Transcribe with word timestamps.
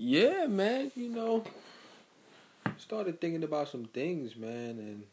yeah, 0.00 0.46
man, 0.46 0.90
you 0.96 1.10
know, 1.10 1.44
started 2.78 3.20
thinking 3.20 3.44
about 3.44 3.68
some 3.68 3.84
things, 3.84 4.34
man, 4.34 4.78
and 4.78 5.04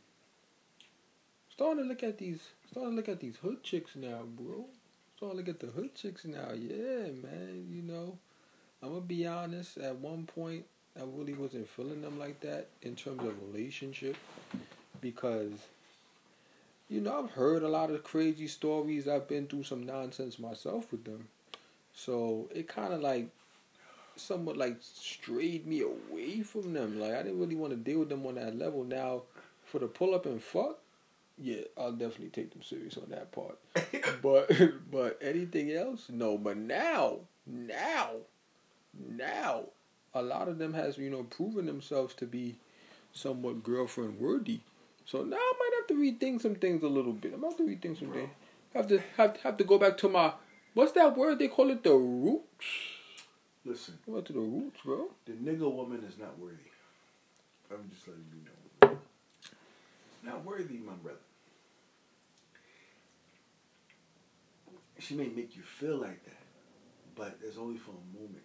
starting 1.52 1.84
to 1.84 1.90
look 1.90 2.04
at 2.04 2.18
these, 2.18 2.40
starting 2.72 2.92
to 2.92 2.96
look 2.96 3.10
at 3.10 3.20
these 3.20 3.36
hood 3.36 3.62
chicks 3.64 3.98
now, 3.98 4.22
bro. 4.38 4.64
Starting 5.18 5.40
to 5.40 5.44
look 5.44 5.50
at 5.50 5.60
the 5.60 5.68
hood 5.74 5.94
chicks 5.94 6.24
now, 6.24 6.54
yeah, 6.54 7.12
man. 7.22 7.68
You 7.70 7.82
know, 7.82 8.18
I'm 8.82 8.90
gonna 8.90 9.02
be 9.02 9.28
honest. 9.28 9.78
At 9.78 9.98
one 9.98 10.26
point, 10.26 10.64
I 10.98 11.04
really 11.04 11.34
wasn't 11.34 11.68
feeling 11.68 12.02
them 12.02 12.18
like 12.18 12.40
that 12.40 12.68
in 12.82 12.96
terms 12.96 13.24
of 13.24 13.36
relationship, 13.52 14.16
because 15.02 15.52
you 16.88 17.02
know 17.02 17.26
I've 17.26 17.32
heard 17.32 17.62
a 17.62 17.68
lot 17.68 17.90
of 17.90 18.06
crazy 18.06 18.48
stories. 18.48 19.06
I've 19.06 19.28
been 19.28 19.48
through 19.48 19.64
some 19.64 19.86
nonsense 19.86 20.40
myself 20.40 20.90
with 20.94 21.04
them, 21.04 21.28
so 21.94 22.48
it 22.56 22.70
kind 22.70 22.94
of 22.94 23.02
like 23.02 23.32
somewhat 24.20 24.58
like 24.58 24.78
strayed 24.82 25.66
me 25.66 25.82
away 25.82 26.42
from 26.42 26.74
them. 26.74 27.00
Like 27.00 27.14
I 27.14 27.24
didn't 27.24 27.40
really 27.40 27.56
want 27.56 27.72
to 27.72 27.78
deal 27.78 28.00
with 28.00 28.10
them 28.10 28.26
on 28.26 28.36
that 28.36 28.58
level. 28.58 28.84
Now, 28.84 29.24
for 29.66 29.80
the 29.80 29.88
pull 29.88 30.16
up 30.16 30.26
and 30.26 30.42
fuck, 30.42 30.80
yeah, 31.38 31.62
I'll 31.78 31.92
definitely 31.92 32.30
take 32.30 32.52
them 32.52 32.64
serious 32.64 32.98
on 32.98 33.10
that 33.10 33.32
part. 33.32 33.58
but 34.22 34.52
but 34.92 35.20
anything 35.22 35.72
else, 35.72 36.08
no. 36.10 36.38
But 36.38 36.58
now, 36.58 37.18
now, 37.46 38.12
now, 39.10 39.66
a 40.14 40.22
lot 40.22 40.48
of 40.48 40.58
them 40.58 40.74
has 40.74 40.98
you 40.98 41.10
know 41.10 41.24
proven 41.24 41.66
themselves 41.66 42.14
to 42.16 42.26
be 42.26 42.56
somewhat 43.14 43.64
girlfriend 43.64 44.20
worthy. 44.20 44.60
So 45.06 45.24
now 45.24 45.38
I 45.38 45.54
might 45.60 45.72
have 45.78 45.88
to 45.88 45.94
rethink 45.94 46.42
some 46.42 46.56
things 46.56 46.84
a 46.84 46.88
little 46.88 47.14
bit. 47.14 47.34
I'm 47.34 47.44
about 47.44 47.58
to 47.58 47.64
rethink 47.64 48.00
some 48.00 48.12
things. 48.12 48.30
Have 48.74 48.88
to 48.88 49.02
have 49.16 49.38
have 49.38 49.58
to 49.58 49.64
go 49.64 49.78
back 49.78 49.98
to 50.00 50.10
my 50.10 50.34
what's 50.74 50.92
that 50.94 51.18
word 51.18 51.40
they 51.40 51.48
call 51.48 51.70
it 51.70 51.84
the 51.84 51.94
roots. 51.94 52.66
Listen. 53.68 53.98
Go 54.06 54.22
to 54.22 54.32
the 54.32 54.40
roots, 54.40 54.80
bro. 54.86 55.10
The 55.26 55.34
nigga 55.34 55.70
woman 55.70 56.02
is 56.08 56.18
not 56.18 56.40
worthy. 56.40 56.72
I'm 57.70 57.90
just 57.94 58.08
letting 58.08 58.24
you 58.32 58.88
know. 58.88 58.98
Not 60.24 60.46
worthy, 60.46 60.78
my 60.78 60.94
brother. 60.94 61.18
She 65.00 65.16
may 65.16 65.28
make 65.28 65.58
you 65.58 65.64
feel 65.64 65.98
like 65.98 66.24
that, 66.24 66.40
but 67.14 67.38
it's 67.44 67.58
only 67.58 67.78
for 67.78 67.92
a 67.92 68.18
moment. 68.18 68.44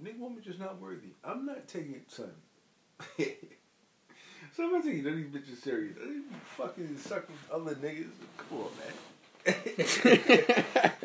Nigga 0.00 0.20
woman 0.20 0.40
just 0.40 0.60
not 0.60 0.80
worthy. 0.80 1.08
I'm 1.24 1.44
not 1.44 1.66
taking 1.66 1.96
it, 1.96 2.10
son. 2.10 2.30
so 3.18 4.64
I'm 4.64 4.72
not 4.72 4.84
taking 4.84 5.02
none 5.02 5.14
of 5.14 5.18
these 5.18 5.42
bitches 5.42 5.62
serious. 5.62 5.96
They 5.96 6.20
fucking 6.56 6.96
sucking 6.98 7.36
other 7.52 7.74
niggas. 7.74 8.06
Come 8.38 8.58
on, 8.58 8.70
man. 8.78 8.92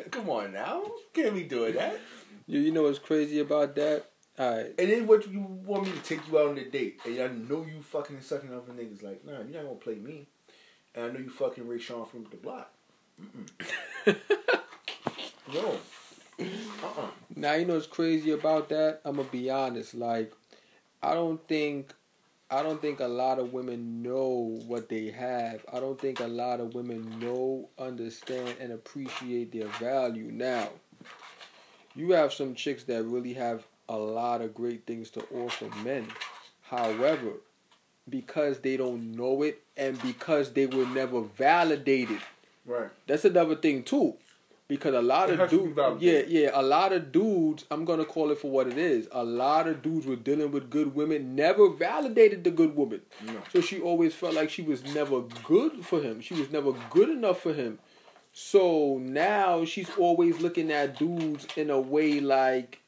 Come 0.12 0.30
on 0.30 0.52
now. 0.52 0.84
Can't 1.12 1.34
be 1.34 1.42
doing 1.42 1.74
that. 1.74 1.98
You, 2.50 2.58
you 2.58 2.72
know 2.72 2.82
what's 2.82 2.98
crazy 2.98 3.38
about 3.38 3.76
that? 3.76 4.06
Alright. 4.36 4.74
And 4.76 4.90
then 4.90 5.06
what 5.06 5.30
you 5.30 5.40
want 5.40 5.84
me 5.84 5.92
to 5.92 5.98
take 6.00 6.26
you 6.26 6.36
out 6.36 6.48
on 6.48 6.58
a 6.58 6.64
date, 6.64 7.00
and 7.06 7.20
I 7.20 7.28
know 7.28 7.64
you 7.64 7.80
fucking 7.80 8.20
sucking 8.22 8.52
up 8.52 8.68
other 8.68 8.72
niggas. 8.76 9.04
Like, 9.04 9.24
nah, 9.24 9.34
you're 9.34 9.62
not 9.62 9.62
gonna 9.62 9.74
play 9.76 9.94
me. 9.94 10.26
And 10.96 11.04
I 11.04 11.08
know 11.12 11.20
you 11.20 11.30
fucking 11.30 11.68
Ray 11.68 11.78
Sean 11.78 12.06
from 12.06 12.26
the 12.28 12.36
block. 12.36 12.72
no. 15.54 15.78
Uh-uh. 16.40 17.10
Now 17.36 17.54
you 17.54 17.66
know 17.66 17.74
what's 17.74 17.86
crazy 17.86 18.32
about 18.32 18.68
that? 18.70 19.00
I'm 19.04 19.18
gonna 19.18 19.28
be 19.28 19.48
honest. 19.48 19.94
Like, 19.94 20.32
I 21.04 21.14
don't 21.14 21.46
think, 21.46 21.94
I 22.50 22.64
don't 22.64 22.82
think 22.82 22.98
a 22.98 23.06
lot 23.06 23.38
of 23.38 23.52
women 23.52 24.02
know 24.02 24.60
what 24.66 24.88
they 24.88 25.12
have. 25.12 25.64
I 25.72 25.78
don't 25.78 26.00
think 26.00 26.18
a 26.18 26.26
lot 26.26 26.58
of 26.58 26.74
women 26.74 27.20
know, 27.20 27.68
understand, 27.78 28.56
and 28.58 28.72
appreciate 28.72 29.52
their 29.52 29.68
value. 29.68 30.32
Now, 30.32 30.70
you 31.94 32.12
have 32.12 32.32
some 32.32 32.54
chicks 32.54 32.84
that 32.84 33.02
really 33.04 33.34
have 33.34 33.66
a 33.88 33.96
lot 33.96 34.40
of 34.40 34.54
great 34.54 34.86
things 34.86 35.10
to 35.10 35.20
offer 35.34 35.68
men. 35.84 36.06
However, 36.62 37.32
because 38.08 38.60
they 38.60 38.76
don't 38.76 39.16
know 39.16 39.42
it 39.42 39.62
and 39.76 40.00
because 40.02 40.52
they 40.52 40.66
were 40.66 40.86
never 40.86 41.20
validated. 41.22 42.20
Right. 42.64 42.90
That's 43.06 43.24
another 43.24 43.56
thing 43.56 43.82
too. 43.82 44.14
Because 44.68 44.94
a 44.94 45.02
lot 45.02 45.30
It 45.30 45.32
of 45.32 45.38
has 45.40 45.50
to 45.50 45.66
be 45.66 45.72
dudes, 45.72 46.00
yeah, 46.00 46.22
yeah, 46.28 46.50
a 46.54 46.62
lot 46.62 46.92
of 46.92 47.10
dudes. 47.10 47.64
I'm 47.72 47.84
gonna 47.84 48.04
call 48.04 48.30
it 48.30 48.38
for 48.38 48.52
what 48.52 48.68
it 48.68 48.78
is. 48.78 49.08
A 49.10 49.24
lot 49.24 49.66
of 49.66 49.82
dudes 49.82 50.06
were 50.06 50.14
dealing 50.14 50.52
with 50.52 50.70
good 50.70 50.94
women, 50.94 51.34
never 51.34 51.68
validated 51.70 52.44
the 52.44 52.52
good 52.52 52.76
woman. 52.76 53.00
No. 53.26 53.42
So 53.52 53.60
she 53.60 53.80
always 53.80 54.14
felt 54.14 54.34
like 54.34 54.48
she 54.48 54.62
was 54.62 54.84
never 54.94 55.22
good 55.42 55.84
for 55.84 56.00
him. 56.00 56.20
She 56.20 56.34
was 56.34 56.52
never 56.52 56.72
good 56.88 57.08
enough 57.08 57.40
for 57.40 57.52
him. 57.52 57.80
So 58.32 58.98
now 59.02 59.64
she's 59.64 59.90
always 59.98 60.40
looking 60.40 60.70
at 60.70 60.98
dudes 60.98 61.46
in 61.56 61.70
a 61.70 61.80
way 61.80 62.20
like, 62.20 62.80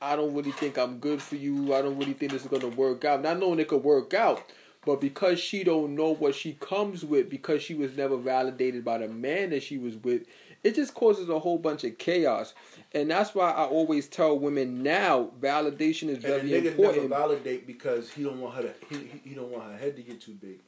I 0.00 0.16
don't 0.16 0.34
really 0.34 0.52
think 0.52 0.78
I'm 0.78 0.98
good 0.98 1.20
for 1.20 1.36
you. 1.36 1.74
I 1.74 1.82
don't 1.82 1.98
really 1.98 2.14
think 2.14 2.32
this 2.32 2.42
is 2.42 2.48
gonna 2.48 2.68
work 2.68 3.04
out. 3.04 3.22
Not 3.22 3.38
knowing 3.38 3.60
it 3.60 3.68
could 3.68 3.84
work 3.84 4.14
out, 4.14 4.42
but 4.86 5.00
because 5.00 5.38
she 5.38 5.62
don't 5.62 5.94
know 5.94 6.14
what 6.14 6.34
she 6.34 6.54
comes 6.54 7.04
with, 7.04 7.28
because 7.28 7.62
she 7.62 7.74
was 7.74 7.96
never 7.96 8.16
validated 8.16 8.84
by 8.84 8.98
the 8.98 9.08
man 9.08 9.50
that 9.50 9.62
she 9.62 9.76
was 9.76 9.96
with, 9.96 10.22
it 10.62 10.74
just 10.74 10.94
causes 10.94 11.28
a 11.28 11.38
whole 11.38 11.58
bunch 11.58 11.84
of 11.84 11.98
chaos. 11.98 12.54
And 12.92 13.10
that's 13.10 13.34
why 13.34 13.50
I 13.50 13.64
always 13.64 14.08
tell 14.08 14.38
women 14.38 14.82
now, 14.82 15.30
validation 15.40 16.08
is 16.08 16.24
And 16.24 16.48
very 16.48 16.66
important. 16.68 16.96
never 16.96 17.08
validate 17.08 17.66
because 17.66 18.10
he 18.10 18.22
don't 18.24 18.40
want 18.40 18.54
her 18.56 18.62
to. 18.62 18.74
He, 18.88 19.20
he 19.30 19.34
don't 19.34 19.50
want 19.50 19.70
her 19.70 19.76
head 19.78 19.96
to 19.96 20.02
get 20.02 20.20
too 20.20 20.32
big. 20.32 20.60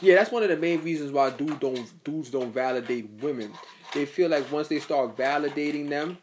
Yeah, 0.00 0.16
that's 0.16 0.30
one 0.30 0.42
of 0.42 0.48
the 0.48 0.56
main 0.56 0.82
reasons 0.82 1.12
why 1.12 1.30
dudes 1.30 1.58
don't 1.58 2.04
dudes 2.04 2.30
don't 2.30 2.52
validate 2.52 3.08
women. 3.20 3.52
They 3.92 4.06
feel 4.06 4.28
like 4.30 4.50
once 4.52 4.68
they 4.68 4.80
start 4.80 5.16
validating 5.16 5.88
them, 5.88 6.18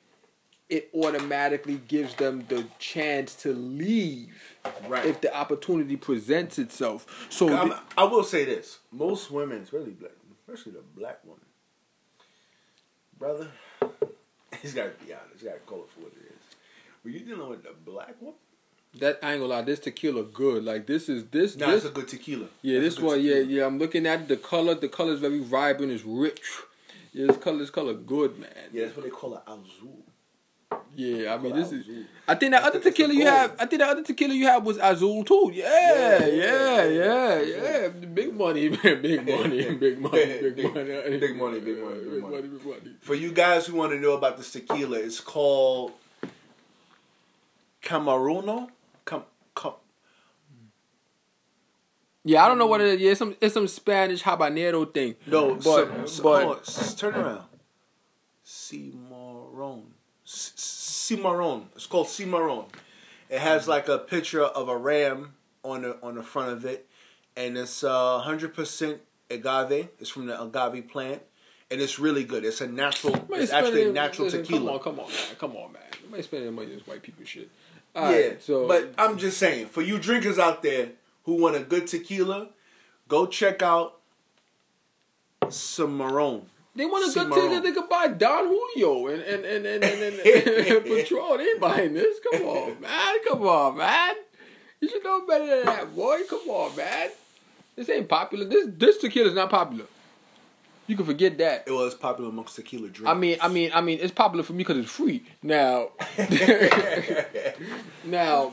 it 0.69 0.89
automatically 0.93 1.81
gives 1.87 2.15
them 2.15 2.45
the 2.47 2.65
chance 2.79 3.35
to 3.43 3.53
leave 3.53 4.33
Right. 4.87 5.05
if 5.05 5.21
the 5.21 5.35
opportunity 5.35 5.95
presents 5.97 6.59
itself. 6.59 7.27
So 7.29 7.47
th- 7.65 7.77
I 7.97 8.03
will 8.05 8.23
say 8.23 8.45
this: 8.45 8.79
most 8.91 9.31
women, 9.31 9.61
especially 9.63 9.91
black, 9.91 10.11
especially 10.47 10.73
the 10.73 10.83
black 10.95 11.19
woman, 11.25 11.45
brother, 13.17 13.49
he's 14.61 14.73
got 14.73 14.97
to 14.99 15.05
be 15.05 15.13
honest. 15.13 15.33
He's 15.33 15.43
got 15.43 15.53
to 15.55 15.59
call 15.61 15.79
it 15.83 15.89
for 15.93 16.01
what 16.01 16.13
it 16.13 16.25
is. 16.25 16.55
When 17.03 17.13
you 17.13 17.19
dealing 17.21 17.49
with 17.49 17.63
the 17.63 17.73
black 17.85 18.15
woman, 18.21 18.35
that 18.99 19.19
I 19.23 19.31
ain't 19.33 19.41
gonna 19.41 19.53
lie, 19.53 19.61
this 19.61 19.79
tequila 19.79 20.23
good. 20.23 20.63
Like 20.65 20.85
this 20.85 21.07
is 21.09 21.25
this 21.25 21.55
nah, 21.55 21.67
this 21.67 21.85
it's 21.85 21.91
a 21.91 21.93
good 21.93 22.07
tequila. 22.07 22.47
yeah 22.61 22.79
That's 22.79 22.95
this 22.95 23.03
one 23.03 23.21
yeah 23.21 23.35
tequila. 23.35 23.51
yeah 23.51 23.65
I'm 23.65 23.79
looking 23.79 24.05
at 24.05 24.27
the 24.27 24.37
color. 24.37 24.75
The 24.75 24.89
color 24.89 25.13
is 25.13 25.19
very 25.19 25.39
vibrant. 25.39 25.91
It's 25.91 26.03
rich. 26.03 26.41
Yeah, 27.13 27.27
this 27.27 27.37
color 27.37 27.57
this 27.57 27.69
color 27.69 27.93
good 27.93 28.39
man. 28.39 28.49
Yeah, 28.71 28.85
that's 28.85 28.95
what 28.97 29.03
they 29.05 29.11
call 29.11 29.35
it 29.35 29.41
azul. 29.47 29.97
Yeah, 30.95 31.33
I 31.33 31.37
mean 31.37 31.55
this 31.55 31.71
is. 31.71 31.85
I 32.27 32.35
think 32.35 32.51
that 32.51 32.63
other 32.63 32.79
tequila 32.79 33.13
you 33.13 33.25
have. 33.25 33.55
I 33.59 33.65
think 33.65 33.79
that 33.81 33.89
other 33.89 34.03
tequila 34.03 34.33
you 34.33 34.45
have 34.47 34.65
was 34.65 34.77
Azul 34.77 35.23
too. 35.23 35.51
Yeah, 35.53 36.19
Yeah, 36.19 36.25
yeah, 36.25 36.83
yeah, 36.85 37.39
yeah, 37.41 37.81
yeah. 37.81 37.87
Big 37.89 38.33
money, 38.33 38.69
man. 38.83 39.01
Big 39.01 39.25
money, 39.25 39.73
big 39.75 39.99
money, 39.99 40.49
big 40.49 40.49
money, 40.49 40.49
big 40.49 40.73
money, 40.73 41.19
big 41.19 41.35
money, 41.37 41.59
big 41.59 41.79
money. 41.79 42.19
money, 42.21 42.47
big 42.47 42.65
money. 42.65 42.91
For 43.01 43.15
you 43.15 43.31
guys 43.31 43.67
who 43.67 43.75
want 43.77 43.91
to 43.93 43.99
know 43.99 44.13
about 44.13 44.37
this 44.37 44.51
tequila, 44.51 44.97
it's 44.99 45.19
called 45.21 45.91
Camarono. 47.83 48.69
Cam, 49.05 49.23
cam, 49.55 49.71
Yeah, 52.23 52.45
I 52.45 52.47
don't 52.47 52.57
know 52.57 52.67
what 52.67 52.81
it 52.81 52.87
is. 52.95 53.01
Yeah, 53.01 53.11
it's 53.11 53.19
some 53.19 53.35
it's 53.41 53.53
some 53.53 53.67
Spanish 53.67 54.23
habanero 54.23 54.91
thing. 54.93 55.15
no, 55.27 55.55
but 55.55 56.07
some- 56.09 56.23
but 56.23 56.45
on, 56.45 56.95
turn 56.95 57.15
around. 57.15 57.43
Cimarron. 58.43 59.83
Cimarron. 60.23 61.67
It's 61.75 61.87
called 61.87 62.07
Cimarron. 62.07 62.65
It 63.29 63.39
has 63.39 63.67
like 63.67 63.87
a 63.87 63.97
picture 63.97 64.43
of 64.43 64.69
a 64.69 64.77
ram 64.77 65.33
on 65.63 65.81
the 65.83 65.97
on 66.03 66.15
the 66.15 66.23
front 66.23 66.51
of 66.51 66.65
it, 66.65 66.87
and 67.35 67.57
it's 67.57 67.83
uh, 67.83 68.19
hundred 68.19 68.53
percent 68.53 69.01
agave. 69.29 69.89
It's 69.99 70.09
from 70.09 70.27
the 70.27 70.39
agave 70.41 70.89
plant, 70.89 71.21
and 71.71 71.81
it's 71.81 71.97
really 71.97 72.23
good. 72.23 72.43
It's 72.45 72.61
a 72.61 72.67
natural. 72.67 73.25
It's 73.31 73.51
actually 73.51 73.83
a 73.89 73.91
natural 73.91 74.29
tequila. 74.29 74.79
Come 74.79 74.99
on, 74.99 74.99
come 74.99 74.99
on, 74.99 75.07
man. 75.09 75.35
Come 75.39 75.55
on, 75.55 75.71
man. 75.73 75.81
Somebody 76.01 76.23
spending 76.23 76.53
money 76.53 76.67
on 76.71 76.77
this 76.77 76.87
white 76.87 77.01
people 77.01 77.23
shit. 77.25 77.49
Yeah, 77.95 78.01
Alright, 78.01 78.41
so 78.41 78.67
but 78.67 78.93
I'm 78.97 79.17
just 79.17 79.37
saying, 79.37 79.67
for 79.67 79.81
you 79.81 79.99
drinkers 79.99 80.39
out 80.39 80.63
there 80.63 80.89
who 81.23 81.35
want 81.41 81.55
a 81.55 81.59
good 81.59 81.87
tequila, 81.87 82.49
go 83.07 83.25
check 83.25 83.61
out 83.61 83.99
Cimarron. 85.49 86.43
They 86.75 86.85
want 86.85 87.11
a 87.11 87.13
good 87.13 87.27
tequila. 87.27 87.61
They 87.61 87.73
could 87.73 87.89
buy 87.89 88.07
Don 88.07 88.47
Julio 88.47 89.07
and 89.07 89.21
and 89.21 89.45
and 89.45 89.65
and, 89.65 89.83
and, 89.83 90.03
and, 90.03 90.21
and 90.67 90.85
Patron. 90.85 91.37
They 91.37 91.43
ain't 91.43 91.59
buying 91.59 91.93
this. 91.93 92.17
Come 92.31 92.43
on, 92.43 92.81
man. 92.81 93.15
Come 93.27 93.41
on, 93.43 93.77
man. 93.77 94.15
You 94.79 94.89
should 94.89 95.03
know 95.03 95.25
better 95.27 95.45
than 95.45 95.65
that, 95.65 95.95
boy. 95.95 96.21
Come 96.29 96.49
on, 96.49 96.75
man. 96.75 97.09
This 97.75 97.89
ain't 97.89 98.07
popular. 98.07 98.45
This 98.45 98.67
this 98.69 98.97
tequila 98.99 99.29
is 99.29 99.35
not 99.35 99.49
popular. 99.49 99.85
You 100.91 100.97
can 100.97 101.05
forget 101.05 101.37
that. 101.37 101.63
It 101.67 101.71
was 101.71 101.95
popular 101.95 102.29
amongst 102.29 102.57
tequila 102.57 102.89
drinkers. 102.89 103.07
I 103.07 103.17
mean, 103.17 103.37
I 103.39 103.47
mean, 103.47 103.71
I 103.73 103.79
mean, 103.79 103.99
it's 104.01 104.11
popular 104.11 104.43
for 104.43 104.51
me 104.51 104.57
because 104.57 104.77
it's 104.77 104.91
free. 104.91 105.23
Now, 105.41 105.91
now, 108.03 108.51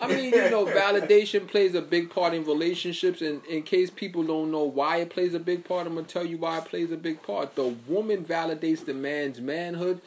I 0.00 0.06
mean, 0.06 0.32
you 0.32 0.48
know, 0.48 0.64
validation 0.64 1.48
plays 1.48 1.74
a 1.74 1.82
big 1.82 2.08
part 2.08 2.34
in 2.34 2.44
relationships, 2.44 3.20
and 3.20 3.44
in 3.46 3.64
case 3.64 3.90
people 3.90 4.22
don't 4.22 4.52
know 4.52 4.62
why 4.62 4.98
it 4.98 5.10
plays 5.10 5.34
a 5.34 5.40
big 5.40 5.64
part, 5.64 5.88
I'm 5.88 5.96
gonna 5.96 6.06
tell 6.06 6.24
you 6.24 6.38
why 6.38 6.58
it 6.58 6.66
plays 6.66 6.92
a 6.92 6.96
big 6.96 7.20
part. 7.24 7.56
The 7.56 7.74
woman 7.88 8.24
validates 8.24 8.84
the 8.84 8.94
man's 8.94 9.40
manhood, 9.40 10.00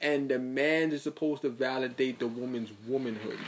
and 0.00 0.28
the 0.28 0.38
man 0.38 0.92
is 0.92 1.02
supposed 1.02 1.42
to 1.42 1.48
validate 1.48 2.20
the 2.20 2.28
woman's 2.28 2.70
womanhood. 2.86 3.40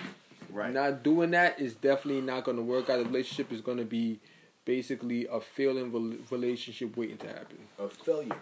Right. 0.50 0.72
Not 0.72 1.04
doing 1.04 1.30
that 1.30 1.60
is 1.60 1.74
definitely 1.74 2.22
not 2.22 2.42
going 2.42 2.56
to 2.56 2.62
work 2.64 2.90
out. 2.90 2.98
The 2.98 3.04
relationship 3.04 3.52
is 3.52 3.60
going 3.60 3.78
to 3.78 3.84
be 3.84 4.18
basically 4.64 5.26
a 5.26 5.40
failing 5.40 6.18
relationship 6.30 6.96
waiting 6.96 7.18
to 7.18 7.26
happen. 7.26 7.58
A 7.78 7.88
failure. 7.88 8.36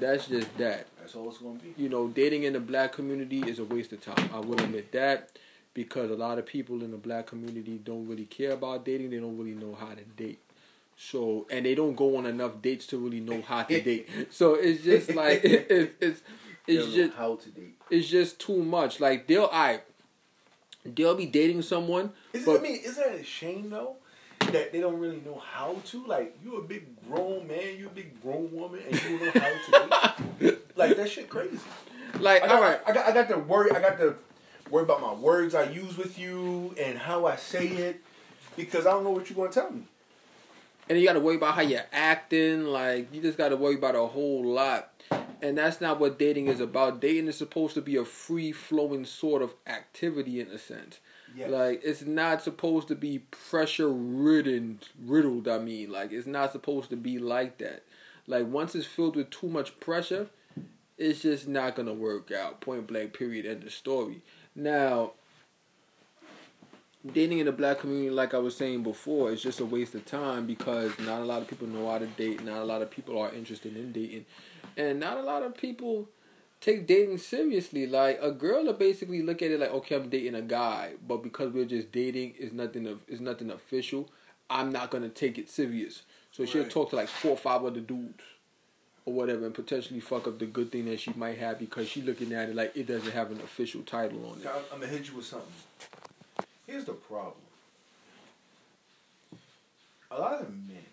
That's 0.00 0.26
just 0.26 0.56
that. 0.58 0.86
That's 0.98 1.14
all 1.14 1.28
it's 1.28 1.38
gonna 1.38 1.58
be. 1.58 1.74
You 1.76 1.88
know, 1.88 2.08
dating 2.08 2.42
in 2.42 2.52
the 2.52 2.60
black 2.60 2.92
community 2.92 3.40
is 3.40 3.58
a 3.58 3.64
waste 3.64 3.92
of 3.92 4.00
time. 4.00 4.30
I 4.32 4.40
will 4.40 4.60
admit 4.60 4.92
that 4.92 5.38
because 5.74 6.10
a 6.10 6.14
lot 6.14 6.38
of 6.38 6.46
people 6.46 6.82
in 6.82 6.90
the 6.90 6.96
black 6.96 7.26
community 7.26 7.78
don't 7.82 8.06
really 8.08 8.24
care 8.24 8.52
about 8.52 8.84
dating. 8.84 9.10
They 9.10 9.18
don't 9.18 9.38
really 9.38 9.54
know 9.54 9.76
how 9.78 9.94
to 9.94 10.02
date. 10.16 10.40
So, 10.98 11.46
and 11.50 11.66
they 11.66 11.74
don't 11.74 11.94
go 11.94 12.16
on 12.16 12.24
enough 12.26 12.62
dates 12.62 12.86
to 12.88 12.98
really 12.98 13.20
know 13.20 13.42
how 13.42 13.62
to 13.64 13.80
date. 13.80 14.08
So 14.30 14.54
it's 14.54 14.82
just 14.82 15.14
like 15.14 15.44
it, 15.44 15.66
it, 15.70 15.96
it's 16.00 16.22
it's 16.66 16.92
just 16.94 17.14
how 17.14 17.36
to 17.36 17.48
date. 17.50 17.76
it's 17.90 18.08
just 18.08 18.40
too 18.40 18.62
much. 18.62 18.98
Like 18.98 19.26
they'll 19.26 19.50
I 19.52 19.80
they'll 20.84 21.14
be 21.14 21.26
dating 21.26 21.62
someone, 21.62 22.12
Is 22.32 22.42
it, 22.42 22.46
but 22.46 22.58
I 22.58 22.62
mean, 22.62 22.80
is 22.82 22.96
that 22.96 23.14
a 23.14 23.22
shame 23.22 23.70
though? 23.70 23.96
That 24.52 24.72
they 24.72 24.80
don't 24.80 24.98
really 24.98 25.20
know 25.24 25.42
how 25.52 25.76
to. 25.86 26.06
Like, 26.06 26.36
you 26.42 26.56
a 26.56 26.62
big 26.62 26.84
grown 27.08 27.46
man, 27.48 27.76
you 27.78 27.86
a 27.86 27.90
big 27.90 28.20
grown 28.22 28.50
woman, 28.52 28.80
and 28.88 29.02
you 29.02 29.18
don't 29.18 29.34
know 29.34 29.40
how 29.40 30.14
to 30.40 30.58
like 30.76 30.96
that 30.96 31.08
shit 31.10 31.28
crazy. 31.28 31.58
like 32.20 32.42
I 32.42 32.46
got, 32.46 32.56
all 32.56 32.62
right, 32.62 32.80
I 32.86 32.92
got, 32.92 33.06
I 33.06 33.12
got 33.12 33.28
to 33.30 33.38
worry. 33.38 33.70
I 33.72 33.80
got 33.80 33.98
to 33.98 34.14
worry 34.70 34.82
about 34.82 35.00
my 35.00 35.12
words 35.14 35.54
I 35.54 35.64
use 35.70 35.96
with 35.96 36.18
you 36.18 36.74
and 36.80 36.98
how 36.98 37.26
I 37.26 37.36
say 37.36 37.66
it 37.68 38.00
because 38.56 38.86
I 38.86 38.90
don't 38.90 39.04
know 39.04 39.10
what 39.10 39.28
you're 39.30 39.36
gonna 39.36 39.52
tell 39.52 39.70
me. 39.70 39.82
and 40.88 40.98
you 40.98 41.06
got 41.06 41.14
to 41.14 41.20
worry 41.20 41.36
about 41.36 41.54
how 41.54 41.62
you're 41.62 41.84
acting. 41.92 42.64
Like 42.66 43.12
you 43.14 43.20
just 43.22 43.38
got 43.38 43.50
to 43.50 43.56
worry 43.56 43.74
about 43.76 43.94
a 43.94 44.06
whole 44.06 44.44
lot, 44.44 44.92
and 45.42 45.56
that's 45.58 45.80
not 45.80 46.00
what 46.00 46.18
dating 46.18 46.48
is 46.48 46.60
about. 46.60 47.00
Dating 47.00 47.28
is 47.28 47.36
supposed 47.36 47.74
to 47.74 47.80
be 47.82 47.96
a 47.96 48.04
free 48.04 48.52
flowing 48.52 49.04
sort 49.04 49.42
of 49.42 49.54
activity 49.66 50.40
in 50.40 50.48
a 50.48 50.58
sense. 50.58 50.98
Yes. 51.36 51.50
Like 51.50 51.82
it's 51.84 52.02
not 52.02 52.42
supposed 52.42 52.88
to 52.88 52.94
be 52.94 53.18
pressure 53.18 53.90
ridden, 53.90 54.80
riddled. 55.04 55.46
I 55.48 55.58
mean, 55.58 55.92
like 55.92 56.10
it's 56.12 56.26
not 56.26 56.52
supposed 56.52 56.88
to 56.90 56.96
be 56.96 57.18
like 57.18 57.58
that. 57.58 57.82
Like 58.26 58.46
once 58.46 58.74
it's 58.74 58.86
filled 58.86 59.16
with 59.16 59.30
too 59.30 59.48
much 59.48 59.78
pressure, 59.78 60.28
it's 60.96 61.20
just 61.20 61.46
not 61.46 61.76
gonna 61.76 61.92
work 61.92 62.32
out. 62.32 62.60
Point 62.60 62.86
blank. 62.86 63.12
Period. 63.12 63.44
End 63.44 63.64
of 63.64 63.72
story. 63.72 64.22
Now, 64.54 65.12
dating 67.12 67.40
in 67.40 67.46
the 67.46 67.52
black 67.52 67.80
community, 67.80 68.10
like 68.10 68.32
I 68.32 68.38
was 68.38 68.56
saying 68.56 68.82
before, 68.82 69.30
is 69.30 69.42
just 69.42 69.60
a 69.60 69.66
waste 69.66 69.94
of 69.94 70.06
time 70.06 70.46
because 70.46 70.98
not 70.98 71.20
a 71.20 71.24
lot 71.24 71.42
of 71.42 71.48
people 71.48 71.68
know 71.68 71.90
how 71.90 71.98
to 71.98 72.06
date. 72.06 72.42
Not 72.42 72.62
a 72.62 72.64
lot 72.64 72.80
of 72.80 72.90
people 72.90 73.18
are 73.18 73.30
interested 73.32 73.76
in 73.76 73.92
dating, 73.92 74.24
and 74.78 74.98
not 74.98 75.18
a 75.18 75.22
lot 75.22 75.42
of 75.42 75.54
people 75.54 76.08
take 76.60 76.86
dating 76.86 77.18
seriously. 77.18 77.86
Like 77.86 78.18
a 78.22 78.30
girl 78.30 78.64
will 78.64 78.72
basically 78.72 79.22
look 79.22 79.42
at 79.42 79.50
it 79.50 79.60
like, 79.60 79.72
okay, 79.72 79.96
I'm 79.96 80.08
dating 80.08 80.34
a 80.34 80.42
guy, 80.42 80.92
but 81.06 81.22
because 81.22 81.52
we're 81.52 81.64
just 81.64 81.92
dating, 81.92 82.34
is 82.38 82.52
nothing 82.52 82.86
of 82.86 83.00
is 83.08 83.20
nothing 83.20 83.50
official. 83.50 84.08
I'm 84.48 84.70
not 84.70 84.90
gonna 84.90 85.08
take 85.08 85.38
it 85.38 85.50
serious. 85.50 86.02
So 86.32 86.44
she'll 86.44 86.68
talk 86.68 86.90
to 86.90 86.96
like 86.96 87.08
four 87.08 87.32
or 87.32 87.36
five 87.36 87.64
other 87.64 87.80
dudes 87.80 88.22
or 89.06 89.14
whatever, 89.14 89.46
and 89.46 89.54
potentially 89.54 90.00
fuck 90.00 90.26
up 90.26 90.38
the 90.38 90.46
good 90.46 90.70
thing 90.70 90.84
that 90.86 91.00
she 91.00 91.12
might 91.16 91.38
have 91.38 91.58
because 91.58 91.88
she 91.88 92.02
looking 92.02 92.32
at 92.32 92.48
it 92.48 92.56
like 92.56 92.76
it 92.76 92.86
doesn't 92.86 93.12
have 93.12 93.30
an 93.30 93.40
official 93.40 93.82
title 93.82 94.30
on 94.30 94.40
it. 94.40 94.46
I'm, 94.46 94.62
I'm 94.72 94.80
gonna 94.80 94.92
hit 94.92 95.08
you 95.08 95.16
with 95.16 95.26
something. 95.26 95.48
Here's 96.66 96.84
the 96.84 96.92
problem. 96.92 97.34
A 100.10 100.20
lot 100.20 100.40
of 100.40 100.50
men, 100.50 100.84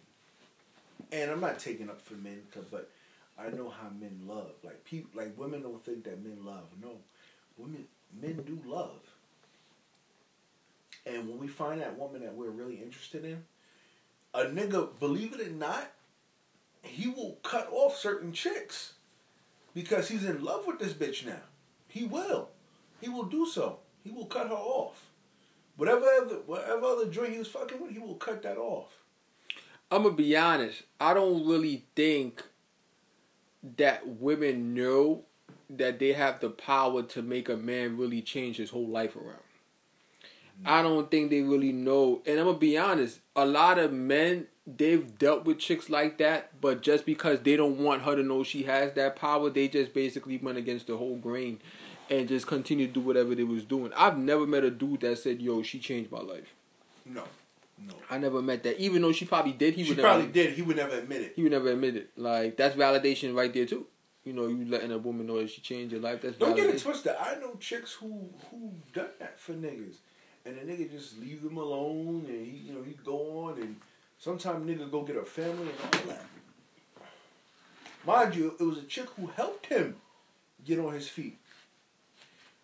and 1.11 1.31
I'm 1.31 1.39
not 1.39 1.59
taking 1.59 1.89
up 1.89 2.01
for 2.01 2.13
men, 2.15 2.41
but 2.71 2.89
I 3.37 3.49
know 3.49 3.69
how 3.69 3.89
men 3.89 4.21
love. 4.27 4.51
Like 4.63 4.83
people, 4.85 5.11
like 5.15 5.37
women 5.37 5.61
don't 5.61 5.83
think 5.83 6.03
that 6.05 6.23
men 6.23 6.45
love. 6.45 6.65
No, 6.81 6.97
women, 7.57 7.85
men 8.21 8.43
do 8.45 8.59
love. 8.65 9.01
And 11.05 11.27
when 11.27 11.37
we 11.37 11.47
find 11.47 11.81
that 11.81 11.97
woman 11.97 12.21
that 12.21 12.33
we're 12.33 12.49
really 12.49 12.75
interested 12.75 13.25
in, 13.25 13.43
a 14.33 14.45
nigga, 14.45 14.87
believe 14.99 15.33
it 15.33 15.47
or 15.47 15.51
not, 15.51 15.91
he 16.81 17.07
will 17.07 17.37
cut 17.43 17.67
off 17.71 17.97
certain 17.97 18.31
chicks 18.31 18.93
because 19.73 20.07
he's 20.07 20.23
in 20.23 20.43
love 20.43 20.65
with 20.65 20.79
this 20.79 20.93
bitch 20.93 21.25
now. 21.25 21.41
He 21.87 22.05
will. 22.05 22.49
He 23.01 23.09
will 23.09 23.25
do 23.25 23.45
so. 23.45 23.79
He 24.03 24.11
will 24.11 24.25
cut 24.25 24.47
her 24.47 24.53
off. 24.53 25.09
Whatever 25.75 26.05
other, 26.05 26.35
whatever 26.45 26.85
other 26.85 27.07
joint 27.07 27.33
he 27.33 27.39
was 27.39 27.47
fucking 27.47 27.81
with, 27.81 27.91
he 27.91 27.99
will 27.99 28.15
cut 28.15 28.43
that 28.43 28.57
off. 28.57 28.91
I'm 29.91 30.03
gonna 30.03 30.15
be 30.15 30.35
honest. 30.35 30.83
I 30.99 31.13
don't 31.13 31.47
really 31.47 31.85
think 31.95 32.43
that 33.77 34.07
women 34.07 34.73
know 34.73 35.25
that 35.69 35.99
they 35.99 36.13
have 36.13 36.39
the 36.39 36.49
power 36.49 37.01
to 37.03 37.21
make 37.21 37.49
a 37.49 37.57
man 37.57 37.97
really 37.97 38.21
change 38.21 38.57
his 38.57 38.69
whole 38.69 38.87
life 38.87 39.15
around. 39.15 39.39
I 40.65 40.81
don't 40.81 41.09
think 41.09 41.29
they 41.29 41.41
really 41.41 41.71
know. 41.71 42.21
And 42.25 42.39
I'm 42.39 42.45
gonna 42.45 42.57
be 42.57 42.77
honest. 42.77 43.19
A 43.35 43.45
lot 43.45 43.79
of 43.79 43.91
men 43.91 44.47
they've 44.65 45.17
dealt 45.17 45.45
with 45.45 45.59
chicks 45.59 45.89
like 45.89 46.17
that, 46.19 46.61
but 46.61 46.81
just 46.81 47.05
because 47.05 47.41
they 47.41 47.57
don't 47.57 47.79
want 47.79 48.03
her 48.03 48.15
to 48.15 48.23
know 48.23 48.43
she 48.43 48.63
has 48.63 48.93
that 48.93 49.15
power, 49.15 49.49
they 49.49 49.67
just 49.67 49.93
basically 49.93 50.37
went 50.37 50.57
against 50.57 50.87
the 50.87 50.97
whole 50.97 51.17
grain 51.17 51.59
and 52.09 52.27
just 52.27 52.47
continue 52.47 52.87
to 52.87 52.93
do 52.93 53.01
whatever 53.01 53.35
they 53.35 53.43
was 53.43 53.65
doing. 53.65 53.91
I've 53.95 54.17
never 54.17 54.45
met 54.45 54.63
a 54.63 54.71
dude 54.71 55.01
that 55.01 55.17
said, 55.17 55.41
"Yo, 55.41 55.63
she 55.63 55.79
changed 55.79 56.11
my 56.11 56.21
life." 56.21 56.53
No, 57.05 57.23
no. 57.79 57.93
I 58.09 58.17
never 58.17 58.41
met 58.41 58.63
that. 58.63 58.79
Even 58.79 59.01
though 59.01 59.11
she 59.11 59.25
probably 59.25 59.53
did, 59.53 59.73
he 59.75 59.83
She 59.83 59.91
would 59.91 59.99
probably 59.99 60.23
never. 60.23 60.33
did. 60.33 60.53
He 60.53 60.61
would 60.61 60.77
never 60.77 60.95
admit 60.97 61.21
it. 61.21 61.33
He 61.35 61.43
would 61.43 61.51
never 61.51 61.69
admit 61.71 61.95
it. 61.95 62.09
Like 62.17 62.57
that's 62.57 62.75
validation 62.75 63.35
right 63.35 63.53
there 63.53 63.65
too. 63.65 63.85
You 64.23 64.31
know, 64.33 64.47
you 64.47 64.65
letting 64.65 64.91
a 64.91 64.97
woman 64.97 65.27
know 65.27 65.37
that 65.39 65.49
she 65.49 65.59
changed 65.61 65.91
your 65.91 66.01
life. 66.01 66.21
That's 66.21 66.37
Don't 66.37 66.55
get 66.55 66.67
it 66.67 66.79
twisted. 66.81 67.13
I 67.19 67.35
know 67.39 67.55
chicks 67.59 67.93
who 67.93 68.29
who 68.49 68.71
done 68.93 69.09
that 69.19 69.39
for 69.39 69.53
niggas, 69.53 69.97
and 70.45 70.55
the 70.57 70.61
nigga 70.61 70.89
just 70.89 71.19
leave 71.19 71.43
them 71.43 71.57
alone, 71.57 72.25
and 72.29 72.45
he 72.45 72.57
you 72.67 72.73
know 72.73 72.83
he 72.83 72.93
go 73.03 73.45
on, 73.45 73.59
and 73.61 73.75
sometimes 74.17 74.65
nigga 74.65 74.89
go 74.89 75.01
get 75.03 75.17
a 75.17 75.23
family 75.25 75.67
and 75.69 75.79
all 75.99 76.07
that. 76.07 76.25
Mind 78.05 78.35
you, 78.35 78.55
it 78.59 78.63
was 78.63 78.77
a 78.77 78.83
chick 78.83 79.07
who 79.17 79.27
helped 79.27 79.67
him 79.67 79.95
get 80.65 80.79
on 80.79 80.93
his 80.93 81.07
feet. 81.07 81.37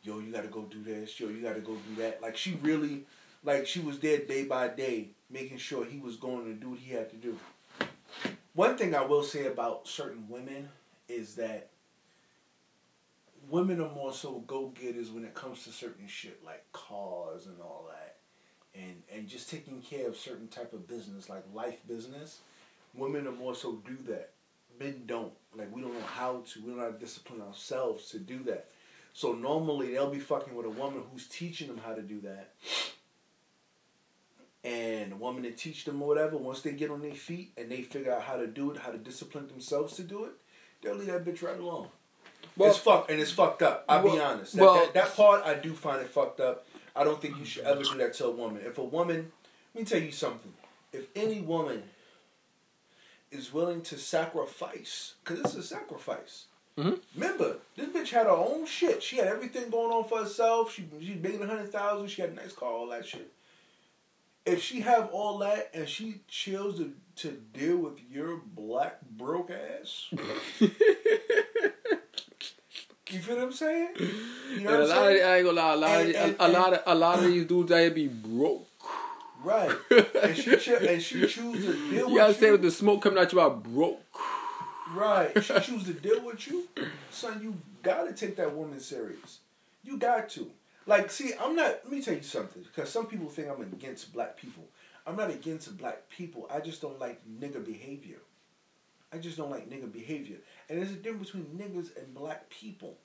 Yo, 0.03 0.19
you 0.19 0.31
gotta 0.31 0.47
go 0.47 0.61
do 0.63 0.81
this. 0.81 1.19
Yo, 1.19 1.27
you 1.29 1.41
gotta 1.41 1.59
go 1.59 1.75
do 1.75 2.01
that. 2.01 2.21
Like 2.21 2.38
she 2.38 2.57
really, 2.61 3.03
like 3.44 3.68
she 3.68 3.80
was 3.80 4.00
there 4.00 4.19
day 4.19 4.44
by 4.44 4.68
day, 4.68 5.09
making 5.30 5.57
sure 5.57 5.86
he 5.86 6.00
was 6.00 6.18
going 6.18 6.45
to 6.45 6.53
do 6.53 6.71
what 6.71 6.80
he 6.80 6.94
had 6.94 7.09
to 7.09 7.15
do. 7.15 7.38
One 8.53 8.77
thing 8.77 8.95
I 8.95 9.06
will 9.06 9.24
say 9.24 9.47
about 9.47 9.88
certain 9.88 10.27
women 10.27 10.69
is 11.07 11.36
that 11.36 11.69
women 13.50 13.81
are 13.81 13.89
more 13.89 14.13
so 14.13 14.44
go 14.47 14.68
getters 14.68 15.12
when 15.12 15.24
it 15.24 15.33
comes 15.33 15.63
to 15.63 15.71
certain 15.71 16.07
shit 16.07 16.44
like 16.45 16.63
cars 16.71 17.45
and 17.45 17.56
all 17.62 17.89
that, 17.89 18.18
and 18.75 19.02
and 19.13 19.28
just 19.28 19.49
taking 19.49 19.81
care 19.81 20.07
of 20.07 20.18
certain 20.18 20.47
type 20.47 20.73
of 20.73 20.87
business 20.87 21.30
like 21.30 21.44
life 21.54 21.80
business. 21.87 22.40
Women 22.95 23.28
are 23.28 23.31
more 23.31 23.56
so 23.56 23.81
do 23.87 23.97
that. 24.07 24.31
Men 24.80 25.04
don't. 25.06 25.33
Like 25.56 25.73
we 25.73 25.81
don't 25.81 25.94
know 25.94 26.06
how 26.06 26.44
to. 26.52 26.61
We 26.61 26.71
don't 26.71 26.80
know 26.80 26.92
to 26.92 26.97
discipline 26.97 27.42
ourselves 27.42 28.09
to 28.11 28.19
do 28.19 28.44
that. 28.44 28.69
So 29.13 29.33
normally 29.33 29.94
they'll 29.94 30.09
be 30.09 30.19
fucking 30.19 30.56
with 30.56 30.66
a 30.66 30.69
woman 30.69 31.04
who's 31.11 31.28
teaching 31.28 31.68
them 31.68 31.80
how 31.85 31.94
to 31.94 32.02
do 32.02 32.21
that. 32.21 32.54
And 34.63 35.11
the 35.13 35.16
woman 35.16 35.44
that 35.44 35.57
teach 35.57 35.85
them 35.85 36.01
or 36.01 36.07
whatever, 36.07 36.35
once 36.37 36.61
they 36.61 36.71
get 36.73 36.92
on 36.92 37.01
their 37.01 37.13
feet 37.16 37.54
and 37.57 37.71
they 37.71 37.81
figure 37.81 38.11
out 38.11 38.23
how 38.23 38.35
to 38.35 38.45
do 38.47 38.71
it, 38.71 38.78
how 38.78 38.92
to 38.92 38.97
discipline 38.97 39.47
themselves 39.47 39.95
to 39.95 40.04
do 40.04 40.25
it, 40.25 40.31
they'll 40.81 40.95
leave 40.95 41.07
that 41.07 41.23
bitch 41.23 41.42
right 41.42 41.57
alone. 41.59 41.87
Well- 42.57 42.69
it's 42.69 42.78
fucked 42.80 43.09
and 43.09 43.21
it's 43.21 43.31
fucked 43.31 43.61
up. 43.61 43.85
I'll 43.87 44.04
be 44.04 44.19
honest. 44.19 44.54
That, 44.56 44.61
well- 44.61 44.75
that, 44.75 44.94
that 44.94 45.16
part 45.16 45.45
I 45.45 45.54
do 45.54 45.73
find 45.73 46.01
it 46.01 46.09
fucked 46.09 46.39
up. 46.42 46.66
I 46.95 47.04
don't 47.06 47.21
think 47.21 47.37
you 47.37 47.45
should 47.45 47.63
ever 47.63 47.83
do 47.83 47.97
that 47.99 48.13
to 48.16 48.25
a 48.25 48.31
woman. 48.31 48.61
If 48.66 48.78
a 48.78 48.83
woman, 48.83 49.31
let 49.73 49.81
me 49.81 49.85
tell 49.85 50.01
you 50.01 50.11
something. 50.11 50.51
If 50.92 51.06
any 51.16 51.39
woman 51.39 51.83
is 53.31 53.54
willing 53.54 53.81
to 53.83 53.97
sacrifice, 53.97 55.13
because 55.23 55.39
it's 55.39 55.56
a 55.56 55.63
sacrifice. 55.63 56.45
Mhm. 56.78 56.99
Remember, 57.13 57.57
this 57.75 57.87
bitch 57.89 58.09
had 58.09 58.25
her 58.25 58.31
own 58.31 58.66
shit. 58.66 59.04
She 59.04 59.18
had 59.18 59.28
everything 59.28 59.69
going 59.69 59.92
on 59.92 60.04
for 60.09 60.19
herself. 60.19 60.73
She 60.73 60.87
she 60.99 61.13
making 61.16 61.42
a 61.44 61.47
hundred 61.47 61.71
thousand. 61.71 62.07
She 62.07 62.21
had 62.21 62.31
a 62.31 62.35
nice 62.35 62.54
car, 62.54 62.71
all 62.71 62.87
that 62.87 63.06
shit. 63.06 63.31
If 64.53 64.63
she 64.63 64.81
have 64.81 65.09
all 65.11 65.37
that 65.39 65.69
and 65.73 65.87
she 65.87 66.21
chills 66.27 66.77
to, 66.77 66.91
to 67.18 67.31
deal 67.53 67.77
with 67.77 67.99
your 68.11 68.41
black 68.56 68.99
broke 69.09 69.51
ass, 69.51 70.06
you 70.59 70.69
feel 73.19 73.35
what 73.37 73.45
I'm 73.45 73.51
saying? 73.51 73.89
You 73.97 74.61
know 74.61 74.65
And 74.65 74.68
a 74.68 74.71
what 74.71 74.71
I'm 74.71 74.79
lot 74.89 74.97
of, 74.97 75.03
saying? 75.18 75.25
I 75.25 75.37
ain't 75.37 75.45
gonna 75.45 75.61
lie, 75.61 75.73
a 75.73 75.77
lot, 75.77 75.89
And- 76.01 76.09
of, 76.09 76.15
and- 76.15 76.35
a, 76.39 76.45
a 76.45 76.49
lot 76.49 76.73
of 76.73 76.79
a 76.85 76.95
lot 76.95 77.18
of 77.19 77.25
these 77.25 77.45
dudes 77.45 77.71
out 77.71 77.79
here 77.79 77.91
be 77.91 78.07
broke. 78.07 78.68
Right. 79.44 79.71
And 80.21 80.35
she 80.37 80.57
chi- 80.57 80.85
and 80.85 81.01
she 81.01 81.25
choose 81.27 81.65
to 81.65 81.73
deal 81.73 81.91
You 81.91 82.06
with 82.07 82.15
gotta 82.18 82.33
you. 82.33 82.39
say 82.39 82.51
with 82.51 82.61
the 82.61 82.71
smoke 82.71 83.01
coming 83.01 83.19
out 83.19 83.31
you 83.31 83.39
out 83.41 83.63
broke. 83.63 84.01
Right. 84.94 85.31
She 85.44 85.53
choose 85.61 85.85
to 85.85 85.94
deal 85.94 86.21
with 86.25 86.45
you, 86.47 86.68
son. 87.09 87.39
You 87.41 87.56
gotta 87.81 88.13
take 88.13 88.35
that 88.35 88.53
woman 88.56 88.79
serious. 88.79 89.39
You 89.83 89.97
got 89.97 90.29
to. 90.31 90.51
Like, 90.89 91.11
see, 91.11 91.33
I'm 91.39 91.55
not. 91.55 91.81
Let 91.83 91.91
me 91.91 92.01
tell 92.01 92.15
you 92.15 92.23
something, 92.23 92.63
because 92.63 92.89
some 92.89 93.05
people 93.05 93.29
think 93.29 93.47
I'm 93.47 93.61
against 93.61 94.11
black 94.11 94.35
people. 94.35 94.63
I'm 95.05 95.15
not 95.15 95.29
against 95.29 95.77
black 95.77 96.09
people. 96.09 96.49
I 96.51 96.61
just 96.61 96.81
don't 96.81 96.99
like 96.99 97.21
nigger 97.29 97.63
behavior. 97.63 98.17
I 99.13 99.19
just 99.19 99.37
don't 99.37 99.51
like 99.51 99.69
nigger 99.69 99.91
behavior. 99.91 100.37
And 100.67 100.79
there's 100.79 100.89
a 100.89 100.95
difference 100.95 101.29
between 101.29 101.59
niggas 101.59 101.95
and 101.95 102.15
black 102.15 102.49
people. 102.49 102.97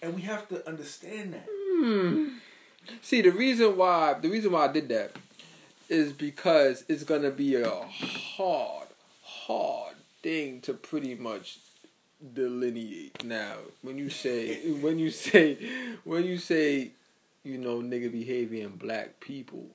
And 0.00 0.14
we 0.14 0.22
have 0.22 0.48
to 0.50 0.64
understand 0.68 1.34
that. 1.34 1.48
Hmm. 1.48 2.38
See, 3.02 3.20
the 3.20 3.32
reason 3.32 3.76
why 3.76 4.14
the 4.14 4.28
reason 4.28 4.52
why 4.52 4.66
I 4.66 4.72
did 4.72 4.88
that 4.90 5.16
is 5.88 6.12
because 6.12 6.84
it's 6.86 7.02
gonna 7.02 7.32
be 7.32 7.56
a 7.56 7.68
hard, 7.68 8.86
hard 9.24 9.96
thing 10.22 10.60
to 10.60 10.74
pretty 10.74 11.16
much 11.16 11.58
delineate. 12.34 13.24
Now, 13.24 13.56
when 13.82 13.98
you 13.98 14.10
say 14.10 14.70
when 14.72 14.98
you 14.98 15.10
say 15.10 15.58
when 16.04 16.24
you 16.24 16.38
say 16.38 16.92
you 17.42 17.58
know 17.58 17.80
nigga 17.80 18.12
behavior 18.12 18.64
in 18.64 18.76
black 18.76 19.20
people, 19.20 19.66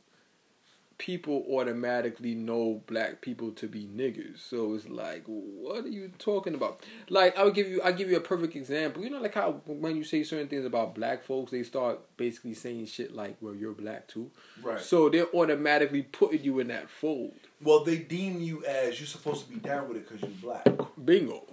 people 0.97 1.45
automatically 1.49 2.35
know 2.35 2.81
black 2.87 3.21
people 3.21 3.51
to 3.51 3.67
be 3.67 3.85
niggas. 3.85 4.39
So 4.39 4.73
it's 4.75 4.87
like, 4.87 5.23
what 5.25 5.85
are 5.85 5.89
you 5.89 6.11
talking 6.17 6.55
about? 6.55 6.81
Like, 7.09 7.37
I'll 7.37 7.51
give 7.51 7.67
you, 7.67 7.81
I'll 7.81 7.93
give 7.93 8.09
you 8.09 8.17
a 8.17 8.21
perfect 8.21 8.55
example. 8.55 9.03
You 9.03 9.09
know, 9.09 9.21
like 9.21 9.33
how 9.33 9.61
when 9.65 9.95
you 9.95 10.03
say 10.03 10.23
certain 10.23 10.47
things 10.47 10.65
about 10.65 10.95
black 10.95 11.23
folks, 11.23 11.51
they 11.51 11.63
start 11.63 11.99
basically 12.17 12.53
saying 12.53 12.85
shit 12.85 13.13
like, 13.13 13.35
"Well, 13.41 13.55
you're 13.55 13.73
black 13.73 14.07
too." 14.07 14.31
Right. 14.61 14.79
So 14.79 15.09
they're 15.09 15.33
automatically 15.33 16.03
putting 16.03 16.43
you 16.43 16.59
in 16.59 16.67
that 16.69 16.89
fold. 16.89 17.33
Well, 17.61 17.83
they 17.83 17.97
deem 17.97 18.41
you 18.41 18.63
as 18.65 18.99
you're 18.99 19.07
supposed 19.07 19.45
to 19.45 19.51
be 19.51 19.59
down 19.59 19.87
with 19.87 19.97
it 19.97 20.07
because 20.09 20.21
you're 20.21 20.41
black. 20.41 20.67
Bingo. 21.03 21.43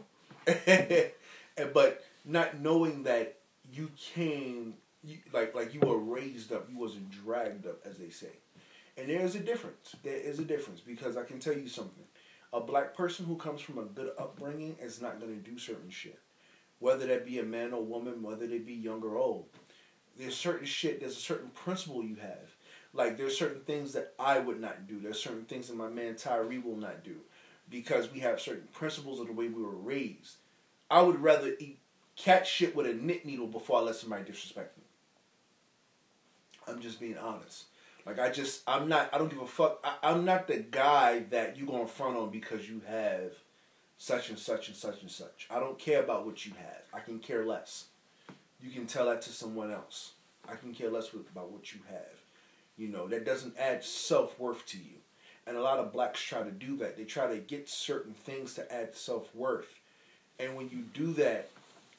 but 1.72 2.04
not 2.24 2.60
knowing 2.60 3.04
that 3.04 3.38
you 3.72 3.90
came, 3.96 4.74
you, 5.04 5.18
like 5.32 5.54
like 5.54 5.74
you 5.74 5.80
were 5.80 5.98
raised 5.98 6.52
up, 6.52 6.68
you 6.70 6.78
wasn't 6.78 7.10
dragged 7.10 7.66
up, 7.66 7.80
as 7.84 7.98
they 7.98 8.10
say. 8.10 8.30
And 8.96 9.08
there 9.08 9.20
is 9.20 9.34
a 9.34 9.40
difference. 9.40 9.96
There 10.02 10.16
is 10.16 10.38
a 10.38 10.44
difference 10.44 10.80
because 10.80 11.16
I 11.16 11.24
can 11.24 11.38
tell 11.38 11.56
you 11.56 11.68
something. 11.68 12.04
A 12.52 12.60
black 12.60 12.94
person 12.94 13.24
who 13.24 13.36
comes 13.36 13.62
from 13.62 13.78
a 13.78 13.84
good 13.84 14.10
upbringing 14.18 14.76
is 14.82 15.00
not 15.00 15.18
going 15.18 15.32
to 15.32 15.50
do 15.50 15.58
certain 15.58 15.88
shit. 15.88 16.18
Whether 16.80 17.06
that 17.06 17.24
be 17.24 17.38
a 17.38 17.44
man 17.44 17.72
or 17.72 17.82
woman, 17.82 18.22
whether 18.22 18.46
they 18.46 18.58
be 18.58 18.74
young 18.74 19.02
or 19.02 19.16
old. 19.16 19.46
There's 20.18 20.36
certain 20.36 20.66
shit, 20.66 21.00
there's 21.00 21.16
a 21.16 21.20
certain 21.20 21.48
principle 21.50 22.04
you 22.04 22.16
have. 22.16 22.54
Like 22.92 23.16
there's 23.16 23.38
certain 23.38 23.62
things 23.62 23.94
that 23.94 24.12
I 24.18 24.38
would 24.38 24.60
not 24.60 24.86
do. 24.86 25.00
There's 25.00 25.22
certain 25.22 25.46
things 25.46 25.68
that 25.68 25.76
my 25.76 25.88
man 25.88 26.16
Tyree 26.16 26.58
will 26.58 26.76
not 26.76 27.02
do. 27.02 27.16
Because 27.72 28.12
we 28.12 28.20
have 28.20 28.40
certain 28.40 28.68
principles 28.72 29.18
of 29.18 29.26
the 29.26 29.32
way 29.32 29.48
we 29.48 29.62
were 29.62 29.70
raised. 29.70 30.36
I 30.90 31.00
would 31.00 31.20
rather 31.20 31.54
eat 31.58 31.78
cat 32.16 32.46
shit 32.46 32.76
with 32.76 32.86
a 32.86 32.92
knit 32.92 33.24
needle 33.26 33.46
before 33.46 33.78
I 33.78 33.82
let 33.82 33.96
somebody 33.96 34.24
disrespect 34.24 34.76
me. 34.76 34.84
I'm 36.68 36.80
just 36.80 37.00
being 37.00 37.18
honest. 37.18 37.64
Like 38.04 38.18
I 38.18 38.30
just, 38.30 38.62
I'm 38.66 38.88
not. 38.88 39.08
I 39.12 39.18
don't 39.18 39.30
give 39.30 39.40
a 39.40 39.46
fuck. 39.46 39.80
I, 39.82 40.10
I'm 40.10 40.24
not 40.24 40.46
the 40.46 40.58
guy 40.58 41.20
that 41.30 41.56
you 41.56 41.66
gonna 41.66 41.86
front 41.86 42.16
on 42.16 42.30
because 42.30 42.68
you 42.68 42.82
have 42.86 43.32
such 43.96 44.28
and 44.28 44.38
such 44.38 44.68
and 44.68 44.76
such 44.76 45.00
and 45.00 45.10
such. 45.10 45.48
I 45.50 45.58
don't 45.58 45.78
care 45.78 46.02
about 46.02 46.26
what 46.26 46.44
you 46.44 46.52
have. 46.58 46.82
I 46.92 47.00
can 47.00 47.20
care 47.20 47.44
less. 47.44 47.86
You 48.60 48.70
can 48.70 48.86
tell 48.86 49.06
that 49.06 49.22
to 49.22 49.30
someone 49.30 49.72
else. 49.72 50.12
I 50.48 50.56
can 50.56 50.74
care 50.74 50.90
less 50.90 51.12
about 51.12 51.50
what 51.50 51.72
you 51.72 51.80
have. 51.88 52.20
You 52.76 52.88
know 52.88 53.06
that 53.08 53.24
doesn't 53.24 53.56
add 53.58 53.84
self 53.84 54.38
worth 54.38 54.66
to 54.66 54.78
you. 54.78 55.01
And 55.46 55.56
a 55.56 55.62
lot 55.62 55.78
of 55.78 55.92
blacks 55.92 56.20
try 56.20 56.42
to 56.42 56.50
do 56.50 56.76
that. 56.78 56.96
They 56.96 57.04
try 57.04 57.26
to 57.26 57.38
get 57.38 57.68
certain 57.68 58.14
things 58.14 58.54
to 58.54 58.72
add 58.72 58.94
self 58.94 59.34
worth. 59.34 59.80
And 60.38 60.56
when 60.56 60.68
you 60.70 60.84
do 60.94 61.12
that, 61.14 61.50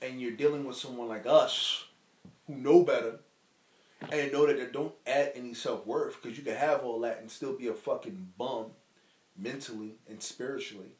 and 0.01 0.19
you're 0.19 0.31
dealing 0.31 0.65
with 0.65 0.75
someone 0.75 1.07
like 1.07 1.25
us, 1.25 1.85
who 2.47 2.55
know 2.55 2.83
better, 2.83 3.19
and 4.11 4.31
know 4.31 4.45
that 4.45 4.57
they 4.57 4.65
don't 4.67 4.93
add 5.07 5.31
any 5.35 5.53
self 5.53 5.85
worth 5.85 6.21
because 6.21 6.37
you 6.37 6.43
can 6.43 6.55
have 6.55 6.83
all 6.83 6.99
that 7.01 7.19
and 7.19 7.31
still 7.31 7.53
be 7.53 7.67
a 7.67 7.73
fucking 7.73 8.33
bum 8.37 8.67
mentally 9.37 9.95
and 10.09 10.21
spiritually. 10.21 10.95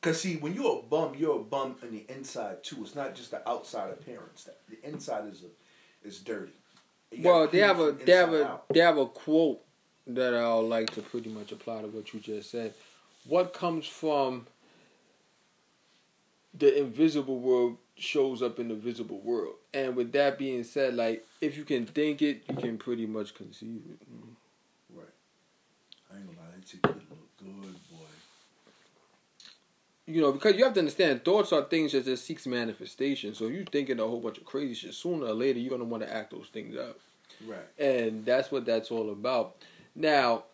Cause 0.00 0.22
see, 0.22 0.36
when 0.36 0.54
you're 0.54 0.78
a 0.78 0.82
bum, 0.82 1.14
you're 1.16 1.36
a 1.36 1.42
bum 1.42 1.76
on 1.82 1.90
the 1.90 2.06
inside 2.08 2.64
too. 2.64 2.78
It's 2.80 2.94
not 2.94 3.14
just 3.14 3.32
the 3.32 3.46
outside 3.48 3.90
appearance. 3.90 4.48
The 4.68 4.88
inside 4.88 5.30
is 5.30 5.44
a, 5.44 6.08
is 6.08 6.20
dirty. 6.20 6.52
Well, 7.18 7.46
they 7.48 7.58
have 7.58 7.80
a 7.80 7.92
they 7.92 8.12
have 8.12 8.32
a 8.32 8.46
out. 8.46 8.68
they 8.72 8.80
have 8.80 8.96
a 8.96 9.06
quote 9.06 9.60
that 10.06 10.34
I'll 10.34 10.66
like 10.66 10.90
to 10.90 11.02
pretty 11.02 11.30
much 11.30 11.52
apply 11.52 11.82
to 11.82 11.88
what 11.88 12.12
you 12.12 12.20
just 12.20 12.50
said. 12.50 12.74
What 13.26 13.52
comes 13.52 13.86
from 13.86 14.46
the 16.54 16.80
invisible 16.80 17.38
world 17.38 17.76
shows 17.96 18.42
up 18.42 18.58
in 18.58 18.68
the 18.68 18.74
visible 18.74 19.20
world. 19.20 19.54
And 19.72 19.94
with 19.94 20.12
that 20.12 20.38
being 20.38 20.64
said, 20.64 20.94
like 20.94 21.26
if 21.40 21.56
you 21.56 21.64
can 21.64 21.86
think 21.86 22.22
it, 22.22 22.42
you 22.48 22.56
can 22.56 22.78
pretty 22.78 23.06
much 23.06 23.34
conceive 23.34 23.82
it. 23.90 23.98
Right. 24.92 25.06
I 26.12 26.16
ain't 26.16 26.26
gonna 26.26 26.38
lie, 26.38 26.54
that 26.56 26.66
chick 26.66 26.80
look 26.84 26.98
good, 27.38 27.74
boy. 27.90 28.06
You 30.06 30.22
know, 30.22 30.32
because 30.32 30.56
you 30.56 30.64
have 30.64 30.74
to 30.74 30.80
understand, 30.80 31.24
thoughts 31.24 31.52
are 31.52 31.62
things 31.62 31.92
that 31.92 32.04
just 32.04 32.24
seeks 32.24 32.46
manifestation. 32.46 33.34
So 33.34 33.46
if 33.46 33.52
you're 33.52 33.64
thinking 33.64 34.00
a 34.00 34.04
whole 34.04 34.20
bunch 34.20 34.38
of 34.38 34.44
crazy 34.44 34.74
shit, 34.74 34.94
sooner 34.94 35.26
or 35.26 35.34
later 35.34 35.60
you're 35.60 35.70
gonna 35.70 35.84
want 35.84 36.02
to 36.02 36.12
act 36.12 36.32
those 36.32 36.48
things 36.52 36.76
out. 36.76 36.98
Right. 37.46 37.58
And 37.78 38.24
that's 38.24 38.50
what 38.50 38.66
that's 38.66 38.90
all 38.90 39.10
about. 39.10 39.56
Now, 39.94 40.44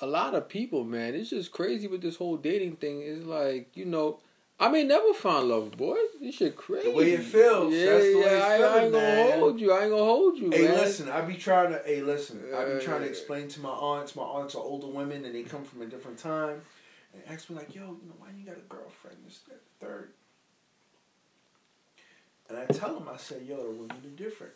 a 0.00 0.06
lot 0.06 0.34
of 0.34 0.48
people, 0.48 0.84
man, 0.84 1.14
it's 1.14 1.30
just 1.30 1.52
crazy 1.52 1.86
with 1.86 2.02
this 2.02 2.16
whole 2.16 2.36
dating 2.36 2.76
thing. 2.76 3.02
It's 3.02 3.24
like, 3.24 3.76
you 3.76 3.84
know, 3.84 4.18
I 4.62 4.68
may 4.68 4.84
never 4.84 5.12
find 5.12 5.48
love, 5.48 5.72
boy. 5.72 5.96
This 6.20 6.36
shit 6.36 6.56
crazy. 6.56 6.90
The 6.90 6.96
way 6.96 7.12
it 7.12 7.22
feels. 7.22 7.74
Yeah, 7.74 7.86
That's 7.86 8.04
the 8.04 8.10
yeah. 8.10 8.24
Way 8.24 8.42
I, 8.42 8.56
feeling, 8.58 8.72
I, 8.72 8.84
ain't 8.84 8.92
gonna 8.92 9.32
hold 9.32 9.60
you. 9.60 9.72
I 9.72 9.80
ain't 9.82 9.90
gonna 9.90 10.04
hold 10.04 10.38
you. 10.38 10.50
Hey, 10.50 10.68
man. 10.68 10.76
listen. 10.76 11.08
I 11.08 11.20
be 11.22 11.34
trying 11.34 11.72
to. 11.72 11.82
Hey, 11.84 12.00
listen. 12.00 12.44
I 12.54 12.64
be 12.64 12.84
trying 12.84 13.00
to 13.00 13.06
uh, 13.06 13.10
explain 13.10 13.48
to 13.48 13.60
my 13.60 13.70
aunts. 13.70 14.14
My 14.14 14.22
aunts 14.22 14.54
are 14.54 14.62
older 14.62 14.86
women, 14.86 15.24
and 15.24 15.34
they 15.34 15.42
come 15.42 15.64
from 15.64 15.82
a 15.82 15.86
different 15.86 16.18
time. 16.18 16.60
And 17.12 17.22
ask 17.28 17.50
me 17.50 17.56
like, 17.56 17.74
yo, 17.74 17.82
you 17.82 18.08
know, 18.08 18.14
why 18.18 18.28
you 18.38 18.46
got 18.46 18.56
a 18.56 18.60
girlfriend? 18.68 19.16
This, 19.26 19.40
that, 19.48 19.60
third. 19.80 20.10
And 22.48 22.56
I 22.56 22.66
tell 22.66 22.94
them, 22.94 23.08
I 23.12 23.16
say, 23.16 23.42
yo, 23.44 23.56
the 23.56 23.70
women 23.70 23.96
are 23.96 24.16
different. 24.16 24.52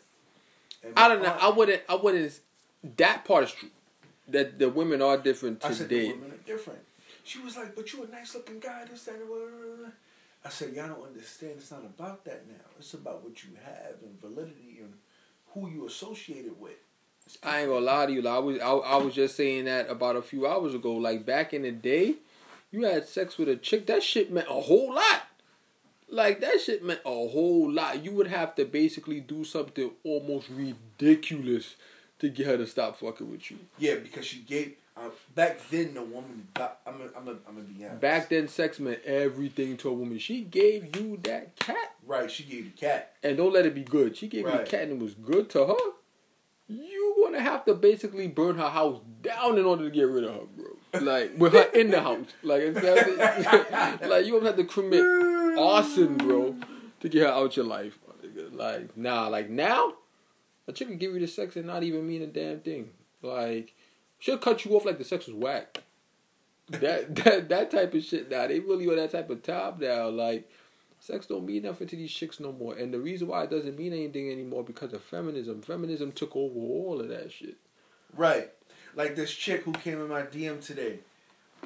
I 0.95 1.07
don't 1.09 1.21
know. 1.21 1.35
I 1.41 1.49
wouldn't. 1.49 1.81
I 1.89 1.95
wouldn't. 1.95 2.39
That 2.83 3.25
part 3.25 3.45
is 3.45 3.51
true. 3.51 3.69
That 4.29 4.59
the 4.59 4.69
women 4.69 5.01
are 5.01 5.17
different 5.17 5.61
today. 5.61 5.73
I 5.73 5.77
said 5.77 5.89
the 5.89 6.11
women 6.11 6.31
are 6.31 6.45
different. 6.45 6.79
She 7.23 7.39
was 7.39 7.57
like, 7.57 7.75
"But 7.75 7.91
you 7.93 8.03
a 8.03 8.07
nice 8.07 8.35
looking 8.35 8.59
guy." 8.59 8.85
This 8.89 9.03
that. 9.03 9.19
I 10.45 10.49
said, 10.49 10.73
"Y'all 10.73 10.87
don't 10.87 11.07
understand. 11.07 11.53
It's 11.57 11.71
not 11.71 11.83
about 11.83 12.23
that 12.25 12.47
now. 12.47 12.65
It's 12.79 12.93
about 12.93 13.23
what 13.23 13.43
you 13.43 13.51
have 13.65 13.95
and 14.01 14.19
validity 14.21 14.79
and 14.79 14.93
who 15.53 15.69
you 15.69 15.85
associated 15.85 16.59
with." 16.59 16.77
I 17.43 17.61
ain't 17.61 17.69
gonna 17.69 17.85
lie 17.85 18.05
to 18.05 18.13
you. 18.13 18.21
Like, 18.21 18.33
I 18.35 18.39
was 18.39 18.59
I, 18.59 18.71
I 18.71 18.95
was 18.97 19.13
just 19.13 19.35
saying 19.35 19.65
that 19.65 19.89
about 19.89 20.15
a 20.15 20.21
few 20.21 20.47
hours 20.47 20.73
ago. 20.73 20.93
Like 20.93 21.25
back 21.25 21.53
in 21.53 21.63
the 21.63 21.71
day, 21.71 22.15
you 22.71 22.83
had 22.83 23.07
sex 23.07 23.37
with 23.37 23.49
a 23.49 23.55
chick. 23.55 23.85
That 23.87 24.03
shit 24.03 24.31
meant 24.31 24.47
a 24.49 24.61
whole 24.61 24.93
lot. 24.93 25.23
Like 26.09 26.39
that 26.39 26.61
shit 26.61 26.83
meant 26.83 27.01
a 27.05 27.09
whole 27.09 27.69
lot. 27.69 28.03
You 28.03 28.11
would 28.11 28.27
have 28.27 28.55
to 28.55 28.65
basically 28.65 29.19
do 29.19 29.43
something 29.43 29.91
almost 30.03 30.47
ridiculous 30.49 31.75
to 32.19 32.29
get 32.29 32.47
her 32.47 32.57
to 32.57 32.67
stop 32.67 32.97
fucking 32.97 33.29
with 33.29 33.51
you. 33.51 33.57
Yeah, 33.77 33.95
because 33.95 34.25
she 34.25 34.39
gave 34.39 34.75
uh, 34.97 35.09
back 35.35 35.59
then, 35.69 35.93
the 35.93 36.01
woman. 36.01 36.47
I'm 36.55 36.65
a, 36.87 37.17
I'm 37.17 37.27
a, 37.27 37.31
I'm 37.47 37.55
gonna 37.55 37.61
be 37.61 37.85
honest. 37.85 38.01
Back 38.01 38.29
then, 38.29 38.47
sex 38.47 38.79
meant 38.79 39.03
everything 39.05 39.77
to 39.77 39.89
a 39.89 39.93
woman. 39.93 40.17
She 40.17 40.41
gave 40.41 40.95
you 40.95 41.19
that 41.23 41.55
cat. 41.55 41.95
Right. 42.05 42.31
She 42.31 42.43
gave 42.43 42.65
you 42.65 42.71
cat. 42.71 43.13
And 43.21 43.37
don't 43.37 43.53
let 43.53 43.65
it 43.65 43.75
be 43.75 43.83
good. 43.83 44.17
She 44.17 44.27
gave 44.27 44.45
right. 44.45 44.61
you 44.61 44.65
cat 44.65 44.83
and 44.83 44.93
it 44.93 44.99
was 44.99 45.13
good 45.13 45.49
to 45.51 45.67
her. 45.67 45.75
You 46.67 47.15
gonna 47.23 47.41
have 47.41 47.63
to 47.65 47.75
basically 47.75 48.27
burn 48.27 48.57
her 48.57 48.69
house 48.69 48.99
down 49.21 49.57
in 49.57 49.65
order 49.65 49.85
to 49.85 49.91
get 49.91 50.07
rid 50.07 50.23
of 50.23 50.33
her, 50.33 50.41
bro. 50.55 51.01
Like 51.01 51.37
with 51.37 51.53
her 51.53 51.69
in 51.73 51.91
the 51.91 52.01
house. 52.01 52.25
Like 52.43 52.73
like 54.09 54.25
you 54.25 54.33
gonna 54.33 54.47
have 54.47 54.57
to 54.57 54.65
commit 54.65 55.05
arson, 55.57 56.17
bro, 56.17 56.55
to 56.99 57.09
get 57.09 57.23
her 57.23 57.31
out 57.31 57.55
your 57.55 57.65
life. 57.65 57.99
Like 58.51 58.97
nah, 58.97 59.27
like 59.27 59.49
now, 59.49 59.93
a 60.67 60.73
chick 60.73 60.87
can 60.87 60.97
give 60.97 61.13
you 61.13 61.19
the 61.19 61.27
sex 61.27 61.55
and 61.55 61.65
not 61.67 61.83
even 61.83 62.07
mean 62.07 62.21
a 62.21 62.27
damn 62.27 62.59
thing. 62.59 62.91
Like 63.21 63.73
She'll 64.19 64.37
cut 64.37 64.65
you 64.65 64.75
off 64.75 64.85
like 64.85 64.97
the 64.97 65.03
sex 65.03 65.27
was 65.27 65.35
whack. 65.35 65.83
that 66.69 67.15
that 67.23 67.49
that 67.49 67.71
type 67.71 67.93
of 67.93 68.03
shit 68.03 68.29
now. 68.29 68.47
They 68.47 68.59
really 68.59 68.87
on 68.87 68.95
that 68.95 69.11
type 69.11 69.29
of 69.29 69.43
top 69.43 69.79
now. 69.79 70.09
Like 70.09 70.49
sex 70.99 71.27
don't 71.27 71.45
mean 71.45 71.63
nothing 71.63 71.87
to 71.87 71.95
these 71.95 72.11
chicks 72.11 72.39
no 72.39 72.51
more. 72.51 72.75
And 72.75 72.93
the 72.93 72.99
reason 72.99 73.27
why 73.27 73.43
it 73.43 73.51
doesn't 73.51 73.77
mean 73.77 73.93
anything 73.93 74.31
anymore 74.31 74.63
because 74.63 74.93
of 74.93 75.03
feminism. 75.03 75.61
Feminism 75.61 76.11
took 76.11 76.35
over 76.35 76.59
all 76.59 76.99
of 76.99 77.09
that 77.09 77.31
shit. 77.31 77.57
Right. 78.15 78.49
Like 78.95 79.15
this 79.15 79.31
chick 79.31 79.63
who 79.63 79.73
came 79.73 80.01
in 80.01 80.07
my 80.07 80.23
DM 80.23 80.65
today 80.65 80.99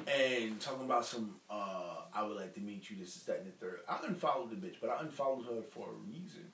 and 0.06 0.60
talking 0.60 0.84
about 0.84 1.06
some 1.06 1.36
uh 1.50 1.88
I 2.14 2.22
would 2.24 2.36
like 2.36 2.52
to 2.54 2.60
meet 2.60 2.90
you, 2.90 2.96
this 2.98 3.16
is 3.16 3.22
that 3.22 3.38
and 3.38 3.46
the 3.46 3.52
third. 3.52 3.80
I 3.88 3.98
unfollowed 4.06 4.50
the 4.50 4.56
bitch, 4.56 4.74
but 4.82 4.90
I 4.90 5.00
unfollowed 5.00 5.46
her 5.46 5.62
for 5.70 5.88
a 5.88 5.92
reason. 6.06 6.52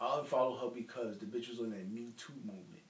I 0.00 0.18
unfollowed 0.18 0.60
her 0.60 0.68
because 0.68 1.18
the 1.18 1.26
bitch 1.26 1.48
was 1.50 1.58
on 1.60 1.70
that 1.70 1.90
Me 1.90 2.12
Too 2.16 2.32
movement. 2.44 2.82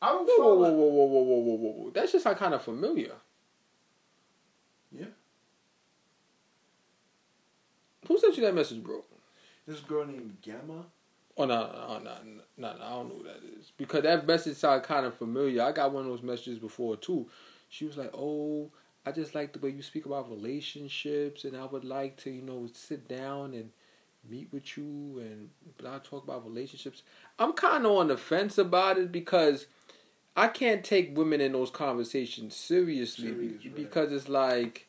I 0.00 0.08
don't 0.08 0.26
whoa, 0.26 0.36
follow. 0.36 0.70
Whoa, 0.70 0.70
whoa, 0.70 0.88
whoa, 0.88 1.06
whoa, 1.06 1.22
whoa, 1.22 1.38
whoa, 1.38 1.54
whoa, 1.56 1.84
whoa. 1.84 1.90
That's 1.90 2.12
just 2.12 2.24
like 2.26 2.38
kind 2.38 2.54
of 2.54 2.62
familiar. 2.62 3.12
Yeah. 4.90 5.06
Who 8.08 8.18
sent 8.18 8.36
you 8.36 8.42
that 8.42 8.54
message, 8.54 8.82
bro? 8.82 9.04
This 9.66 9.80
girl 9.80 10.04
named 10.04 10.38
Gamma. 10.42 10.86
Oh 11.36 11.44
no, 11.44 11.72
no, 11.72 11.98
no, 11.98 12.14
no, 12.58 12.76
no, 12.76 12.84
I 12.84 12.90
don't 12.90 13.08
know 13.08 13.14
who 13.16 13.24
that 13.24 13.40
is 13.58 13.72
because 13.78 14.02
that 14.02 14.26
message 14.26 14.56
sounded 14.58 14.86
kind 14.86 15.06
of 15.06 15.14
familiar. 15.14 15.62
I 15.62 15.72
got 15.72 15.92
one 15.92 16.04
of 16.04 16.10
those 16.10 16.22
messages 16.22 16.58
before 16.58 16.96
too. 16.96 17.26
She 17.70 17.86
was 17.86 17.96
like, 17.96 18.10
"Oh, 18.12 18.70
I 19.06 19.12
just 19.12 19.34
like 19.34 19.52
the 19.54 19.58
way 19.58 19.70
you 19.70 19.82
speak 19.82 20.04
about 20.04 20.30
relationships, 20.30 21.44
and 21.44 21.56
I 21.56 21.64
would 21.64 21.84
like 21.84 22.18
to, 22.18 22.30
you 22.30 22.42
know, 22.42 22.68
sit 22.74 23.08
down 23.08 23.54
and 23.54 23.70
meet 24.28 24.48
with 24.52 24.76
you 24.76 25.18
and 25.18 25.50
blah 25.78 25.98
talk 25.98 26.24
about 26.24 26.44
relationships. 26.44 27.02
I'm 27.38 27.52
kind 27.52 27.84
of 27.86 27.92
on 27.92 28.08
the 28.08 28.16
fence 28.16 28.56
about 28.58 28.98
it 28.98 29.10
because 29.12 29.66
I 30.36 30.48
can't 30.48 30.84
take 30.84 31.16
women 31.16 31.40
in 31.40 31.52
those 31.52 31.70
conversations 31.70 32.56
seriously 32.56 33.28
Serious, 33.28 33.64
right. 33.64 33.74
because 33.74 34.12
it's 34.12 34.28
like 34.28 34.86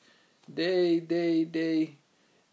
they 0.47 0.99
they 0.99 1.43
they 1.45 1.95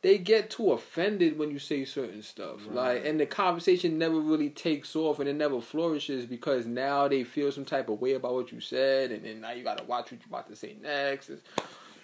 they 0.03 0.17
get 0.17 0.49
too 0.49 0.73
offended 0.73 1.39
when 1.39 1.51
you 1.51 1.59
say 1.59 1.85
certain 1.85 2.23
stuff. 2.23 2.67
Right. 2.67 2.75
Like 2.75 3.05
and 3.05 3.21
the 3.21 3.27
conversation 3.27 3.99
never 3.99 4.19
really 4.19 4.49
takes 4.49 4.97
off 4.97 5.21
and 5.21 5.29
it 5.29 5.37
never 5.37 5.61
flourishes 5.61 6.25
because 6.25 6.67
now 6.67 7.07
they 7.07 7.23
feel 7.23 7.53
some 7.53 7.67
type 7.67 7.89
of 7.91 8.01
way 8.01 8.15
about 8.15 8.33
what 8.35 8.51
you 8.53 8.61
said 8.61 9.11
and 9.13 9.25
then 9.25 9.43
now 9.43 9.53
you 9.53 9.63
gotta 9.63 9.85
watch 9.85 10.11
what 10.11 10.21
you're 10.21 10.29
about 10.29 10.49
to 10.49 10.57
say 10.57 10.77
next. 10.83 11.29
It's, 11.29 11.43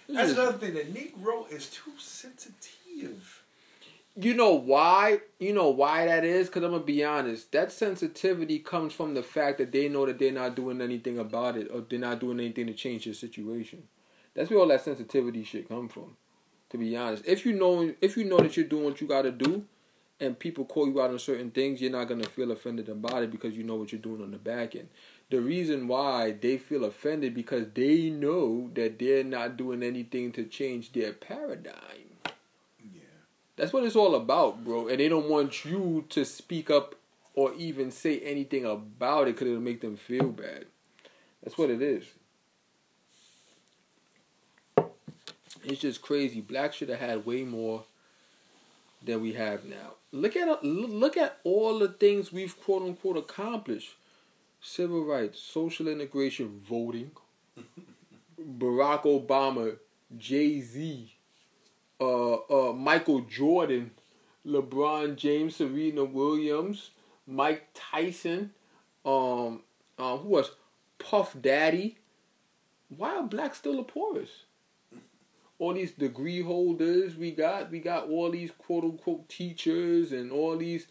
it's 0.07 0.15
That's 0.15 0.29
just- 0.29 0.39
another 0.39 0.57
thing. 0.59 0.73
The 0.75 0.81
Negro 0.81 1.51
is 1.51 1.69
too 1.71 1.91
sensitive. 1.97 3.36
You 4.19 4.33
know 4.33 4.53
why? 4.53 5.19
You 5.39 5.53
know 5.53 5.69
why 5.69 6.05
that 6.07 6.23
is? 6.23 6.47
Because 6.47 6.63
I'm 6.63 6.71
gonna 6.71 6.83
be 6.83 7.03
honest. 7.03 7.51
That 7.51 7.71
sensitivity 7.71 8.59
comes 8.59 8.93
from 8.93 9.13
the 9.13 9.21
fact 9.21 9.59
that 9.59 9.71
they 9.71 9.87
know 9.89 10.05
that 10.07 10.17
they're 10.17 10.31
not 10.31 10.55
doing 10.55 10.81
anything 10.81 11.19
about 11.19 11.55
it, 11.55 11.67
or 11.71 11.81
they're 11.81 11.99
not 11.99 12.19
doing 12.19 12.39
anything 12.39 12.67
to 12.67 12.73
change 12.73 13.05
the 13.05 13.13
situation. 13.13 13.83
That's 14.33 14.49
where 14.49 14.59
all 14.59 14.67
that 14.69 14.83
sensitivity 14.83 15.43
shit 15.43 15.69
come 15.69 15.87
from. 15.87 16.17
To 16.71 16.77
be 16.77 16.97
honest, 16.97 17.25
if 17.25 17.45
you 17.45 17.53
know 17.53 17.93
if 18.01 18.17
you 18.17 18.25
know 18.25 18.39
that 18.39 18.57
you're 18.57 18.65
doing 18.65 18.85
what 18.85 19.01
you 19.01 19.07
gotta 19.07 19.31
do, 19.31 19.65
and 20.19 20.39
people 20.39 20.65
call 20.65 20.87
you 20.87 20.99
out 20.99 21.11
on 21.11 21.19
certain 21.19 21.51
things, 21.51 21.79
you're 21.79 21.91
not 21.91 22.07
gonna 22.07 22.27
feel 22.27 22.51
offended 22.51 22.89
about 22.89 23.21
it 23.21 23.31
because 23.31 23.55
you 23.55 23.63
know 23.63 23.75
what 23.75 23.91
you're 23.91 24.01
doing 24.01 24.23
on 24.23 24.31
the 24.31 24.37
back 24.37 24.75
end. 24.75 24.89
The 25.29 25.41
reason 25.41 25.87
why 25.87 26.31
they 26.31 26.57
feel 26.57 26.85
offended 26.85 27.35
because 27.35 27.67
they 27.75 28.09
know 28.09 28.71
that 28.73 28.97
they're 28.97 29.23
not 29.23 29.57
doing 29.57 29.83
anything 29.83 30.31
to 30.33 30.45
change 30.45 30.93
their 30.93 31.13
paradigm. 31.13 32.06
That's 33.57 33.73
what 33.73 33.83
it's 33.83 33.95
all 33.95 34.15
about, 34.15 34.63
bro. 34.63 34.87
And 34.87 34.99
they 34.99 35.09
don't 35.09 35.29
want 35.29 35.65
you 35.65 36.05
to 36.09 36.23
speak 36.23 36.69
up 36.69 36.95
or 37.33 37.53
even 37.55 37.91
say 37.91 38.19
anything 38.19 38.65
about 38.65 39.27
it 39.27 39.35
because 39.35 39.47
it'll 39.47 39.59
make 39.59 39.81
them 39.81 39.97
feel 39.97 40.29
bad. 40.29 40.65
That's 41.43 41.57
what 41.57 41.69
it 41.69 41.81
is. 41.81 42.05
It's 45.63 45.81
just 45.81 46.01
crazy. 46.01 46.39
Black 46.39 46.73
should 46.73 46.89
have 46.89 46.99
had 46.99 47.25
way 47.25 47.43
more 47.43 47.83
than 49.03 49.21
we 49.21 49.33
have 49.33 49.65
now. 49.65 49.95
Look 50.11 50.35
at 50.35 50.47
uh, 50.47 50.57
look 50.61 51.17
at 51.17 51.39
all 51.43 51.79
the 51.79 51.89
things 51.89 52.31
we've 52.31 52.57
quote 52.61 52.83
unquote 52.83 53.17
accomplished: 53.17 53.95
civil 54.61 55.03
rights, 55.03 55.39
social 55.39 55.87
integration, 55.87 56.61
voting, 56.63 57.11
Barack 58.41 59.03
Obama, 59.03 59.77
Jay 60.17 60.61
Z, 60.61 61.16
uh, 61.99 62.35
uh, 62.69 62.73
Michael 62.73 63.21
Jordan, 63.21 63.91
LeBron 64.45 65.15
James, 65.15 65.55
Serena 65.55 66.03
Williams, 66.03 66.91
Mike 67.25 67.67
Tyson, 67.73 68.51
um, 69.05 69.61
um, 69.97 70.19
who 70.19 70.29
was 70.29 70.51
Puff 70.99 71.35
Daddy. 71.39 71.97
Why 72.95 73.17
are 73.17 73.23
blacks 73.23 73.57
still 73.59 73.77
the 73.77 73.83
poorest? 73.83 74.31
All 75.59 75.73
these 75.73 75.91
degree 75.91 76.41
holders 76.41 77.15
we 77.15 77.31
got, 77.31 77.71
we 77.71 77.79
got 77.79 78.09
all 78.09 78.29
these 78.29 78.51
quote 78.57 78.83
unquote 78.83 79.27
teachers 79.27 80.11
and 80.11 80.31
all 80.31 80.55
these 80.57 80.85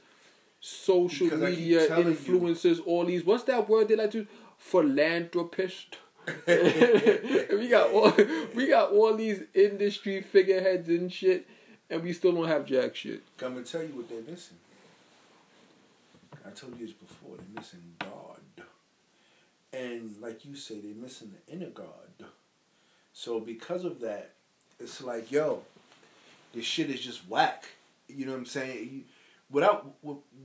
social 0.60 1.28
Because 1.28 1.40
media 1.56 1.86
telling 1.86 2.08
you. 2.08 2.14
influencers, 2.14 2.80
all 2.84 3.04
these 3.04 3.24
what's 3.24 3.44
that 3.44 3.68
word 3.68 3.88
they 3.88 3.96
like 3.96 4.10
to 4.12 4.26
philanthropist. 4.58 5.98
we 6.46 7.68
got 7.68 7.90
all 7.92 8.12
we 8.54 8.66
got 8.66 8.92
all 8.92 9.14
these 9.14 9.42
industry 9.54 10.22
figureheads 10.22 10.88
and 10.88 11.12
shit, 11.12 11.46
and 11.88 12.02
we 12.02 12.12
still 12.12 12.32
don't 12.32 12.48
have 12.48 12.66
jack 12.66 12.96
shit. 12.96 13.22
I'm 13.42 13.54
gonna 13.54 13.64
tell 13.64 13.82
you 13.82 13.88
what 13.88 14.08
they're 14.08 14.22
missing. 14.22 14.56
I 16.44 16.50
told 16.50 16.78
you 16.78 16.86
this 16.86 16.94
before. 16.94 17.36
They're 17.36 17.60
missing 17.62 17.82
God, 18.00 18.40
and 19.72 20.16
like 20.20 20.44
you 20.44 20.56
say, 20.56 20.80
they're 20.80 20.94
missing 20.94 21.32
the 21.32 21.52
inner 21.52 21.70
God. 21.70 22.26
So 23.12 23.40
because 23.40 23.84
of 23.84 24.00
that, 24.00 24.32
it's 24.78 25.02
like, 25.02 25.30
yo, 25.30 25.62
this 26.52 26.64
shit 26.64 26.90
is 26.90 27.00
just 27.00 27.28
whack. 27.28 27.64
You 28.08 28.26
know 28.26 28.32
what 28.32 28.38
I'm 28.38 28.46
saying? 28.46 29.04
Without 29.50 29.94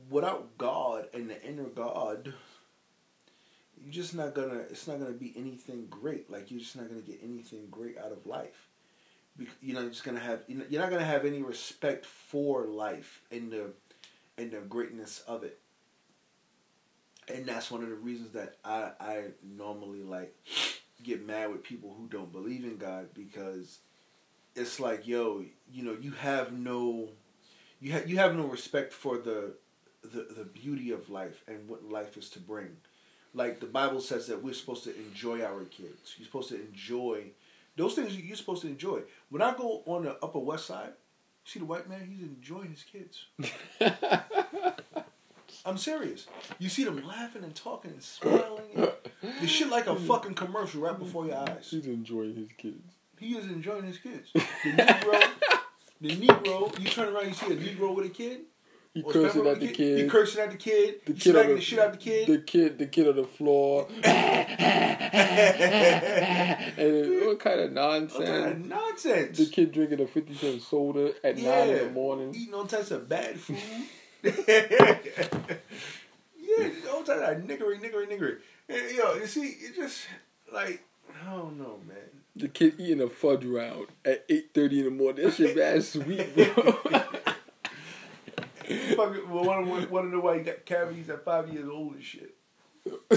without 0.10 0.58
God 0.58 1.08
and 1.14 1.30
the 1.30 1.44
inner 1.44 1.64
God, 1.64 2.34
you're 3.84 3.94
just 3.94 4.16
not 4.16 4.34
gonna. 4.34 4.60
It's 4.70 4.88
not 4.88 5.00
gonna 5.00 5.12
be 5.12 5.34
anything 5.36 5.88
great. 5.90 6.30
Like 6.30 6.52
you're 6.52 6.60
just 6.60 6.76
not 6.76 6.88
gonna 6.90 7.02
get 7.02 7.20
anything 7.24 7.68
great 7.72 7.98
out 7.98 8.12
of 8.12 8.26
life. 8.26 8.68
You're 9.62 9.90
just 9.90 10.04
gonna 10.04 10.20
have. 10.20 10.42
You're 10.48 10.82
not 10.82 10.90
gonna 10.90 11.06
have 11.06 11.26
any 11.26 11.42
respect 11.42 12.06
for 12.06 12.66
life 12.66 13.22
and 13.32 13.52
the 13.52 13.74
and 14.38 14.52
the 14.52 14.60
greatness 14.60 15.24
of 15.28 15.44
it. 15.44 15.60
And 17.28 17.46
that's 17.46 17.72
one 17.72 17.84
of 17.84 17.90
the 17.90 17.96
reasons 17.96 18.32
that 18.32 18.58
I 18.64 18.92
I 19.00 19.24
normally 19.44 20.04
like 20.04 20.36
get 21.04 21.26
mad 21.26 21.52
with 21.52 21.64
people 21.64 21.96
who 21.98 22.08
don't 22.08 22.32
believe 22.32 22.64
in 22.64 22.78
God 22.78 23.10
because 23.14 23.80
it's 24.56 24.80
like, 24.80 25.08
yo, 25.08 25.44
you 25.72 25.84
know, 25.84 25.96
you 26.00 26.12
have 26.12 26.52
no 26.54 27.10
you 27.80 27.92
have 27.94 28.10
you 28.10 28.18
have 28.18 28.36
no 28.36 28.46
respect 28.46 28.94
for 28.94 29.18
the 29.18 29.56
the 30.04 30.28
the 30.36 30.44
beauty 30.46 30.92
of 30.92 31.10
life 31.10 31.44
and 31.48 31.68
what 31.68 31.84
life 31.84 32.18
is 32.18 32.30
to 32.32 32.40
bring. 32.40 32.78
Like 33.34 33.60
the 33.60 33.66
Bible 33.66 34.02
says 34.02 34.28
that 34.28 34.44
we're 34.44 34.54
supposed 34.54 34.84
to 34.86 34.96
enjoy 34.96 35.42
our 35.42 35.64
kids. 35.66 36.16
You're 36.18 36.26
supposed 36.26 36.50
to 36.50 36.56
enjoy 36.56 37.32
those 37.76 37.96
things 37.96 38.16
you're 38.16 38.36
supposed 38.36 38.62
to 38.64 38.68
enjoy. 38.68 39.02
When 39.30 39.42
I 39.42 39.56
go 39.56 39.82
on 39.86 40.04
the 40.04 40.18
Upper 40.22 40.40
West 40.40 40.66
Side, 40.68 40.94
see 41.46 41.60
the 41.60 41.66
white 41.66 41.90
man, 41.90 42.06
he's 42.10 42.22
enjoying 42.22 42.72
his 42.72 42.84
kids. 42.84 43.26
I'm 45.66 45.78
serious. 45.78 46.28
You 46.60 46.70
see 46.70 46.84
them 46.84 47.06
laughing 47.06 47.44
and 47.44 47.54
talking 47.56 47.92
and 47.92 48.04
smiling. 48.04 48.90
And 49.22 49.34
the 49.42 49.48
shit 49.48 49.70
like 49.70 49.88
a 49.88 49.96
fucking 49.96 50.34
commercial 50.34 50.82
right 50.82 50.98
before 50.98 51.26
your 51.26 51.38
eyes. 51.38 51.68
He's 51.70 51.86
enjoying 51.86 52.36
his 52.36 52.50
kids. 52.58 52.84
He 53.20 53.38
is 53.38 53.46
enjoying 53.46 53.84
his 53.84 54.00
kids. 54.00 54.30
The 54.34 54.72
Negro, 54.72 55.24
the 56.02 56.16
Negro, 56.16 56.80
you 56.80 56.90
turn 56.90 57.14
around, 57.14 57.28
you 57.28 57.34
see 57.34 57.48
a 57.48 57.56
Negro 57.56 57.94
with 57.96 58.08
a 58.08 58.10
kid. 58.10 58.42
He 58.94 59.04
cursing 59.04 59.48
at 59.48 59.62
the 59.62 59.70
kid. 59.70 60.00
He 60.00 60.08
cursing 60.08 60.42
at 60.42 60.52
the 60.52 60.58
kid. 60.58 61.00
the 61.06 61.14
kid 61.14 61.32
smacking 61.32 61.50
the, 61.50 61.56
the 61.56 61.62
shit 61.62 61.80
out 61.80 61.94
the 61.94 61.98
kid. 61.98 62.28
The 62.28 62.40
kid, 62.40 62.78
the 62.78 62.88
kid 62.88 63.08
on 63.08 63.16
the 63.16 63.24
floor. 63.24 63.88
and 64.04 64.50
what 67.26 67.40
kind 67.40 67.62
of 67.62 67.72
nonsense? 67.72 68.20
What 68.20 68.28
kind 68.28 68.52
of 68.52 68.66
nonsense? 68.66 69.38
The 69.38 69.46
kid 69.46 69.72
drinking 69.72 70.02
a 70.02 70.08
fifty 70.08 70.36
cent 70.36 70.62
soda 70.62 71.14
at 71.24 71.38
nine 71.38 71.70
in 71.70 71.78
the 71.78 71.90
morning. 71.92 72.36
Eating 72.36 72.54
all 72.54 72.66
types 72.66 72.92
of 72.92 73.08
bad 73.08 73.40
food. 73.40 73.60
yeah, 74.24 74.34
all 76.92 77.04
types 77.04 77.22
of 77.22 77.38
niggery, 77.46 77.80
niggery, 77.80 78.10
niggery. 78.10 78.40
And, 78.68 78.92
yo, 78.94 79.14
you 79.16 79.26
see, 79.26 79.42
it 79.42 79.74
just 79.74 80.06
like 80.52 80.84
I 81.26 81.32
don't 81.32 81.58
know, 81.58 81.80
man. 81.88 81.98
The 82.36 82.50
kid 82.50 82.74
eating 82.78 83.00
a 83.02 83.08
fudge 83.08 83.46
round 83.46 83.88
at 84.04 84.26
eight 84.28 84.50
thirty 84.54 84.80
in 84.80 84.86
the 84.86 84.92
morning. 84.92 85.24
That 85.24 85.34
shit 85.34 85.56
bad 85.56 85.82
sweet, 85.82 86.36
bro. 86.36 86.78
Fucking, 88.96 89.30
well, 89.30 89.44
one, 89.46 89.68
one, 89.70 89.90
one 89.90 90.06
of 90.06 90.12
the 90.12 90.22
he 90.34 90.42
got 90.44 90.66
cavities 90.66 91.10
at 91.10 91.24
five 91.26 91.52
years 91.52 91.68
old 91.70 91.96
and 91.96 92.04
shit. 92.04 92.36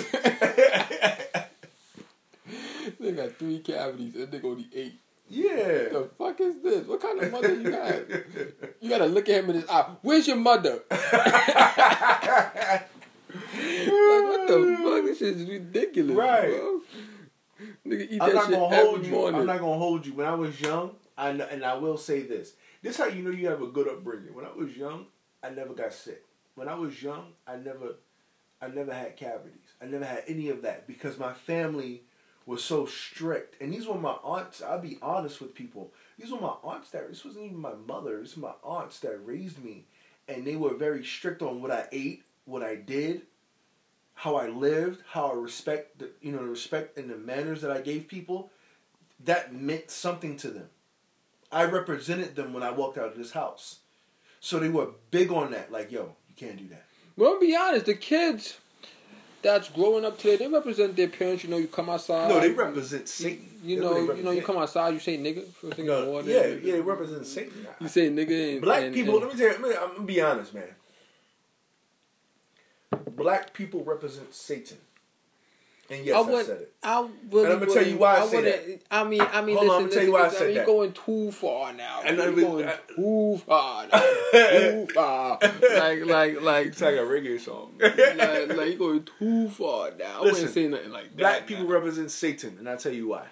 they 3.00 3.12
got 3.12 3.32
three 3.38 3.58
cavities 3.60 4.14
and 4.14 4.30
they 4.30 4.38
go 4.38 4.54
to 4.54 4.64
eight. 4.74 4.94
Yeah. 5.28 5.84
What 5.84 5.92
the 5.92 6.10
fuck 6.18 6.40
is 6.40 6.62
this? 6.62 6.86
What 6.86 7.00
kind 7.00 7.22
of 7.22 7.32
mother 7.32 7.54
you 7.54 7.70
got? 7.70 7.94
You 8.80 8.90
gotta 8.90 9.06
look 9.06 9.28
at 9.28 9.42
him 9.42 9.50
in 9.50 9.56
his 9.56 9.68
eye. 9.68 9.90
Where's 10.02 10.26
your 10.26 10.36
mother? 10.36 10.80
like 10.90 11.00
what 13.30 14.48
the 14.48 14.78
fuck? 14.82 15.04
This 15.04 15.22
is 15.22 15.48
ridiculous, 15.48 16.16
Right. 16.16 16.48
bro. 16.50 16.80
Nigga 17.86 18.10
eat 18.10 18.20
I'm 18.22 18.28
that 18.28 18.34
not 18.34 18.46
shit 18.46 18.54
every 18.54 18.76
hold 18.76 19.06
you. 19.06 19.12
morning. 19.12 19.40
I'm 19.40 19.46
not 19.46 19.60
gonna 19.60 19.78
hold 19.78 20.06
you. 20.06 20.12
When 20.14 20.26
I 20.26 20.34
was 20.34 20.60
young, 20.60 20.90
I 21.16 21.30
and 21.30 21.64
I 21.64 21.74
will 21.76 21.96
say 21.96 22.22
this. 22.22 22.52
This 22.82 22.98
how 22.98 23.06
you 23.06 23.22
know 23.22 23.30
you 23.30 23.48
have 23.48 23.62
a 23.62 23.68
good 23.68 23.88
upbringing. 23.88 24.34
When 24.34 24.44
I 24.44 24.52
was 24.52 24.76
young, 24.76 25.06
I 25.44 25.50
never 25.50 25.74
got 25.74 25.92
sick. 25.92 26.24
When 26.54 26.68
I 26.68 26.74
was 26.74 27.02
young, 27.02 27.32
I 27.46 27.56
never, 27.56 27.96
I 28.62 28.68
never 28.68 28.94
had 28.94 29.16
cavities. 29.16 29.74
I 29.82 29.86
never 29.86 30.04
had 30.04 30.22
any 30.26 30.48
of 30.48 30.62
that 30.62 30.86
because 30.86 31.18
my 31.18 31.32
family 31.32 32.02
was 32.46 32.62
so 32.62 32.86
strict. 32.86 33.60
And 33.60 33.72
these 33.72 33.86
were 33.86 33.98
my 33.98 34.16
aunts. 34.22 34.62
I'll 34.62 34.80
be 34.80 34.98
honest 35.02 35.40
with 35.40 35.54
people. 35.54 35.92
These 36.18 36.30
were 36.30 36.40
my 36.40 36.54
aunts 36.62 36.90
that. 36.90 37.08
This 37.08 37.24
wasn't 37.24 37.46
even 37.46 37.58
my 37.58 37.74
mother. 37.74 38.20
This 38.20 38.36
was 38.36 38.42
my 38.42 38.54
aunts 38.62 39.00
that 39.00 39.26
raised 39.26 39.62
me, 39.62 39.84
and 40.28 40.46
they 40.46 40.56
were 40.56 40.74
very 40.74 41.04
strict 41.04 41.42
on 41.42 41.60
what 41.60 41.70
I 41.70 41.88
ate, 41.92 42.24
what 42.44 42.62
I 42.62 42.76
did, 42.76 43.22
how 44.14 44.36
I 44.36 44.48
lived, 44.48 45.02
how 45.10 45.30
I 45.30 45.34
respect 45.34 45.98
the 45.98 46.10
you 46.20 46.32
know 46.32 46.38
the 46.38 46.50
respect 46.50 46.96
and 46.98 47.10
the 47.10 47.16
manners 47.16 47.60
that 47.62 47.70
I 47.70 47.80
gave 47.80 48.08
people, 48.08 48.50
that 49.24 49.54
meant 49.54 49.90
something 49.90 50.36
to 50.38 50.50
them. 50.50 50.68
I 51.50 51.64
represented 51.64 52.36
them 52.36 52.52
when 52.52 52.62
I 52.62 52.70
walked 52.70 52.98
out 52.98 53.08
of 53.08 53.18
this 53.18 53.32
house. 53.32 53.80
So 54.44 54.58
they 54.58 54.68
were 54.68 54.88
big 55.10 55.32
on 55.32 55.52
that, 55.52 55.72
like, 55.72 55.90
yo, 55.90 56.02
you 56.28 56.34
can't 56.36 56.58
do 56.58 56.68
that. 56.68 56.84
Well, 57.16 57.40
be 57.40 57.56
honest, 57.56 57.86
the 57.86 57.94
kids, 57.94 58.58
that's 59.40 59.70
growing 59.70 60.04
up 60.04 60.18
today, 60.18 60.36
they 60.36 60.48
represent 60.48 60.94
their 60.96 61.08
parents. 61.08 61.44
You 61.44 61.48
know, 61.48 61.56
you 61.56 61.66
come 61.66 61.88
outside. 61.88 62.28
No, 62.28 62.40
they 62.40 62.50
represent 62.50 63.08
Satan. 63.08 63.48
You 63.62 63.80
know, 63.80 64.12
you 64.12 64.22
know, 64.22 64.32
you 64.32 64.42
come 64.42 64.58
outside, 64.58 64.92
you 64.92 65.00
say 65.00 65.16
nigga 65.16 65.46
first 65.48 65.76
thing 65.78 65.86
No, 65.86 66.04
morning. 66.04 66.30
yeah, 66.34 66.44
yeah, 66.48 66.72
they 66.74 66.80
represent 66.82 67.26
Satan. 67.26 67.66
You 67.80 67.88
say 67.88 68.10
nigga. 68.10 68.52
And, 68.52 68.60
Black 68.60 68.82
and- 68.82 68.94
people. 68.94 69.14
and- 69.14 69.24
let 69.24 69.32
me 69.32 69.38
tell 69.40 69.48
you. 69.56 69.62
Let 69.66 69.70
me, 69.70 69.76
I'm 69.82 69.92
gonna 69.94 70.02
be 70.02 70.20
honest, 70.20 70.52
man. 70.52 70.74
Black 73.16 73.54
people 73.54 73.82
represent 73.82 74.34
Satan. 74.34 74.76
And 75.90 76.04
yes, 76.06 76.16
I 76.16 76.18
I, 76.18 76.22
would, 76.30 76.46
said 76.46 76.60
it. 76.62 76.72
I 76.82 77.08
really 77.30 77.44
And 77.44 77.52
I'm 77.52 77.58
gonna 77.60 77.74
tell 77.74 77.86
you 77.86 77.96
why 77.98 78.16
I 78.16 78.26
say 78.26 78.36
wouldn't- 78.36 78.82
I 78.90 79.04
mean, 79.04 79.20
I 79.20 79.42
mean, 79.42 79.56
Hold 79.56 79.68
on, 79.68 79.68
listen, 79.68 79.70
I'm 79.74 79.80
gonna 79.82 79.88
tell 79.92 80.02
you 80.04 80.12
why 80.12 80.20
I 80.20 80.22
listen, 80.24 80.38
said 80.38 80.54
you're 80.54 80.64
going 80.64 80.92
too 80.92 81.30
far 81.32 81.72
now. 81.74 82.00
And 82.04 82.16
you're 82.16 82.32
going 82.32 82.66
I- 82.68 82.78
too 82.96 83.40
far 83.46 83.86
now. 83.88 83.98
too 84.32 84.86
far. 84.94 85.38
Like, 85.42 86.06
like, 86.06 86.40
like, 86.40 86.66
It's 86.68 86.80
like 86.80 86.94
a 86.94 86.98
reggae 86.98 87.38
song. 87.38 87.74
like, 87.80 87.96
like 88.56 88.68
you're 88.70 88.76
going 88.78 89.06
too 89.18 89.48
far 89.50 89.90
now. 89.98 90.20
I 90.20 90.22
Listen, 90.22 90.32
wouldn't 90.32 90.50
say 90.54 90.68
nothing 90.68 90.90
like 90.90 91.04
that. 91.10 91.16
Black 91.18 91.46
people 91.46 91.66
represent 91.66 92.10
Satan, 92.10 92.56
and 92.58 92.66
I'll 92.68 92.78
tell 92.78 92.92
you 92.92 93.08
why. 93.08 93.26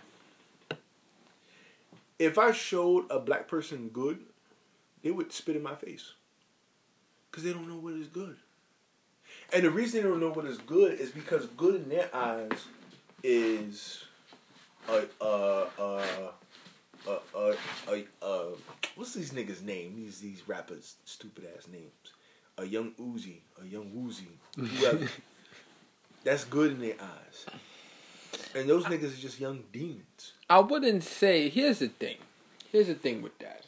If 2.19 2.39
I 2.39 2.53
showed 2.53 3.07
a 3.11 3.19
black 3.19 3.49
person 3.49 3.89
good, 3.89 4.19
they 5.03 5.11
would 5.11 5.33
spit 5.33 5.57
in 5.57 5.63
my 5.63 5.75
face. 5.75 6.13
Because 7.31 7.45
they 7.45 7.53
don't 7.53 7.67
know 7.67 7.77
what 7.79 7.95
is 7.95 8.09
good. 8.09 8.37
And 9.55 9.65
the 9.65 9.71
reason 9.71 10.03
they 10.03 10.09
don't 10.09 10.21
know 10.21 10.31
what 10.31 10.47
is 10.47 10.59
good 10.59 10.99
is 10.99 11.11
because 11.11 11.47
good 11.57 11.75
in 11.75 11.89
their 11.89 12.09
eyes 12.15 12.67
is 13.23 14.05
a, 14.89 15.05
uh, 15.21 15.67
uh, 15.79 16.03
uh, 17.07 17.19
uh, 17.35 17.55
uh, 17.89 17.97
uh, 18.25 18.45
what's 18.97 19.15
these 19.15 19.33
niggas' 19.33 19.63
name? 19.63 19.95
These 19.97 20.21
these 20.21 20.49
rappers, 20.49 20.97
stupid 21.05 21.47
ass 21.57 21.69
names. 21.69 21.93
A 22.59 22.65
young 22.65 22.93
Uzi, 22.93 23.39
a 23.61 23.67
young 23.67 23.91
Woozy, 23.95 24.29
whoever. 24.57 25.09
That's 26.25 26.45
good 26.45 26.73
in 26.73 26.81
their 26.81 26.95
eyes. 27.01 27.47
And 28.55 28.69
those 28.69 28.85
niggas 28.85 29.15
are 29.19 29.21
just 29.21 29.41
young 29.41 29.65
demons. 29.73 30.33
I 30.49 30.61
wouldn't 30.61 31.03
say. 31.03 31.49
Here's 31.49 31.81
the 31.81 31.89
thing. 31.89 32.19
Here's 32.71 32.87
the 32.87 32.95
thing 32.95 33.23
with 33.23 33.39
that. 33.41 33.65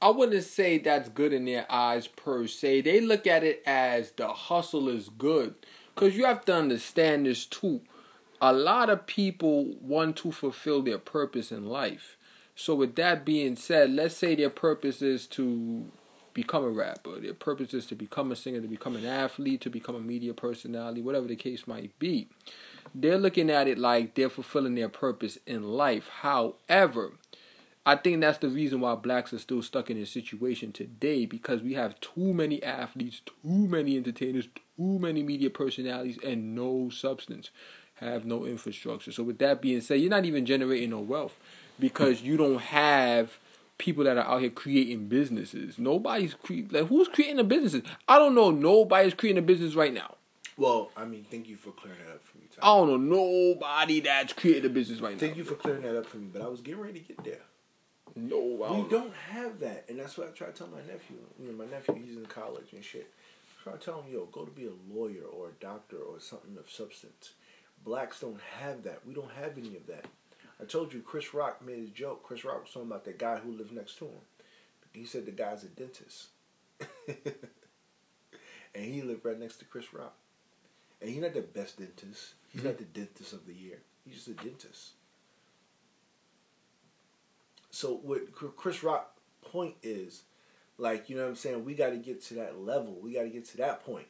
I 0.00 0.10
wouldn't 0.10 0.44
say 0.44 0.78
that's 0.78 1.08
good 1.08 1.32
in 1.32 1.44
their 1.44 1.66
eyes 1.70 2.06
per 2.06 2.46
se. 2.46 2.82
They 2.82 3.00
look 3.00 3.26
at 3.26 3.42
it 3.42 3.62
as 3.66 4.12
the 4.12 4.28
hustle 4.28 4.88
is 4.88 5.08
good. 5.08 5.54
Because 5.94 6.16
you 6.16 6.24
have 6.26 6.44
to 6.44 6.54
understand 6.54 7.26
this 7.26 7.44
too. 7.44 7.80
A 8.40 8.52
lot 8.52 8.88
of 8.88 9.06
people 9.06 9.74
want 9.80 10.16
to 10.18 10.30
fulfill 10.30 10.82
their 10.82 10.98
purpose 10.98 11.50
in 11.50 11.64
life. 11.64 12.16
So, 12.54 12.76
with 12.76 12.94
that 12.94 13.24
being 13.24 13.56
said, 13.56 13.90
let's 13.90 14.16
say 14.16 14.36
their 14.36 14.50
purpose 14.50 15.02
is 15.02 15.26
to 15.28 15.90
become 16.34 16.62
a 16.62 16.70
rapper, 16.70 17.18
their 17.18 17.34
purpose 17.34 17.74
is 17.74 17.86
to 17.86 17.96
become 17.96 18.30
a 18.30 18.36
singer, 18.36 18.60
to 18.60 18.68
become 18.68 18.94
an 18.94 19.04
athlete, 19.04 19.60
to 19.62 19.70
become 19.70 19.96
a 19.96 20.00
media 20.00 20.32
personality, 20.34 21.02
whatever 21.02 21.26
the 21.26 21.34
case 21.34 21.66
might 21.66 21.96
be. 21.98 22.28
They're 22.94 23.18
looking 23.18 23.50
at 23.50 23.66
it 23.66 23.78
like 23.78 24.14
they're 24.14 24.30
fulfilling 24.30 24.76
their 24.76 24.88
purpose 24.88 25.38
in 25.46 25.64
life. 25.64 26.08
However, 26.20 27.14
I 27.88 27.96
think 27.96 28.20
that's 28.20 28.36
the 28.36 28.50
reason 28.50 28.80
why 28.80 28.96
blacks 28.96 29.32
are 29.32 29.38
still 29.38 29.62
stuck 29.62 29.88
in 29.88 29.98
this 29.98 30.10
situation 30.10 30.72
today 30.72 31.24
because 31.24 31.62
we 31.62 31.72
have 31.72 31.98
too 32.00 32.34
many 32.34 32.62
athletes, 32.62 33.22
too 33.24 33.66
many 33.66 33.96
entertainers, 33.96 34.46
too 34.76 34.98
many 34.98 35.22
media 35.22 35.48
personalities, 35.48 36.18
and 36.22 36.54
no 36.54 36.90
substance, 36.90 37.48
have 37.94 38.26
no 38.26 38.44
infrastructure. 38.44 39.10
So, 39.10 39.22
with 39.22 39.38
that 39.38 39.62
being 39.62 39.80
said, 39.80 40.02
you're 40.02 40.10
not 40.10 40.26
even 40.26 40.44
generating 40.44 40.90
no 40.90 40.98
wealth 40.98 41.38
because 41.80 42.20
you 42.20 42.36
don't 42.36 42.60
have 42.60 43.38
people 43.78 44.04
that 44.04 44.18
are 44.18 44.26
out 44.26 44.42
here 44.42 44.50
creating 44.50 45.08
businesses. 45.08 45.78
Nobody's 45.78 46.34
cre- 46.34 46.68
like 46.70 46.88
who's 46.88 47.08
creating 47.08 47.38
the 47.38 47.44
businesses. 47.44 47.84
I 48.06 48.18
don't 48.18 48.34
know. 48.34 48.50
Nobody's 48.50 49.14
creating 49.14 49.38
a 49.38 49.46
business 49.46 49.74
right 49.74 49.94
now. 49.94 50.16
Well, 50.58 50.90
I 50.94 51.06
mean, 51.06 51.24
thank 51.30 51.48
you 51.48 51.56
for 51.56 51.70
clearing 51.70 52.00
that 52.06 52.16
up 52.16 52.22
for 52.22 52.36
me, 52.36 52.44
I 52.60 52.66
don't 52.66 53.08
know 53.08 53.16
nobody 53.16 54.00
that's 54.00 54.34
creating 54.34 54.66
a 54.66 54.68
business 54.68 55.00
right 55.00 55.14
now. 55.14 55.20
Thank 55.20 55.38
you 55.38 55.44
for 55.44 55.54
clearing 55.54 55.82
that 55.84 55.96
up 55.96 56.04
for 56.04 56.18
me, 56.18 56.28
but 56.30 56.42
I 56.42 56.48
was 56.48 56.60
getting 56.60 56.82
ready 56.82 57.00
to 57.00 57.06
get 57.06 57.24
there. 57.24 57.40
No, 58.18 58.38
We 58.38 58.88
don't. 58.88 59.14
have 59.30 59.60
that, 59.60 59.84
and 59.88 59.98
that's 59.98 60.18
what 60.18 60.28
I 60.28 60.30
try 60.30 60.48
to 60.48 60.52
tell 60.52 60.68
my 60.68 60.80
nephew. 60.80 61.18
You 61.40 61.52
know, 61.52 61.58
my 61.58 61.70
nephew, 61.70 61.94
he's 61.94 62.16
in 62.16 62.26
college 62.26 62.72
and 62.72 62.84
shit. 62.84 63.12
I 63.60 63.62
try 63.62 63.72
to 63.74 63.78
tell 63.78 64.02
him, 64.02 64.12
yo, 64.12 64.26
go 64.26 64.44
to 64.44 64.50
be 64.50 64.66
a 64.66 64.94
lawyer 64.94 65.24
or 65.24 65.48
a 65.48 65.64
doctor 65.64 65.98
or 65.98 66.20
something 66.20 66.56
of 66.58 66.70
substance. 66.70 67.32
Blacks 67.84 68.20
don't 68.20 68.40
have 68.60 68.82
that. 68.84 69.06
We 69.06 69.14
don't 69.14 69.30
have 69.40 69.56
any 69.56 69.76
of 69.76 69.86
that. 69.86 70.06
I 70.60 70.64
told 70.64 70.92
you, 70.92 71.00
Chris 71.00 71.32
Rock 71.32 71.64
made 71.64 71.78
a 71.78 71.86
joke. 71.86 72.24
Chris 72.24 72.44
Rock 72.44 72.62
was 72.62 72.72
talking 72.72 72.90
about 72.90 73.04
the 73.04 73.12
guy 73.12 73.36
who 73.36 73.52
lived 73.52 73.72
next 73.72 73.98
to 73.98 74.06
him. 74.06 74.20
He 74.92 75.04
said 75.04 75.26
the 75.26 75.32
guy's 75.32 75.62
a 75.62 75.68
dentist, 75.68 76.28
and 77.06 78.84
he 78.84 79.02
lived 79.02 79.24
right 79.24 79.38
next 79.38 79.58
to 79.58 79.64
Chris 79.64 79.94
Rock. 79.94 80.14
And 81.00 81.10
he's 81.10 81.22
not 81.22 81.34
the 81.34 81.42
best 81.42 81.78
dentist. 81.78 82.34
He's 82.52 82.62
hmm. 82.62 82.68
not 82.68 82.78
the 82.78 82.84
dentist 82.84 83.32
of 83.32 83.46
the 83.46 83.54
year. 83.54 83.78
He's 84.04 84.14
just 84.14 84.28
a 84.28 84.32
dentist. 84.32 84.92
So 87.70 88.00
what 88.02 88.32
Chris 88.32 88.82
Rock 88.82 89.16
point 89.42 89.74
is, 89.82 90.22
like 90.78 91.08
you 91.08 91.16
know 91.16 91.22
what 91.22 91.30
I'm 91.30 91.36
saying, 91.36 91.64
we 91.64 91.74
got 91.74 91.90
to 91.90 91.96
get 91.96 92.22
to 92.24 92.34
that 92.34 92.60
level. 92.60 92.98
We 93.00 93.12
got 93.12 93.22
to 93.22 93.28
get 93.28 93.44
to 93.46 93.56
that 93.58 93.84
point. 93.84 94.06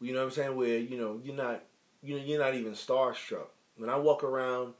You 0.00 0.12
know 0.12 0.20
what 0.20 0.26
I'm 0.26 0.32
saying, 0.32 0.56
where 0.56 0.78
you 0.78 0.96
know 0.96 1.20
you're 1.22 1.34
not, 1.34 1.62
you 2.02 2.16
know, 2.16 2.24
you're 2.24 2.38
not 2.38 2.54
even 2.54 2.72
starstruck. 2.72 3.48
When 3.76 3.90
I 3.90 3.96
walk 3.96 4.24
around 4.24 4.74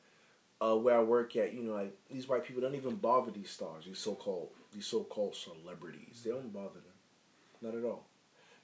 uh, 0.61 0.74
where 0.76 0.96
I 0.96 1.02
work 1.02 1.37
at, 1.37 1.54
you 1.54 1.62
know, 1.62 1.74
like 1.74 1.96
these 2.11 2.28
white 2.28 2.44
people 2.44 2.62
don't 2.62 2.74
even 2.74 2.96
bother 2.96 3.30
these 3.30 3.50
stars, 3.50 3.84
these 3.84 3.98
so 3.98 4.14
called 4.14 4.48
these 4.72 4.87
so 4.87 5.02
called 5.04 5.34
celebrities. 5.34 6.22
They 6.24 6.30
don't 6.30 6.52
bother 6.52 6.80
them, 6.80 7.62
not 7.62 7.74
at 7.74 7.84
all, 7.84 8.04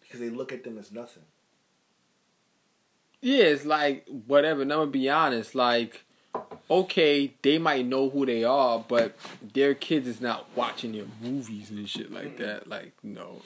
because 0.01 0.21
they 0.21 0.31
look 0.31 0.53
at 0.53 0.65
them 0.65 0.79
as 0.79 0.93
nothing. 0.93 1.23
Yeah, 3.21 3.45
it's 3.45 3.65
like 3.65 4.07
whatever. 4.27 4.65
Gonna 4.65 4.87
be 4.87 5.09
honest, 5.09 5.55
like, 5.55 6.05
okay, 6.71 7.35
they 7.43 7.59
might 7.59 7.87
know 7.87 8.09
who 8.11 8.27
they 8.27 8.45
are, 8.45 8.85
but 8.87 9.17
their 9.53 9.75
kids 9.75 10.09
is 10.09 10.21
not 10.21 10.49
watching 10.57 10.93
their 10.93 11.07
movies 11.21 11.71
and 11.71 11.89
shit 11.89 12.13
like 12.13 12.37
mm-hmm. 12.37 12.43
that. 12.43 12.69
Like, 12.69 12.93
no. 13.03 13.43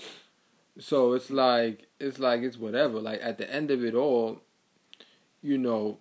So 0.79 1.15
it's 1.15 1.31
like 1.31 1.87
it's 1.99 2.19
like 2.19 2.43
it's 2.43 2.57
whatever. 2.57 3.01
Like 3.01 3.21
at 3.23 3.39
the 3.39 3.53
end 3.53 3.71
of 3.71 3.85
it 3.85 3.95
all, 3.95 4.41
you 5.43 5.59
know, 5.59 5.99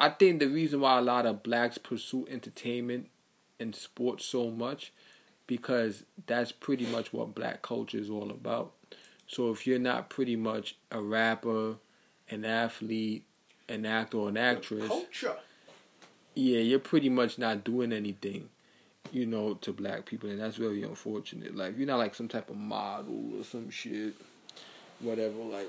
I 0.00 0.08
think 0.10 0.40
the 0.40 0.48
reason 0.48 0.80
why 0.80 0.98
a 0.98 1.02
lot 1.02 1.26
of 1.26 1.42
blacks 1.42 1.76
pursue 1.76 2.26
entertainment 2.30 3.08
and 3.60 3.74
sports 3.74 4.24
so 4.24 4.50
much 4.50 4.92
because 5.46 6.04
that's 6.26 6.52
pretty 6.52 6.86
much 6.86 7.12
what 7.12 7.34
black 7.34 7.62
culture 7.62 7.98
is 7.98 8.08
all 8.08 8.30
about. 8.30 8.72
So 9.26 9.50
if 9.50 9.66
you're 9.66 9.78
not 9.78 10.08
pretty 10.08 10.36
much 10.36 10.76
a 10.90 11.02
rapper, 11.02 11.76
an 12.30 12.44
athlete, 12.44 13.24
an 13.68 13.84
actor, 13.84 14.18
or 14.18 14.28
an 14.28 14.36
actress, 14.36 14.88
Culture. 14.88 15.36
Yeah, 16.38 16.60
you're 16.60 16.78
pretty 16.78 17.08
much 17.08 17.36
not 17.36 17.64
doing 17.64 17.92
anything, 17.92 18.48
you 19.10 19.26
know, 19.26 19.54
to 19.54 19.72
black 19.72 20.06
people, 20.06 20.30
and 20.30 20.40
that's 20.40 20.56
very 20.56 20.84
unfortunate. 20.84 21.56
Like, 21.56 21.76
you're 21.76 21.88
not 21.88 21.98
like 21.98 22.14
some 22.14 22.28
type 22.28 22.48
of 22.48 22.56
model 22.56 23.32
or 23.36 23.42
some 23.42 23.70
shit, 23.70 24.14
whatever, 25.00 25.34
like, 25.34 25.68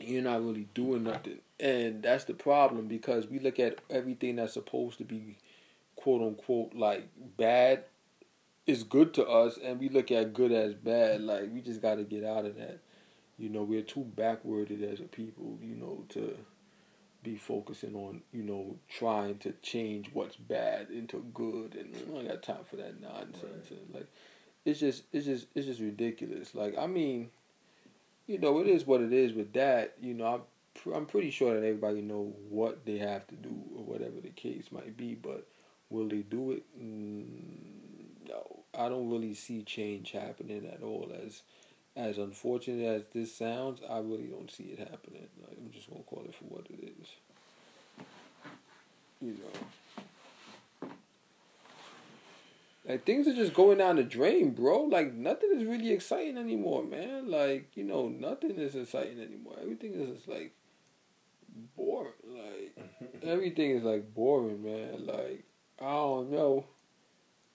you're 0.00 0.22
not 0.22 0.42
really 0.42 0.66
doing 0.72 1.04
nothing. 1.04 1.40
And 1.60 2.02
that's 2.02 2.24
the 2.24 2.32
problem 2.32 2.88
because 2.88 3.26
we 3.26 3.38
look 3.38 3.60
at 3.60 3.80
everything 3.90 4.36
that's 4.36 4.54
supposed 4.54 4.96
to 4.98 5.04
be 5.04 5.36
quote 5.96 6.22
unquote 6.22 6.72
like 6.74 7.08
bad 7.36 7.84
is 8.66 8.82
good 8.82 9.12
to 9.14 9.26
us, 9.26 9.58
and 9.62 9.78
we 9.78 9.90
look 9.90 10.10
at 10.10 10.32
good 10.32 10.52
as 10.52 10.72
bad. 10.72 11.20
Like, 11.20 11.52
we 11.52 11.60
just 11.60 11.82
got 11.82 11.96
to 11.96 12.04
get 12.04 12.24
out 12.24 12.46
of 12.46 12.56
that. 12.56 12.78
You 13.38 13.50
know, 13.50 13.62
we're 13.62 13.82
too 13.82 14.10
backwarded 14.16 14.82
as 14.82 15.00
a 15.00 15.04
people, 15.04 15.58
you 15.62 15.74
know, 15.74 16.04
to 16.10 16.34
be 17.22 17.36
focusing 17.36 17.94
on, 17.94 18.22
you 18.32 18.42
know, 18.42 18.76
trying 18.88 19.38
to 19.38 19.52
change 19.62 20.10
what's 20.12 20.36
bad 20.36 20.88
into 20.90 21.24
good 21.34 21.74
and 21.74 21.94
I 22.18 22.30
got 22.32 22.42
time 22.42 22.64
for 22.68 22.76
that 22.76 23.00
nonsense. 23.00 23.70
And 23.70 23.94
like 23.94 24.08
it's 24.64 24.80
just 24.80 25.04
it's 25.12 25.26
just 25.26 25.46
it's 25.54 25.66
just 25.66 25.80
ridiculous. 25.80 26.54
Like 26.54 26.76
I 26.78 26.86
mean, 26.86 27.30
you 28.26 28.38
know, 28.38 28.60
it 28.60 28.68
is 28.68 28.86
what 28.86 29.00
it 29.00 29.12
is 29.12 29.32
with 29.32 29.52
that, 29.54 29.94
you 30.00 30.14
know, 30.14 30.26
I'm 30.26 30.40
pr- 30.74 30.94
I'm 30.94 31.06
pretty 31.06 31.30
sure 31.30 31.54
that 31.54 31.66
everybody 31.66 32.00
know 32.00 32.32
what 32.48 32.84
they 32.84 32.98
have 32.98 33.26
to 33.28 33.34
do 33.34 33.54
or 33.76 33.84
whatever 33.84 34.20
the 34.22 34.30
case 34.30 34.66
might 34.70 34.96
be, 34.96 35.14
but 35.14 35.46
will 35.90 36.08
they 36.08 36.22
do 36.22 36.52
it? 36.52 36.64
Mm, 36.78 38.28
no. 38.28 38.60
I 38.78 38.88
don't 38.88 39.10
really 39.10 39.34
see 39.34 39.62
change 39.62 40.12
happening 40.12 40.66
at 40.66 40.82
all 40.82 41.10
as 41.24 41.42
as 41.98 42.16
unfortunate 42.16 42.86
as 42.86 43.02
this 43.12 43.34
sounds, 43.34 43.80
I 43.90 43.98
really 43.98 44.28
don't 44.28 44.50
see 44.50 44.64
it 44.64 44.78
happening. 44.78 45.26
Like, 45.42 45.58
I'm 45.58 45.72
just 45.72 45.90
gonna 45.90 46.04
call 46.04 46.24
it 46.26 46.34
for 46.34 46.44
what 46.44 46.66
it 46.70 46.94
is. 47.00 47.08
You 49.20 49.32
know, 49.32 50.88
like 52.86 53.04
things 53.04 53.26
are 53.26 53.34
just 53.34 53.52
going 53.52 53.78
down 53.78 53.96
the 53.96 54.04
drain, 54.04 54.52
bro. 54.52 54.84
Like 54.84 55.12
nothing 55.12 55.50
is 55.56 55.64
really 55.64 55.90
exciting 55.90 56.38
anymore, 56.38 56.84
man. 56.84 57.28
Like 57.28 57.76
you 57.76 57.82
know, 57.82 58.08
nothing 58.08 58.52
is 58.52 58.76
exciting 58.76 59.20
anymore. 59.20 59.56
Everything 59.60 59.94
is 59.94 60.16
just 60.16 60.28
like 60.28 60.52
boring. 61.76 62.12
Like 62.24 62.78
everything 63.24 63.72
is 63.72 63.82
like 63.82 64.14
boring, 64.14 64.62
man. 64.62 65.04
Like 65.04 65.42
I 65.80 65.90
don't 65.90 66.30
know 66.30 66.64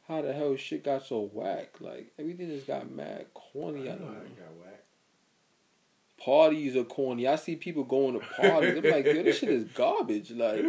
how 0.07 0.21
the 0.21 0.33
hell 0.33 0.55
shit 0.55 0.83
got 0.83 1.05
so 1.05 1.29
whack. 1.33 1.75
Like 1.79 2.11
everything 2.19 2.49
just 2.49 2.67
got 2.67 2.91
mad 2.91 3.27
corny. 3.33 3.89
I 3.89 3.95
don't 3.95 4.01
know. 4.01 4.13
got 4.13 4.55
whack. 4.61 4.83
parties 6.17 6.75
are 6.75 6.83
corny. 6.83 7.27
I 7.27 7.35
see 7.35 7.55
people 7.55 7.83
going 7.83 8.19
to 8.19 8.25
parties. 8.25 8.77
I'm 8.77 8.91
like, 8.91 9.05
yo, 9.05 9.23
this 9.23 9.39
shit 9.39 9.49
is 9.49 9.65
garbage. 9.65 10.31
Like, 10.31 10.63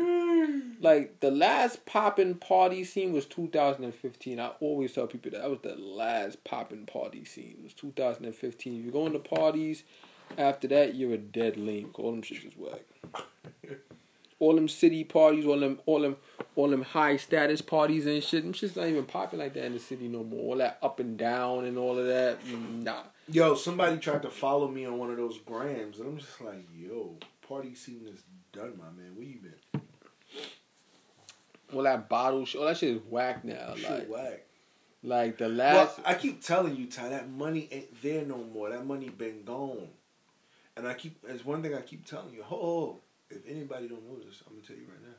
like 0.81 1.21
the 1.21 1.31
last 1.31 1.85
popping 1.87 2.37
party 2.37 2.85
scene 2.85 3.13
was 3.13 3.27
2015. 3.27 4.39
I 4.39 4.49
always 4.61 4.93
tell 4.93 5.07
people 5.07 5.33
that, 5.33 5.43
that 5.43 5.51
was 5.51 5.61
the 5.63 5.77
last 5.77 6.45
popping 6.45 6.87
party 6.87 7.25
scene. 7.25 7.57
It 7.59 7.63
was 7.63 7.75
2015. 7.75 8.79
If 8.79 8.85
you're 8.85 8.93
going 8.93 9.13
to 9.13 9.19
parties 9.19 9.83
after 10.39 10.69
that, 10.69 10.95
you're 10.95 11.15
a 11.15 11.19
dead 11.19 11.57
lame. 11.57 11.91
All 11.95 12.13
them 12.13 12.23
shit 12.23 12.45
is 12.45 12.57
whack. 12.57 12.85
All 14.45 14.55
them 14.55 14.69
city 14.69 15.05
parties, 15.05 15.47
all 15.47 15.59
them, 15.59 15.79
all 15.87 16.01
them, 16.01 16.17
all 16.55 16.69
them 16.69 16.83
high 16.83 17.17
status 17.17 17.63
parties 17.63 18.05
and 18.07 18.23
shit. 18.23 18.43
Them 18.45 18.53
shit's 18.53 18.77
not 18.77 18.87
even 18.89 19.05
popping 19.07 19.39
like 19.39 19.55
that 19.55 19.65
in 19.65 19.73
the 19.73 19.79
city 19.79 20.07
no 20.09 20.23
more. 20.23 20.41
All 20.53 20.57
that 20.59 20.79
up 20.83 21.01
and 21.01 21.17
down 21.17 21.65
and 21.65 21.79
all 21.79 21.99
of 21.99 22.07
that. 22.07 22.45
mm, 22.45 22.83
Nah. 22.83 23.03
Yo, 23.31 23.55
somebody 23.55 23.97
tried 23.97 24.21
to 24.23 24.31
follow 24.31 24.69
me 24.69 24.85
on 24.85 24.99
one 24.99 25.11
of 25.11 25.17
those 25.17 25.39
grams, 25.39 25.99
and 25.99 26.09
I'm 26.09 26.19
just 26.19 26.39
like, 26.43 26.67
yo, 26.77 27.17
party 27.49 27.75
scene 27.75 28.03
is 28.13 28.23
done, 28.53 28.75
my 28.79 28.85
man. 29.01 29.15
Where 29.17 29.25
you 29.25 29.39
been? 29.39 29.81
All 31.75 31.83
that 31.85 32.09
bottle 32.09 32.45
shit. 32.45 32.61
All 32.61 32.67
that 32.67 32.77
shit 32.77 32.97
is 32.97 33.03
whack 33.09 33.45
now. 33.45 33.75
Shit 33.77 33.91
Like, 33.91 34.09
whack. 34.11 34.45
like 35.03 35.39
the 35.39 35.47
Well, 35.47 35.55
last. 35.55 36.01
I 36.05 36.15
keep 36.15 36.43
telling 36.43 36.77
you, 36.77 36.87
Ty, 36.87 37.09
that 37.09 37.31
money 37.31 37.69
ain't 37.73 38.03
there 38.03 38.25
no 38.27 38.37
more. 38.53 38.69
That 38.71 38.85
money 38.87 39.09
been 39.09 39.43
gone. 39.45 39.89
And 40.77 40.87
I 40.87 40.95
keep, 40.95 41.17
it's 41.29 41.45
one 41.45 41.63
thing 41.63 41.75
I 41.75 41.81
keep 41.81 42.05
telling 42.05 42.35
you. 42.35 42.45
Oh, 42.51 42.99
if 43.35 43.47
anybody 43.49 43.89
don't 43.89 44.07
know 44.07 44.19
this, 44.19 44.43
I'm 44.47 44.55
gonna 44.55 44.67
tell 44.67 44.77
you 44.77 44.87
right 44.89 45.03
now. 45.03 45.17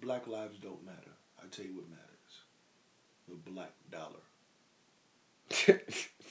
Black 0.00 0.26
lives 0.26 0.58
don't 0.58 0.84
matter. 0.84 1.12
I 1.42 1.46
tell 1.48 1.64
you 1.64 1.76
what 1.76 1.88
matters. 1.88 2.44
The 3.28 3.34
black 3.50 3.72
dollar. 3.90 4.20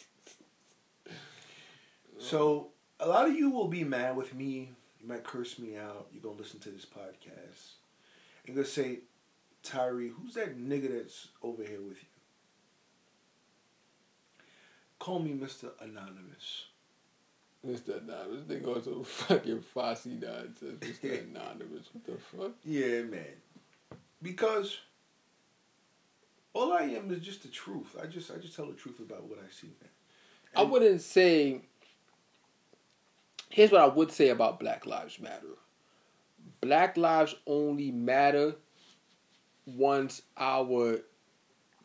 So 2.24 2.70
a 3.02 3.08
lot 3.08 3.28
of 3.28 3.36
you 3.36 3.50
will 3.50 3.68
be 3.68 3.84
mad 3.84 4.16
with 4.16 4.34
me. 4.34 4.72
You 5.02 5.08
might 5.08 5.26
curse 5.26 5.60
me 5.60 5.76
out. 5.76 6.08
You're 6.14 6.24
gonna 6.24 6.38
listen 6.38 6.62
to 6.62 6.70
this 6.70 6.86
podcast. 6.86 7.74
And 8.48 8.56
gonna 8.56 8.66
say, 8.66 9.00
Tyree, 9.62 10.08
who's 10.10 10.36
that 10.36 10.58
nigga 10.58 10.90
that's 10.98 11.28
over 11.42 11.64
here 11.64 11.82
with 11.82 11.98
you? 12.02 12.08
Call 15.00 15.20
me 15.20 15.34
Mr. 15.34 15.72
Anonymous. 15.82 16.68
Mr. 17.66 18.02
Anonymous. 18.02 18.46
They 18.48 18.58
go 18.58 18.76
to 18.76 19.04
fucking 19.06 19.62
Fosse 19.62 20.06
nonsense. 20.08 20.80
Mr. 20.80 21.24
Anonymous. 21.30 21.90
What 21.94 22.06
the 22.06 22.18
fuck? 22.18 22.52
Yeah, 22.64 23.04
man. 23.04 23.26
Because 24.22 24.78
all 26.54 26.74
I 26.74 26.84
am 26.84 27.12
is 27.12 27.22
just 27.22 27.44
the 27.44 27.50
truth. 27.50 27.96
I 28.02 28.06
just 28.06 28.32
I 28.32 28.38
just 28.38 28.56
tell 28.56 28.68
the 28.68 28.74
truth 28.74 29.00
about 29.00 29.24
what 29.24 29.40
I 29.40 29.52
see, 29.52 29.68
man. 29.82 29.90
I 30.56 30.64
wouldn't 30.64 31.02
say. 31.02 31.62
Here's 33.50 33.72
what 33.72 33.82
I 33.82 33.88
would 33.88 34.12
say 34.12 34.30
about 34.30 34.60
Black 34.60 34.86
Lives 34.86 35.20
Matter. 35.20 35.58
Black 36.62 36.98
lives 36.98 37.36
only 37.46 37.92
matter 37.92 38.56
once 39.66 40.22
our 40.38 41.00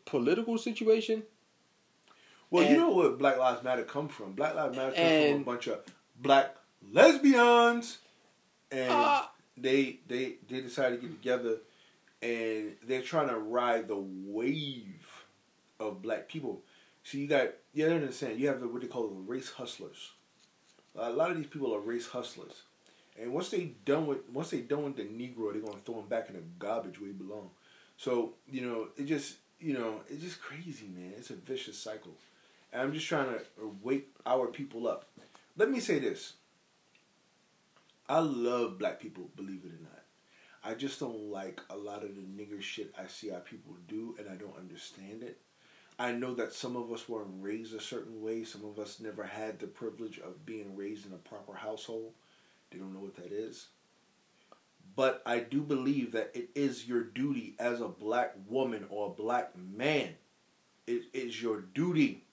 political 0.05 0.57
situation 0.57 1.23
Well, 2.51 2.63
you 2.69 2.77
know 2.77 2.89
what 2.89 3.17
Black 3.19 3.37
Lives 3.37 3.63
Matter 3.63 3.83
come 3.83 4.07
from? 4.07 4.33
Black 4.33 4.55
Lives 4.55 4.75
Matter 4.75 4.91
come 4.95 5.31
from 5.33 5.41
a 5.41 5.45
bunch 5.45 5.67
of 5.67 5.79
black 6.19 6.55
lesbians, 6.91 7.99
and 8.71 8.91
Ah. 8.91 9.31
they 9.57 9.99
they 10.07 10.35
they 10.49 10.61
decided 10.61 11.01
to 11.01 11.07
get 11.07 11.15
together, 11.21 11.57
and 12.21 12.75
they're 12.83 13.01
trying 13.01 13.29
to 13.29 13.37
ride 13.37 13.87
the 13.87 13.97
wave 13.97 15.23
of 15.79 16.01
black 16.01 16.27
people. 16.27 16.61
So 17.03 17.17
you 17.17 17.27
got 17.27 17.49
you 17.73 17.85
don't 17.87 18.01
understand. 18.01 18.39
You 18.39 18.47
have 18.47 18.59
the, 18.61 18.67
what 18.67 18.81
they 18.81 18.87
call 18.87 19.07
the 19.07 19.15
race 19.15 19.51
hustlers. 19.51 20.11
A 20.97 21.11
lot 21.11 21.31
of 21.31 21.37
these 21.37 21.47
people 21.47 21.73
are 21.73 21.79
race 21.79 22.07
hustlers, 22.07 22.63
and 23.19 23.31
once 23.31 23.49
they 23.49 23.73
done 23.85 24.07
with 24.07 24.27
once 24.29 24.49
they 24.49 24.61
done 24.61 24.83
with 24.85 24.95
the 24.97 25.03
Negro, 25.03 25.51
they're 25.53 25.61
gonna 25.61 25.77
throw 25.85 25.99
him 25.99 26.07
back 26.07 26.29
in 26.29 26.35
the 26.35 26.41
garbage 26.57 26.99
where 26.99 27.07
he 27.07 27.13
belong. 27.13 27.51
So 27.97 28.33
you 28.49 28.61
know 28.61 28.87
it 28.97 29.05
just 29.05 29.35
you 29.59 29.73
know 29.73 30.01
it's 30.09 30.23
just 30.23 30.41
crazy, 30.41 30.87
man. 30.87 31.13
It's 31.17 31.29
a 31.29 31.35
vicious 31.35 31.77
cycle. 31.77 32.13
And 32.71 32.81
I'm 32.81 32.93
just 32.93 33.07
trying 33.07 33.27
to 33.27 33.41
wake 33.81 34.09
our 34.25 34.47
people 34.47 34.87
up. 34.87 35.09
Let 35.57 35.71
me 35.71 35.79
say 35.79 35.99
this. 35.99 36.33
I 38.07 38.19
love 38.19 38.79
black 38.79 38.99
people, 38.99 39.29
believe 39.35 39.61
it 39.65 39.71
or 39.71 39.83
not. 39.83 40.03
I 40.63 40.73
just 40.73 40.99
don't 40.99 41.29
like 41.31 41.61
a 41.69 41.77
lot 41.77 42.03
of 42.03 42.15
the 42.15 42.21
nigger 42.21 42.61
shit 42.61 42.93
I 42.97 43.07
see 43.07 43.31
our 43.31 43.39
people 43.39 43.75
do, 43.87 44.15
and 44.19 44.27
I 44.29 44.35
don't 44.35 44.57
understand 44.57 45.23
it. 45.23 45.39
I 45.97 46.11
know 46.13 46.33
that 46.35 46.53
some 46.53 46.75
of 46.75 46.91
us 46.91 47.09
weren't 47.09 47.41
raised 47.41 47.75
a 47.75 47.81
certain 47.81 48.21
way. 48.21 48.43
Some 48.43 48.63
of 48.63 48.79
us 48.79 48.99
never 48.99 49.23
had 49.23 49.59
the 49.59 49.67
privilege 49.67 50.19
of 50.19 50.45
being 50.45 50.75
raised 50.75 51.05
in 51.05 51.13
a 51.13 51.17
proper 51.17 51.53
household. 51.53 52.13
They 52.71 52.77
don't 52.77 52.93
know 52.93 53.01
what 53.01 53.15
that 53.17 53.31
is. 53.31 53.67
But 54.95 55.21
I 55.25 55.39
do 55.39 55.61
believe 55.61 56.13
that 56.13 56.31
it 56.33 56.49
is 56.55 56.87
your 56.87 57.03
duty 57.03 57.55
as 57.59 57.81
a 57.81 57.87
black 57.87 58.33
woman 58.47 58.85
or 58.89 59.07
a 59.07 59.21
black 59.21 59.51
man. 59.57 60.15
It 60.87 61.03
is 61.13 61.41
your 61.41 61.61
duty 61.61 62.23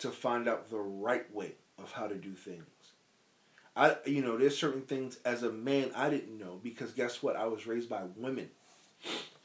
to 0.00 0.10
find 0.10 0.48
out 0.48 0.70
the 0.70 0.78
right 0.78 1.32
way 1.34 1.52
of 1.78 1.92
how 1.92 2.06
to 2.06 2.16
do 2.16 2.32
things. 2.32 2.64
I, 3.76 3.96
you 4.04 4.22
know, 4.22 4.36
there's 4.36 4.58
certain 4.58 4.82
things 4.82 5.18
as 5.24 5.42
a 5.42 5.52
man 5.52 5.92
I 5.94 6.10
didn't 6.10 6.38
know 6.38 6.58
because 6.62 6.92
guess 6.92 7.22
what? 7.22 7.36
I 7.36 7.46
was 7.46 7.66
raised 7.66 7.88
by 7.88 8.02
women, 8.16 8.50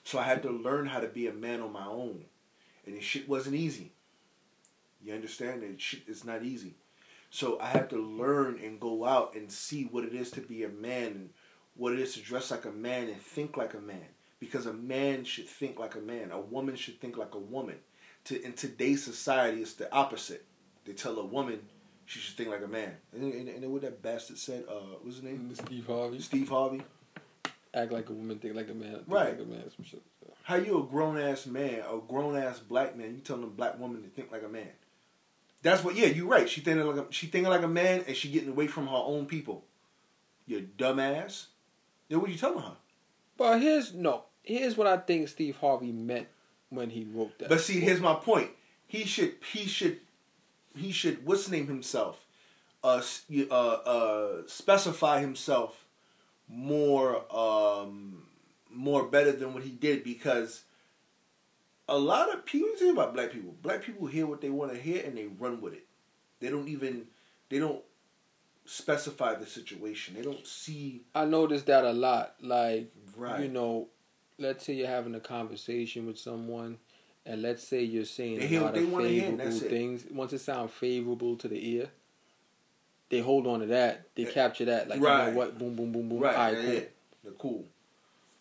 so 0.03 0.19
I 0.19 0.23
had 0.23 0.41
to 0.43 0.49
learn 0.49 0.87
how 0.87 0.99
to 0.99 1.07
be 1.07 1.27
a 1.27 1.33
man 1.33 1.61
on 1.61 1.71
my 1.71 1.85
own, 1.85 2.25
and 2.85 2.95
this 2.95 3.03
shit 3.03 3.29
wasn't 3.29 3.55
easy. 3.55 3.91
You 5.03 5.13
understand? 5.13 5.63
It 5.63 5.79
shit 5.79 6.01
is 6.07 6.25
not 6.25 6.43
easy. 6.43 6.73
So 7.29 7.59
I 7.59 7.67
had 7.67 7.89
to 7.91 7.97
learn 7.97 8.59
and 8.63 8.79
go 8.79 9.05
out 9.05 9.35
and 9.35 9.51
see 9.51 9.83
what 9.83 10.03
it 10.03 10.13
is 10.13 10.31
to 10.31 10.41
be 10.41 10.63
a 10.63 10.69
man 10.69 11.07
and 11.07 11.29
what 11.75 11.93
it 11.93 11.99
is 11.99 12.13
to 12.13 12.21
dress 12.21 12.49
like 12.49 12.65
a 12.65 12.71
man 12.71 13.07
and 13.07 13.21
think 13.21 13.57
like 13.57 13.73
a 13.73 13.79
man. 13.79 14.07
Because 14.39 14.65
a 14.65 14.73
man 14.73 15.23
should 15.23 15.47
think 15.47 15.79
like 15.79 15.95
a 15.95 15.99
man. 15.99 16.31
A 16.31 16.39
woman 16.39 16.75
should 16.75 16.99
think 16.99 17.17
like 17.17 17.35
a 17.35 17.39
woman. 17.39 17.75
To 18.25 18.43
in 18.43 18.53
today's 18.53 19.03
society, 19.03 19.61
it's 19.61 19.73
the 19.73 19.91
opposite. 19.93 20.45
They 20.85 20.93
tell 20.93 21.17
a 21.19 21.25
woman 21.25 21.61
she 22.05 22.19
should 22.19 22.35
think 22.35 22.49
like 22.49 22.63
a 22.63 22.67
man. 22.67 22.91
And, 23.13 23.33
and, 23.33 23.49
and 23.49 23.73
what 23.73 23.81
that 23.81 24.01
bastard 24.01 24.37
said, 24.37 24.65
uh, 24.69 24.97
what's 25.01 25.17
his 25.17 25.23
name? 25.23 25.51
Steve 25.53 25.87
Harvey. 25.87 26.19
Steve 26.19 26.49
Harvey. 26.49 26.81
Act 27.73 27.91
like 27.91 28.09
a 28.09 28.13
woman, 28.13 28.37
think 28.37 28.55
like 28.55 28.69
a 28.69 28.73
man. 28.73 28.91
Think 28.91 29.03
Right. 29.07 29.37
Like 29.37 29.47
a 29.47 29.49
man. 29.49 29.63
Some 29.75 29.85
shit. 29.85 30.01
How 30.43 30.55
you 30.55 30.79
a 30.79 30.83
grown 30.83 31.17
ass 31.17 31.47
man, 31.47 31.81
a 31.91 31.97
grown 32.07 32.35
ass 32.35 32.59
black 32.59 32.95
man? 32.95 33.15
You 33.15 33.21
telling 33.21 33.43
a 33.43 33.47
black 33.47 33.79
woman 33.79 34.03
to 34.03 34.09
think 34.09 34.31
like 34.31 34.43
a 34.43 34.47
man? 34.47 34.69
That's 35.61 35.83
what. 35.83 35.95
Yeah, 35.95 36.07
you're 36.07 36.27
right. 36.27 36.47
She 36.47 36.61
thinking 36.61 36.85
like 36.85 37.07
a, 37.07 37.11
she 37.11 37.27
thinking 37.27 37.49
like 37.49 37.63
a 37.63 37.67
man, 37.67 38.03
and 38.07 38.15
she 38.15 38.29
getting 38.29 38.49
away 38.49 38.67
from 38.67 38.85
her 38.87 38.95
own 38.95 39.25
people. 39.25 39.65
You 40.45 40.69
dumbass. 40.77 41.47
Then 42.07 42.21
what 42.21 42.29
are 42.29 42.31
you 42.31 42.37
telling 42.37 42.59
her? 42.59 42.75
But 43.37 43.59
here's 43.59 43.93
no. 43.93 44.25
Here's 44.43 44.77
what 44.77 44.85
I 44.85 44.97
think 44.97 45.27
Steve 45.27 45.57
Harvey 45.57 45.91
meant 45.91 46.27
when 46.75 46.89
he 46.89 47.07
wrote 47.13 47.37
that. 47.39 47.49
But 47.49 47.61
see, 47.61 47.79
here's 47.79 48.01
my 48.01 48.15
point. 48.15 48.51
He 48.87 49.05
should. 49.05 49.33
He 49.51 49.65
should. 49.67 49.99
He 50.75 50.91
should. 50.91 51.25
What's 51.25 51.49
name 51.49 51.67
himself? 51.67 52.21
Uh, 52.83 53.01
uh, 53.49 53.53
uh, 53.53 54.41
specify 54.47 55.19
himself 55.21 55.85
more. 56.47 57.23
Um, 57.35 58.25
more 58.75 59.03
better 59.05 59.31
than 59.31 59.53
what 59.53 59.63
he 59.63 59.69
did 59.69 60.03
because 60.03 60.63
a 61.87 61.97
lot 61.97 62.33
of 62.33 62.45
people 62.45 62.67
you 62.69 62.77
think 62.77 62.93
about 62.93 63.13
black 63.13 63.31
people. 63.31 63.55
Black 63.61 63.81
people 63.81 64.05
hear 64.07 64.27
what 64.27 64.41
they 64.41 64.49
want 64.49 64.71
to 64.73 64.77
hear 64.77 65.03
and 65.03 65.17
they 65.17 65.27
run 65.39 65.61
with 65.61 65.73
it. 65.73 65.85
They 66.39 66.49
don't 66.49 66.67
even. 66.67 67.07
They 67.49 67.59
don't 67.59 67.81
specify 68.65 69.35
the 69.35 69.45
situation. 69.45 70.15
They 70.15 70.23
don't 70.23 70.45
see. 70.45 71.03
I 71.13 71.25
noticed 71.25 71.67
that 71.67 71.85
a 71.85 71.93
lot. 71.93 72.35
Like 72.41 72.91
Right. 73.15 73.41
you 73.41 73.47
know, 73.47 73.87
let's 74.37 74.65
say 74.65 74.73
you're 74.73 74.87
having 74.87 75.15
a 75.15 75.19
conversation 75.19 76.05
with 76.05 76.17
someone, 76.17 76.77
and 77.25 77.41
let's 77.41 77.67
say 77.67 77.83
you're 77.83 78.05
saying 78.05 78.39
They 78.39 78.55
a 78.55 78.61
lot 78.61 78.75
of 78.75 78.91
wanna 78.91 79.07
hear, 79.07 79.27
and 79.27 79.37
favorable 79.37 79.51
that's 79.51 79.61
it. 79.61 79.69
things. 79.69 80.05
Once 80.11 80.33
it 80.33 80.39
sounds 80.39 80.71
favorable 80.71 81.35
to 81.37 81.47
the 81.47 81.69
ear, 81.75 81.89
they 83.09 83.19
hold 83.19 83.47
on 83.47 83.59
to 83.59 83.65
that. 83.67 84.07
They 84.15 84.23
Yeah. 84.23 84.31
capture 84.31 84.65
that. 84.65 84.87
Like 84.89 84.99
you 84.99 85.05
Right. 85.05 85.31
know 85.31 85.37
what? 85.37 85.57
Boom, 85.57 85.75
boom, 85.75 85.91
boom, 85.91 86.09
boom. 86.09 86.19
Right. 86.19 86.35
All 86.35 86.43
right, 86.53 86.63
cool. 86.63 86.73
yeah. 86.73 86.79
They're 87.23 87.33
cool. 87.33 87.65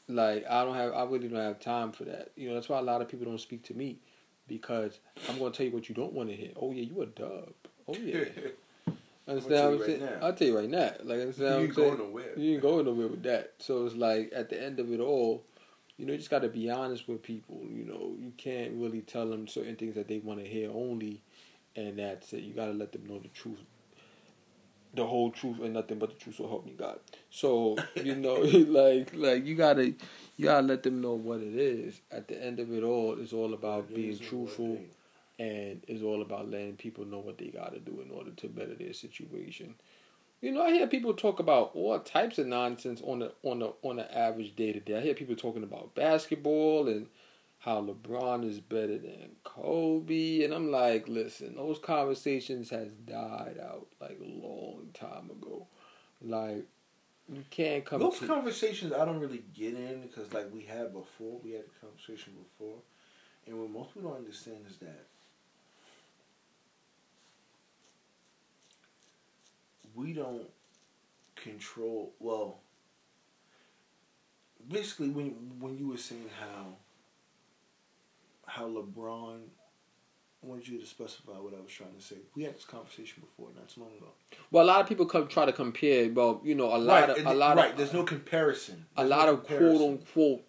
Like 0.08 0.44
I 0.48 0.64
don't 0.64 0.74
have, 0.74 0.92
I 0.92 1.04
really 1.04 1.28
don't 1.28 1.38
have 1.40 1.60
time 1.60 1.92
for 1.92 2.04
that. 2.04 2.32
You 2.36 2.48
know, 2.48 2.54
that's 2.54 2.68
why 2.68 2.78
a 2.78 2.82
lot 2.82 3.00
of 3.00 3.08
people 3.08 3.26
don't 3.26 3.40
speak 3.40 3.62
to 3.64 3.74
me 3.74 3.98
because 4.46 4.98
I'm 5.28 5.38
going 5.38 5.52
to 5.52 5.56
tell 5.56 5.66
you 5.66 5.72
what 5.72 5.88
you 5.88 5.94
don't 5.94 6.12
want 6.12 6.28
to 6.28 6.36
hear. 6.36 6.50
Oh 6.56 6.72
yeah, 6.72 6.82
you 6.82 7.00
a 7.02 7.06
dub. 7.06 7.54
Oh 7.88 7.94
yeah. 8.02 8.24
Understand 9.26 9.50
what 9.50 9.60
you 9.62 9.66
I'm 9.68 9.78
right 9.78 9.86
saying? 9.86 10.00
now. 10.20 10.26
I'll 10.26 10.34
tell 10.34 10.48
you 10.48 10.58
right 10.58 10.68
now. 10.68 10.92
Like 11.02 11.20
understand 11.20 11.38
You 11.38 11.46
what 11.46 11.56
I'm 11.56 11.64
ain't 11.64 11.74
saying? 11.74 11.96
going 11.96 11.98
nowhere. 12.10 12.30
You 12.38 12.52
ain't 12.52 12.62
going 12.62 12.84
nowhere 12.84 13.08
with 13.08 13.22
that. 13.22 13.52
So 13.58 13.86
it's 13.86 13.94
like 13.94 14.30
at 14.36 14.50
the 14.50 14.62
end 14.62 14.78
of 14.80 14.92
it 14.92 15.00
all, 15.00 15.44
you 15.96 16.06
know, 16.06 16.12
you 16.12 16.18
just 16.18 16.30
got 16.30 16.42
to 16.42 16.48
be 16.48 16.70
honest 16.70 17.06
with 17.08 17.22
people. 17.22 17.60
You 17.70 17.84
know, 17.84 18.14
you 18.18 18.32
can't 18.36 18.72
really 18.74 19.00
tell 19.02 19.28
them 19.28 19.46
certain 19.46 19.76
things 19.76 19.94
that 19.94 20.08
they 20.08 20.18
want 20.18 20.40
to 20.40 20.46
hear 20.46 20.70
only, 20.70 21.22
and 21.76 21.98
that's 21.98 22.32
it. 22.32 22.42
You 22.42 22.52
got 22.54 22.66
to 22.66 22.72
let 22.72 22.92
them 22.92 23.06
know 23.06 23.18
the 23.18 23.28
truth, 23.28 23.60
the 24.94 25.06
whole 25.06 25.30
truth, 25.30 25.58
and 25.60 25.74
nothing 25.74 25.98
but 25.98 26.10
the 26.10 26.16
truth. 26.16 26.36
So 26.36 26.48
help 26.48 26.66
me 26.66 26.72
God. 26.76 26.98
So 27.30 27.76
you 28.02 28.14
know, 28.26 28.34
like 28.42 29.14
like 29.14 29.44
you 29.44 29.54
gotta 29.56 29.86
you 30.36 30.44
gotta 30.44 30.66
let 30.66 30.82
them 30.82 31.00
know 31.00 31.14
what 31.14 31.40
it 31.40 31.54
is. 31.54 32.00
At 32.10 32.28
the 32.28 32.42
end 32.42 32.60
of 32.60 32.72
it 32.72 32.82
all, 32.82 33.16
it's 33.20 33.32
all 33.32 33.54
about 33.54 33.86
It 33.90 33.94
being 33.94 34.10
is 34.10 34.18
what 34.20 34.26
it 34.26 34.28
truthful. 34.30 34.78
and 35.38 35.82
it's 35.88 36.02
all 36.02 36.22
about 36.22 36.50
letting 36.50 36.76
people 36.76 37.04
know 37.04 37.18
what 37.18 37.38
they 37.38 37.48
got 37.48 37.72
to 37.74 37.80
do 37.80 38.00
in 38.04 38.10
order 38.10 38.30
to 38.30 38.48
better 38.48 38.74
their 38.74 38.92
situation. 38.92 39.74
You 40.44 40.52
know, 40.52 40.62
I 40.62 40.72
hear 40.72 40.86
people 40.86 41.14
talk 41.14 41.40
about 41.40 41.70
all 41.72 41.98
types 42.00 42.38
of 42.38 42.46
nonsense 42.46 43.00
on 43.02 43.20
the 43.20 43.32
on 43.42 43.60
the 43.60 43.72
on 43.80 43.96
the 43.96 44.14
average 44.14 44.54
day 44.54 44.74
to 44.74 44.78
day. 44.78 44.98
I 44.98 45.00
hear 45.00 45.14
people 45.14 45.36
talking 45.36 45.62
about 45.62 45.94
basketball 45.94 46.86
and 46.86 47.06
how 47.60 47.80
LeBron 47.80 48.46
is 48.46 48.60
better 48.60 48.98
than 48.98 49.36
Kobe, 49.42 50.44
and 50.44 50.52
I'm 50.52 50.70
like, 50.70 51.08
listen, 51.08 51.56
those 51.56 51.78
conversations 51.78 52.68
has 52.68 52.88
died 53.06 53.56
out 53.58 53.86
like 54.02 54.18
a 54.20 54.46
long 54.46 54.90
time 54.92 55.30
ago. 55.30 55.66
Like, 56.20 56.66
you 57.32 57.42
can't 57.48 57.82
come. 57.86 58.00
Those 58.00 58.18
to, 58.18 58.26
conversations 58.26 58.92
I 58.92 59.06
don't 59.06 59.20
really 59.20 59.44
get 59.54 59.72
in 59.72 60.02
because 60.02 60.30
like 60.34 60.52
we 60.52 60.64
had 60.64 60.92
before, 60.92 61.40
we 61.42 61.52
had 61.52 61.62
a 61.62 61.86
conversation 61.86 62.34
before, 62.34 62.76
and 63.46 63.58
what 63.58 63.70
most 63.70 63.94
people 63.94 64.10
don't 64.10 64.18
understand 64.18 64.66
is 64.70 64.76
that 64.76 65.06
we 69.94 70.12
don't 70.12 70.48
control. 71.36 72.12
Well, 72.18 72.58
basically, 74.68 75.08
when 75.08 75.30
when 75.60 75.78
you 75.78 75.88
were 75.88 75.96
saying 75.98 76.30
how 76.40 76.76
how 78.46 78.68
LeBron 78.68 79.40
I 80.44 80.46
wanted 80.46 80.68
you 80.68 80.78
to 80.78 80.86
specify 80.86 81.32
what 81.32 81.54
I 81.54 81.62
was 81.62 81.72
trying 81.72 81.94
to 81.96 82.02
say. 82.02 82.16
We 82.36 82.42
had 82.42 82.54
this 82.54 82.64
conversation 82.64 83.22
before, 83.22 83.48
not 83.54 83.68
too 83.68 83.80
long 83.80 83.90
ago. 83.96 84.08
Well, 84.50 84.64
a 84.64 84.66
lot 84.66 84.80
of 84.80 84.88
people 84.88 85.06
come 85.06 85.26
try 85.26 85.46
to 85.46 85.52
compare. 85.52 86.10
Well, 86.10 86.42
you 86.44 86.54
know, 86.54 86.74
a 86.74 86.76
lot 86.76 87.08
right, 87.08 87.18
of 87.18 87.26
a 87.26 87.34
lot 87.34 87.56
right. 87.56 87.70
of 87.70 87.78
There's 87.78 87.94
no 87.94 88.02
comparison. 88.02 88.84
There's 88.94 89.06
a 89.06 89.08
lot 89.08 89.26
no 89.26 89.34
of 89.34 89.46
comparison. 89.46 89.78
quote 89.78 89.90
unquote 89.90 90.42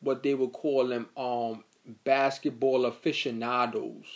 what 0.00 0.22
they 0.22 0.34
would 0.34 0.52
call 0.52 0.86
them 0.86 1.08
um 1.16 1.64
basketball 2.04 2.86
aficionados. 2.86 4.06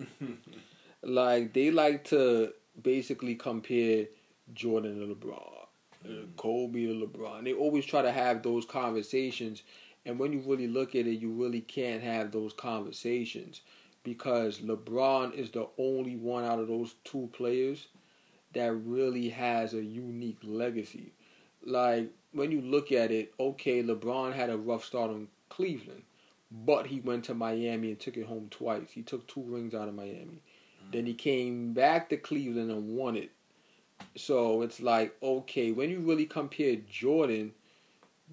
like 1.02 1.52
they 1.52 1.70
like 1.70 2.04
to 2.04 2.52
basically 2.82 3.36
compare 3.36 4.06
Jordan 4.54 5.00
to 5.00 5.14
LeBron, 5.14 5.66
uh, 6.04 6.26
Kobe 6.36 6.86
to 6.86 7.06
LeBron. 7.06 7.44
They 7.44 7.52
always 7.52 7.84
try 7.84 8.02
to 8.02 8.12
have 8.12 8.42
those 8.42 8.64
conversations, 8.64 9.62
and 10.04 10.18
when 10.18 10.32
you 10.32 10.40
really 10.40 10.68
look 10.68 10.94
at 10.94 11.06
it, 11.06 11.20
you 11.20 11.30
really 11.30 11.60
can't 11.60 12.02
have 12.02 12.32
those 12.32 12.52
conversations 12.52 13.60
because 14.02 14.58
LeBron 14.58 15.34
is 15.34 15.50
the 15.50 15.68
only 15.78 16.16
one 16.16 16.44
out 16.44 16.58
of 16.58 16.68
those 16.68 16.94
two 17.04 17.30
players 17.32 17.86
that 18.52 18.72
really 18.72 19.30
has 19.30 19.74
a 19.74 19.82
unique 19.82 20.40
legacy. 20.42 21.12
Like 21.64 22.10
when 22.32 22.50
you 22.50 22.60
look 22.60 22.92
at 22.92 23.10
it, 23.10 23.32
okay, 23.38 23.82
LeBron 23.82 24.34
had 24.34 24.50
a 24.50 24.56
rough 24.56 24.84
start 24.84 25.10
on 25.10 25.28
Cleveland, 25.48 26.02
but 26.50 26.88
he 26.88 27.00
went 27.00 27.24
to 27.24 27.34
Miami 27.34 27.90
and 27.90 28.00
took 28.00 28.16
it 28.16 28.26
home 28.26 28.48
twice. 28.50 28.90
He 28.90 29.02
took 29.02 29.26
two 29.26 29.42
rings 29.42 29.74
out 29.74 29.88
of 29.88 29.94
Miami. 29.94 30.42
Then 30.90 31.06
he 31.06 31.14
came 31.14 31.72
back 31.72 32.08
to 32.10 32.16
Cleveland 32.16 32.70
and 32.70 32.96
won 32.96 33.16
it. 33.16 33.30
So 34.16 34.62
it's 34.62 34.80
like, 34.80 35.16
okay, 35.22 35.72
when 35.72 35.90
you 35.90 36.00
really 36.00 36.26
compare 36.26 36.76
Jordan, 36.76 37.52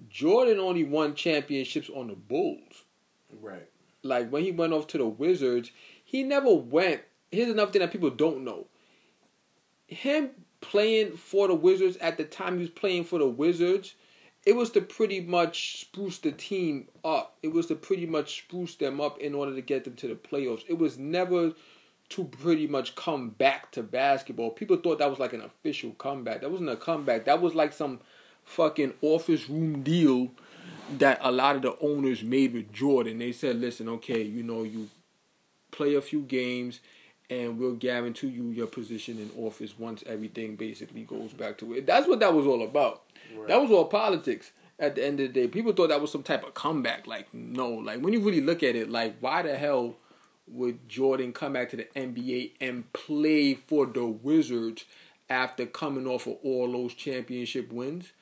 Jordan 0.08 0.58
only 0.58 0.84
won 0.84 1.14
championships 1.14 1.90
on 1.90 2.08
the 2.08 2.14
Bulls. 2.14 2.84
Right. 3.40 3.68
Like 4.02 4.30
when 4.30 4.44
he 4.44 4.52
went 4.52 4.72
off 4.72 4.86
to 4.88 4.98
the 4.98 5.06
Wizards, 5.06 5.70
he 6.04 6.22
never 6.22 6.54
went. 6.54 7.02
Here's 7.30 7.50
another 7.50 7.70
thing 7.70 7.80
that 7.80 7.92
people 7.92 8.10
don't 8.10 8.44
know. 8.44 8.66
Him 9.86 10.30
playing 10.60 11.16
for 11.16 11.48
the 11.48 11.54
Wizards 11.54 11.96
at 11.98 12.16
the 12.16 12.24
time 12.24 12.54
he 12.54 12.60
was 12.60 12.70
playing 12.70 13.04
for 13.04 13.18
the 13.18 13.26
Wizards, 13.26 13.94
it 14.44 14.56
was 14.56 14.70
to 14.70 14.80
pretty 14.80 15.20
much 15.20 15.80
spruce 15.80 16.18
the 16.18 16.32
team 16.32 16.88
up. 17.04 17.36
It 17.42 17.52
was 17.52 17.66
to 17.66 17.74
pretty 17.74 18.06
much 18.06 18.38
spruce 18.38 18.74
them 18.74 19.00
up 19.00 19.18
in 19.18 19.34
order 19.34 19.54
to 19.54 19.60
get 19.60 19.84
them 19.84 19.94
to 19.96 20.08
the 20.08 20.14
playoffs. 20.14 20.64
It 20.66 20.78
was 20.78 20.98
never 20.98 21.52
to 22.10 22.24
pretty 22.24 22.66
much 22.66 22.94
come 22.96 23.30
back 23.30 23.70
to 23.72 23.82
basketball. 23.82 24.50
People 24.50 24.76
thought 24.76 24.98
that 24.98 25.08
was 25.08 25.18
like 25.18 25.32
an 25.32 25.42
official 25.42 25.92
comeback. 25.92 26.40
That 26.40 26.50
wasn't 26.50 26.70
a 26.70 26.76
comeback. 26.76 27.24
That 27.24 27.40
was 27.40 27.54
like 27.54 27.72
some 27.72 28.00
fucking 28.44 28.94
office 29.00 29.48
room 29.48 29.82
deal 29.82 30.32
that 30.98 31.18
a 31.22 31.30
lot 31.30 31.56
of 31.56 31.62
the 31.62 31.76
owners 31.80 32.24
made 32.24 32.52
with 32.52 32.72
Jordan. 32.72 33.18
They 33.18 33.32
said, 33.32 33.60
listen, 33.60 33.88
okay, 33.88 34.22
you 34.22 34.42
know, 34.42 34.64
you 34.64 34.88
play 35.70 35.94
a 35.94 36.00
few 36.00 36.22
games 36.22 36.80
and 37.30 37.58
we'll 37.58 37.76
guarantee 37.76 38.26
you 38.26 38.50
your 38.50 38.66
position 38.66 39.18
in 39.18 39.30
office 39.44 39.78
once 39.78 40.02
everything 40.04 40.56
basically 40.56 41.02
goes 41.02 41.32
back 41.32 41.58
to 41.58 41.74
it. 41.74 41.86
That's 41.86 42.08
what 42.08 42.18
that 42.20 42.34
was 42.34 42.44
all 42.44 42.64
about. 42.64 43.02
Right. 43.36 43.46
That 43.46 43.62
was 43.62 43.70
all 43.70 43.84
politics 43.84 44.50
at 44.80 44.96
the 44.96 45.06
end 45.06 45.20
of 45.20 45.32
the 45.32 45.42
day. 45.42 45.46
People 45.46 45.72
thought 45.72 45.90
that 45.90 46.00
was 46.00 46.10
some 46.10 46.24
type 46.24 46.44
of 46.44 46.54
comeback. 46.54 47.06
Like, 47.06 47.32
no, 47.32 47.68
like 47.68 48.00
when 48.00 48.12
you 48.12 48.20
really 48.20 48.40
look 48.40 48.64
at 48.64 48.74
it, 48.74 48.90
like 48.90 49.16
why 49.20 49.42
the 49.42 49.56
hell 49.56 49.94
would 50.52 50.88
Jordan 50.88 51.32
come 51.32 51.52
back 51.54 51.70
to 51.70 51.76
the 51.76 51.88
NBA 51.96 52.52
and 52.60 52.92
play 52.92 53.54
for 53.54 53.86
the 53.86 54.06
Wizards 54.06 54.84
after 55.28 55.66
coming 55.66 56.06
off 56.06 56.26
of 56.26 56.38
all 56.42 56.70
those 56.70 56.94
championship 56.94 57.72
wins? 57.72 58.12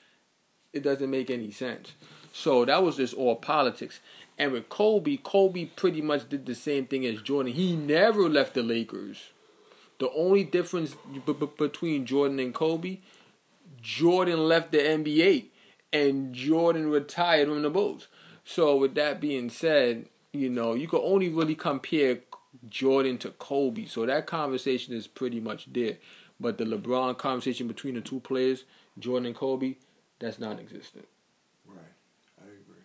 It 0.72 0.82
doesn't 0.82 1.10
make 1.10 1.30
any 1.30 1.50
sense. 1.50 1.92
So 2.32 2.64
that 2.64 2.82
was 2.82 2.96
just 2.96 3.14
all 3.14 3.36
politics. 3.36 4.00
And 4.38 4.52
with 4.52 4.68
Kobe, 4.68 5.16
Kobe 5.16 5.64
pretty 5.64 6.02
much 6.02 6.28
did 6.28 6.46
the 6.46 6.54
same 6.54 6.86
thing 6.86 7.04
as 7.04 7.22
Jordan. 7.22 7.52
He 7.52 7.74
never 7.74 8.28
left 8.28 8.54
the 8.54 8.62
Lakers. 8.62 9.30
The 9.98 10.10
only 10.12 10.44
difference 10.44 10.94
b- 11.12 11.32
b- 11.32 11.48
between 11.58 12.06
Jordan 12.06 12.38
and 12.38 12.54
Kobe, 12.54 12.98
Jordan 13.82 14.46
left 14.46 14.70
the 14.70 14.78
NBA 14.78 15.46
and 15.92 16.32
Jordan 16.32 16.90
retired 16.90 17.48
from 17.48 17.62
the 17.62 17.70
Bulls. 17.70 18.06
So 18.44 18.76
with 18.76 18.94
that 18.94 19.20
being 19.20 19.50
said, 19.50 20.06
you 20.32 20.50
know, 20.50 20.74
you 20.74 20.88
can 20.88 21.00
only 21.02 21.28
really 21.28 21.54
compare 21.54 22.18
Jordan 22.68 23.18
to 23.18 23.30
Kobe. 23.30 23.86
So 23.86 24.06
that 24.06 24.26
conversation 24.26 24.94
is 24.94 25.06
pretty 25.06 25.40
much 25.40 25.72
dead. 25.72 25.98
But 26.40 26.58
the 26.58 26.64
LeBron 26.64 27.18
conversation 27.18 27.66
between 27.66 27.94
the 27.94 28.00
two 28.00 28.20
players, 28.20 28.64
Jordan 28.98 29.26
and 29.26 29.34
Kobe, 29.34 29.76
that's 30.18 30.38
non-existent. 30.38 31.06
Right. 31.66 31.78
I 32.40 32.44
agree. 32.44 32.84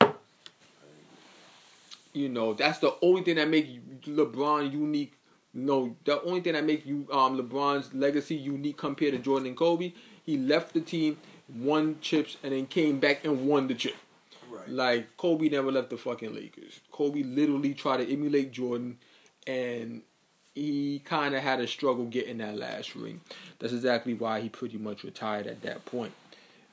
I 0.00 0.04
agree. 0.04 2.22
You 2.22 2.28
know, 2.28 2.54
that's 2.54 2.78
the 2.78 2.94
only 3.02 3.22
thing 3.22 3.36
that 3.36 3.48
makes 3.48 3.68
LeBron 4.02 4.72
unique. 4.72 5.14
No, 5.52 5.96
the 6.04 6.22
only 6.22 6.40
thing 6.40 6.52
that 6.52 6.64
makes 6.64 6.86
you 6.86 7.08
um 7.10 7.36
LeBron's 7.36 7.92
legacy 7.94 8.36
unique 8.36 8.76
compared 8.76 9.12
to 9.12 9.18
Jordan 9.18 9.48
and 9.48 9.56
Kobe. 9.56 9.92
He 10.24 10.36
left 10.36 10.74
the 10.74 10.80
team, 10.80 11.16
won 11.48 11.96
chips, 12.00 12.36
and 12.42 12.52
then 12.52 12.66
came 12.66 13.00
back 13.00 13.24
and 13.24 13.48
won 13.48 13.66
the 13.66 13.74
chip. 13.74 13.96
Like 14.70 15.16
Kobe 15.16 15.48
never 15.48 15.72
left 15.72 15.90
the 15.90 15.96
fucking 15.96 16.34
Lakers. 16.34 16.80
Kobe 16.90 17.22
literally 17.22 17.74
tried 17.74 17.98
to 17.98 18.12
emulate 18.12 18.52
Jordan, 18.52 18.98
and 19.46 20.02
he 20.54 21.00
kind 21.04 21.34
of 21.34 21.42
had 21.42 21.60
a 21.60 21.66
struggle 21.66 22.06
getting 22.06 22.38
that 22.38 22.56
last 22.56 22.94
ring. 22.94 23.20
That's 23.58 23.72
exactly 23.72 24.14
why 24.14 24.40
he 24.40 24.48
pretty 24.48 24.78
much 24.78 25.04
retired 25.04 25.46
at 25.46 25.62
that 25.62 25.84
point. 25.84 26.12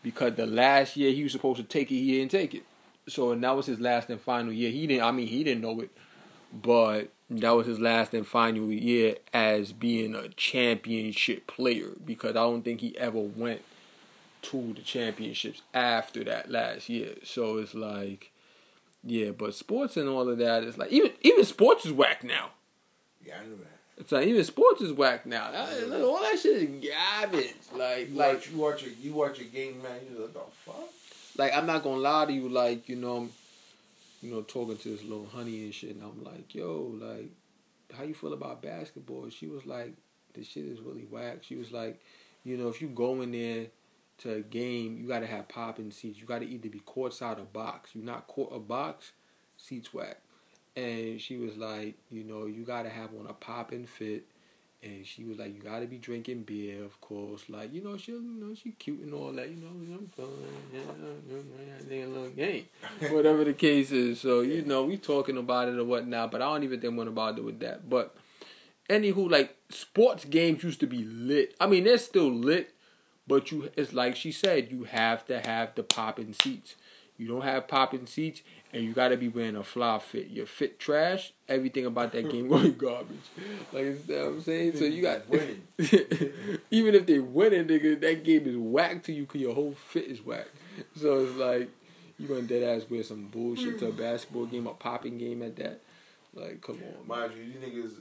Because 0.03 0.35
the 0.35 0.45
last 0.45 0.95
year 0.95 1.11
he 1.11 1.23
was 1.23 1.31
supposed 1.31 1.57
to 1.57 1.63
take 1.63 1.91
it, 1.91 1.95
he 1.95 2.17
didn't 2.17 2.31
take 2.31 2.53
it. 2.53 2.63
So 3.07 3.31
and 3.31 3.43
that 3.43 3.55
was 3.55 3.65
his 3.65 3.79
last 3.79 4.09
and 4.09 4.19
final 4.19 4.51
year. 4.51 4.71
He 4.71 4.87
didn't. 4.87 5.03
I 5.03 5.11
mean, 5.11 5.27
he 5.27 5.43
didn't 5.43 5.61
know 5.61 5.79
it, 5.81 5.91
but 6.53 7.09
that 7.29 7.51
was 7.51 7.67
his 7.67 7.79
last 7.79 8.13
and 8.13 8.27
final 8.27 8.71
year 8.71 9.15
as 9.33 9.73
being 9.73 10.15
a 10.15 10.29
championship 10.29 11.47
player. 11.47 11.91
Because 12.03 12.31
I 12.31 12.33
don't 12.43 12.63
think 12.63 12.81
he 12.81 12.97
ever 12.97 13.19
went 13.19 13.61
to 14.51 14.73
the 14.73 14.81
championships 14.81 15.61
after 15.73 16.23
that 16.23 16.49
last 16.49 16.89
year. 16.89 17.15
So 17.23 17.57
it's 17.57 17.73
like, 17.75 18.31
yeah, 19.03 19.31
but 19.31 19.53
sports 19.55 19.97
and 19.97 20.07
all 20.07 20.29
of 20.29 20.37
that 20.37 20.63
is 20.63 20.77
like 20.77 20.91
even 20.91 21.11
even 21.21 21.43
sports 21.45 21.85
is 21.85 21.91
whack 21.91 22.23
now. 22.23 22.51
Yeah, 23.25 23.35
I 23.41 23.45
knew 23.45 23.57
that. 23.57 23.77
It's 23.99 24.11
like 24.11 24.27
even 24.27 24.43
sports 24.43 24.81
is 24.81 24.93
whack 24.93 25.25
now. 25.25 25.51
That- 25.51 25.89
like, 25.89 26.01
all 26.01 26.21
that 26.21 26.39
shit 26.39 26.63
is 26.63 26.89
garbage. 26.89 27.53
Like 27.75 28.09
You 28.09 28.15
like 28.15 28.33
watch, 28.35 28.49
you 28.51 28.57
watch 28.57 28.83
a 28.83 28.89
you 29.01 29.13
watch 29.13 29.39
a 29.39 29.43
game, 29.43 29.81
man. 29.81 29.99
You 30.09 30.21
like, 30.21 30.33
the 30.33 30.39
fuck? 30.65 30.89
like 31.37 31.53
I'm 31.55 31.65
not 31.65 31.83
gonna 31.83 31.97
lie 32.01 32.25
to 32.25 32.33
you. 32.33 32.47
Like 32.49 32.87
you 32.87 32.95
know, 32.95 33.17
I'm, 33.17 33.31
you 34.21 34.31
know, 34.31 34.41
talking 34.41 34.77
to 34.77 34.89
this 34.89 35.03
little 35.03 35.27
honey 35.27 35.63
and 35.63 35.73
shit, 35.73 35.95
and 35.95 36.03
I'm 36.03 36.23
like, 36.23 36.53
yo, 36.55 36.93
like, 36.99 37.29
how 37.95 38.03
you 38.03 38.13
feel 38.13 38.33
about 38.33 38.61
basketball? 38.61 39.29
She 39.29 39.47
was 39.47 39.65
like, 39.65 39.93
this 40.33 40.47
shit 40.47 40.65
is 40.65 40.79
really 40.79 41.03
whack. 41.03 41.39
She 41.41 41.55
was 41.55 41.71
like, 41.71 41.99
you 42.43 42.57
know, 42.57 42.69
if 42.69 42.81
you 42.81 42.87
go 42.87 43.21
in 43.21 43.31
there 43.31 43.67
to 44.19 44.33
a 44.33 44.41
game, 44.41 44.97
you 44.99 45.07
gotta 45.07 45.27
have 45.27 45.47
popping 45.47 45.91
seats. 45.91 46.19
You 46.19 46.25
gotta 46.25 46.45
either 46.45 46.69
be 46.69 46.79
courtside 46.79 47.39
or 47.39 47.45
box. 47.45 47.91
You're 47.93 48.03
not 48.03 48.27
court 48.27 48.49
or 48.51 48.59
box, 48.59 49.11
seats 49.57 49.93
whack. 49.93 50.17
And 50.75 51.19
she 51.19 51.37
was 51.37 51.57
like, 51.57 51.95
you 52.11 52.23
know, 52.23 52.45
you 52.45 52.63
gotta 52.63 52.89
have 52.89 53.09
on 53.19 53.27
a 53.27 53.33
popping 53.33 53.85
fit. 53.85 54.25
And 54.83 55.07
she 55.07 55.23
was 55.23 55.39
like, 55.39 55.55
you 55.55 55.61
gotta 55.61 55.87
be 55.87 55.97
drinking 55.97 56.43
beer, 56.43 56.83
of 56.83 57.01
course. 57.01 57.43
Like, 57.49 57.73
you 57.73 57.83
know, 57.83 57.97
she, 57.97 58.11
you 58.11 58.21
know, 58.21 58.53
she 58.53 58.71
cute 58.71 58.99
and 59.01 59.13
all 59.13 59.31
that. 59.33 59.49
You 59.49 59.55
know, 59.55 59.69
I'm 59.69 60.07
fun. 60.15 60.27
Yeah, 61.89 62.05
little 62.05 62.29
game, 62.29 62.65
whatever 63.09 63.43
the 63.43 63.53
case 63.53 63.91
is. 63.91 64.21
So 64.21 64.41
you 64.41 64.61
know, 64.63 64.83
we 64.83 64.97
talking 64.97 65.37
about 65.37 65.69
it 65.69 65.79
or 65.79 65.83
whatnot. 65.83 66.31
But 66.31 66.43
I 66.43 66.45
don't 66.45 66.63
even 66.63 66.79
think 66.79 66.91
I'm 66.91 66.97
gonna 66.97 67.11
bother 67.11 67.41
with 67.41 67.59
that. 67.61 67.89
But 67.89 68.15
anywho, 68.87 69.29
like 69.29 69.55
sports 69.69 70.25
games 70.25 70.63
used 70.63 70.79
to 70.81 70.87
be 70.87 71.03
lit. 71.03 71.55
I 71.59 71.65
mean, 71.65 71.83
they're 71.83 71.97
still 71.97 72.31
lit, 72.31 72.73
but 73.27 73.51
you, 73.51 73.69
it's 73.75 73.93
like 73.93 74.15
she 74.15 74.31
said, 74.31 74.71
you 74.71 74.85
have 74.85 75.25
to 75.27 75.39
have 75.39 75.75
the 75.75 75.83
popping 75.83 76.33
seats. 76.33 76.75
You 77.17 77.27
don't 77.27 77.41
have 77.41 77.67
popping 77.67 78.05
seats, 78.05 78.43
and 78.71 78.83
you 78.83 78.93
gotta 78.93 79.17
be 79.17 79.27
wearing 79.27 79.55
a 79.55 79.63
fly 79.63 79.97
fit. 79.97 80.29
Your 80.29 80.45
fit 80.45 80.79
trash, 80.79 81.33
everything 81.49 81.85
about 81.85 82.11
that 82.11 82.29
game 82.29 82.47
going 82.47 82.73
garbage. 82.77 83.17
Like 83.73 83.85
you 83.85 83.99
know 84.07 84.25
what 84.25 84.33
I'm 84.33 84.41
saying? 84.41 84.77
So 84.77 84.85
you 84.85 85.01
got 85.01 85.27
Winning. 85.27 85.63
even 86.71 86.93
if 86.93 87.07
they 87.07 87.17
winning, 87.17 87.65
nigga, 87.65 87.99
that 88.01 88.23
game 88.23 88.45
is 88.45 88.55
whack 88.55 89.03
to 89.03 89.13
you 89.13 89.23
because 89.23 89.41
your 89.41 89.55
whole 89.55 89.73
fit 89.73 90.05
is 90.05 90.23
whack. 90.23 90.47
So 90.95 91.25
it's 91.25 91.35
like 91.37 91.69
you 92.19 92.27
gonna 92.27 92.43
dead 92.43 92.63
ass 92.63 92.85
wear 92.89 93.03
some 93.03 93.25
bullshit 93.25 93.79
to 93.79 93.87
a 93.87 93.91
mm. 93.91 93.97
basketball 93.97 94.45
game, 94.45 94.67
a 94.67 94.73
popping 94.73 95.17
game 95.17 95.41
at 95.41 95.55
that. 95.55 95.81
Like, 96.33 96.61
come 96.61 96.75
on, 96.75 97.07
man. 97.07 97.29
Mind 97.29 97.33
you, 97.35 97.43
you 97.43 97.59
niggas, 97.59 97.93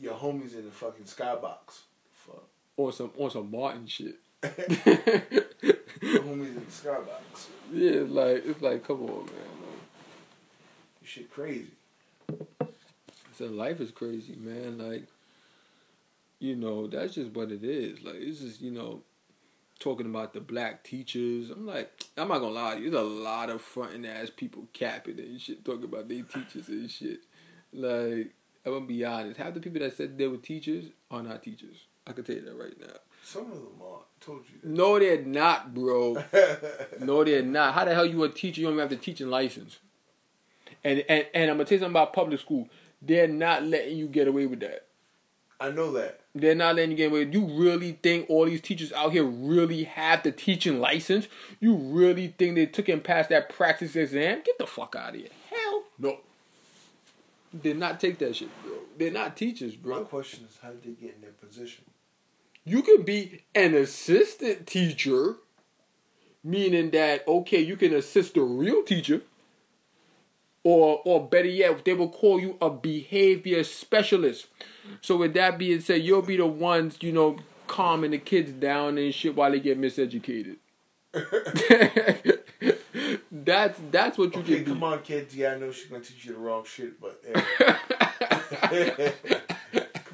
your 0.00 0.14
homies 0.14 0.54
in 0.54 0.64
the 0.64 0.70
fucking 0.70 1.04
skybox. 1.04 1.82
Fuck. 2.12 2.44
Or 2.78 2.92
some 2.92 3.12
or 3.16 3.30
some 3.30 3.50
Martin 3.50 3.86
shit. 3.86 4.16
Homies 6.04 6.48
in 6.48 6.54
the 6.54 6.60
skybox. 6.70 7.48
Yeah, 7.72 7.90
it's 7.90 8.12
like 8.12 8.42
it's 8.44 8.62
like 8.62 8.86
come 8.86 9.02
on, 9.02 9.26
man. 9.26 9.34
This 11.00 11.10
shit 11.10 11.30
crazy. 11.30 11.70
Like, 12.60 12.74
so 13.36 13.46
life 13.46 13.80
is 13.80 13.90
crazy, 13.90 14.36
man. 14.36 14.78
Like, 14.78 15.06
you 16.38 16.56
know, 16.56 16.86
that's 16.86 17.14
just 17.14 17.30
what 17.30 17.50
it 17.50 17.64
is. 17.64 18.02
Like, 18.02 18.16
it's 18.16 18.40
just 18.40 18.60
you 18.60 18.70
know, 18.70 19.00
talking 19.80 20.06
about 20.06 20.34
the 20.34 20.40
black 20.40 20.84
teachers. 20.84 21.50
I'm 21.50 21.66
like, 21.66 21.90
I'm 22.18 22.28
not 22.28 22.40
gonna 22.40 22.52
lie, 22.52 22.74
to 22.74 22.80
you, 22.82 22.90
there's 22.90 23.02
a 23.02 23.08
lot 23.08 23.48
of 23.48 23.62
fronting 23.62 24.06
ass 24.06 24.30
people 24.34 24.66
capping 24.72 25.18
and 25.18 25.40
shit, 25.40 25.64
talking 25.64 25.84
about 25.84 26.08
they 26.08 26.20
teachers 26.22 26.68
and 26.68 26.90
shit. 26.90 27.20
Like, 27.72 28.32
I'm 28.66 28.72
gonna 28.72 28.86
be 28.86 29.04
honest, 29.04 29.38
half 29.38 29.54
the 29.54 29.60
people 29.60 29.80
that 29.80 29.96
said 29.96 30.18
they 30.18 30.28
were 30.28 30.36
teachers 30.36 30.86
are 31.10 31.22
not 31.22 31.42
teachers. 31.42 31.86
I 32.06 32.12
can 32.12 32.24
tell 32.24 32.36
you 32.36 32.42
that 32.42 32.58
right 32.58 32.78
now. 32.78 32.94
Some 33.24 33.50
of 33.50 33.54
them 33.54 33.80
are. 33.82 34.00
I 34.00 34.24
told 34.24 34.44
you 34.50 34.58
No, 34.62 34.98
they're 34.98 35.22
not, 35.22 35.74
bro. 35.74 36.22
No, 37.00 37.24
they're 37.24 37.42
not. 37.42 37.74
How 37.74 37.84
the 37.84 37.94
hell 37.94 38.06
you 38.06 38.22
a 38.24 38.28
teacher? 38.28 38.60
You 38.60 38.66
don't 38.66 38.74
even 38.74 38.82
have 38.82 38.90
the 38.90 38.96
teaching 38.96 39.28
license. 39.28 39.78
And 40.82 41.04
and 41.08 41.26
and 41.34 41.50
I'm 41.50 41.56
gonna 41.56 41.64
tell 41.64 41.76
you 41.76 41.80
something 41.80 41.92
about 41.92 42.12
public 42.12 42.40
school. 42.40 42.68
They're 43.00 43.28
not 43.28 43.64
letting 43.64 43.96
you 43.96 44.06
get 44.06 44.28
away 44.28 44.46
with 44.46 44.60
that. 44.60 44.86
I 45.60 45.70
know 45.70 45.92
that. 45.92 46.20
They're 46.34 46.54
not 46.54 46.74
letting 46.76 46.90
you 46.92 46.96
get 46.96 47.10
away. 47.10 47.24
You 47.30 47.46
really 47.46 47.92
think 48.02 48.28
all 48.28 48.44
these 48.44 48.60
teachers 48.60 48.92
out 48.92 49.12
here 49.12 49.24
really 49.24 49.84
have 49.84 50.22
the 50.22 50.32
teaching 50.32 50.80
license? 50.80 51.28
You 51.60 51.74
really 51.76 52.34
think 52.36 52.56
they 52.56 52.66
took 52.66 52.88
and 52.88 53.02
passed 53.02 53.30
that 53.30 53.48
practice 53.48 53.94
exam? 53.94 54.42
Get 54.44 54.58
the 54.58 54.66
fuck 54.66 54.96
out 54.96 55.14
of 55.14 55.20
here. 55.20 55.28
Hell 55.48 55.84
no. 55.98 56.18
Did 57.62 57.78
not 57.78 58.00
take 58.00 58.18
that 58.18 58.34
shit, 58.36 58.48
bro. 58.64 58.72
They're 58.98 59.12
not 59.12 59.36
teachers, 59.36 59.76
bro. 59.76 60.00
My 60.00 60.04
question 60.04 60.44
is, 60.50 60.58
how 60.60 60.70
did 60.70 60.82
they 60.82 61.06
get 61.06 61.14
in 61.14 61.20
their 61.22 61.30
position? 61.30 61.84
You 62.64 62.82
can 62.82 63.02
be 63.02 63.42
an 63.54 63.74
assistant 63.74 64.66
teacher, 64.66 65.36
meaning 66.42 66.90
that 66.90 67.26
okay, 67.28 67.60
you 67.60 67.76
can 67.76 67.94
assist 67.94 68.34
the 68.34 68.42
real 68.42 68.82
teacher, 68.82 69.22
or 70.62 71.02
or 71.04 71.28
better 71.28 71.48
yet, 71.48 71.84
they 71.84 71.94
will 71.94 72.08
call 72.08 72.40
you 72.40 72.56
a 72.60 72.70
behavior 72.70 73.62
specialist. 73.64 74.46
So 75.02 75.16
with 75.18 75.34
that 75.34 75.58
being 75.58 75.80
said, 75.80 76.02
you'll 76.02 76.22
be 76.22 76.36
the 76.38 76.46
ones 76.46 76.98
you 77.00 77.12
know 77.12 77.36
calming 77.66 78.10
the 78.12 78.18
kids 78.18 78.52
down 78.52 78.98
and 78.98 79.14
shit 79.14 79.36
while 79.36 79.50
they 79.50 79.60
get 79.60 79.80
miseducated. 79.80 80.56
that's 83.30 83.78
that's 83.90 84.18
what 84.18 84.34
you 84.34 84.40
Okay, 84.40 84.56
can 84.56 84.64
come 84.64 84.80
be. 84.80 84.84
on, 84.86 85.02
kids. 85.02 85.36
Yeah, 85.36 85.52
I 85.52 85.58
know 85.58 85.70
she's 85.70 85.86
gonna 85.90 86.02
teach 86.02 86.24
you 86.24 86.32
the 86.32 86.38
wrong 86.38 86.64
shit, 86.64 87.00
but 87.00 87.22
eh. 87.34 87.42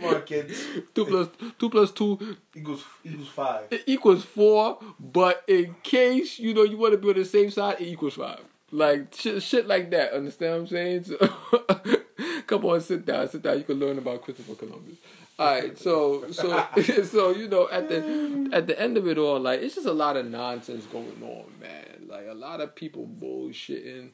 come 0.00 0.14
on, 0.14 0.22
kids. 0.22 0.64
two 0.94 1.04
plus 1.04 1.28
two 1.58 1.70
plus 1.70 1.90
two 1.92 2.36
Equals 2.54 2.84
equals 3.04 3.28
five. 3.28 3.62
it 3.70 3.82
equals 3.86 4.24
four, 4.24 4.78
but 4.98 5.42
in 5.46 5.76
case 5.82 6.38
you 6.38 6.54
know 6.54 6.62
you 6.62 6.76
want 6.78 6.92
to 6.92 6.98
be 6.98 7.08
on 7.08 7.16
the 7.16 7.24
same 7.24 7.50
side, 7.50 7.80
it 7.80 7.86
equals 7.88 8.14
five. 8.14 8.40
Like 8.72 9.14
shit, 9.14 9.42
shit 9.42 9.66
like 9.66 9.90
that. 9.90 10.12
Understand 10.12 10.52
what 10.52 10.60
I'm 10.60 10.66
saying? 10.68 11.04
So, 11.04 11.16
come 12.46 12.64
on, 12.66 12.80
sit 12.80 13.04
down, 13.04 13.28
sit 13.28 13.42
down. 13.42 13.58
You 13.58 13.64
can 13.64 13.78
learn 13.78 13.98
about 13.98 14.22
Christopher 14.22 14.54
Columbus. 14.54 14.96
All 15.38 15.46
right, 15.54 15.78
so 15.78 16.30
so 16.32 16.66
so 17.04 17.30
you 17.30 17.48
know 17.48 17.68
at 17.70 17.88
the 17.88 18.50
at 18.52 18.66
the 18.66 18.78
end 18.78 18.96
of 18.98 19.08
it 19.08 19.16
all, 19.18 19.40
like 19.40 19.60
it's 19.60 19.74
just 19.74 19.86
a 19.86 19.92
lot 19.92 20.16
of 20.16 20.26
nonsense 20.26 20.84
going 20.86 21.22
on, 21.22 21.46
man. 21.60 22.06
Like 22.06 22.26
a 22.28 22.34
lot 22.34 22.60
of 22.60 22.74
people 22.74 23.06
bullshitting. 23.06 24.10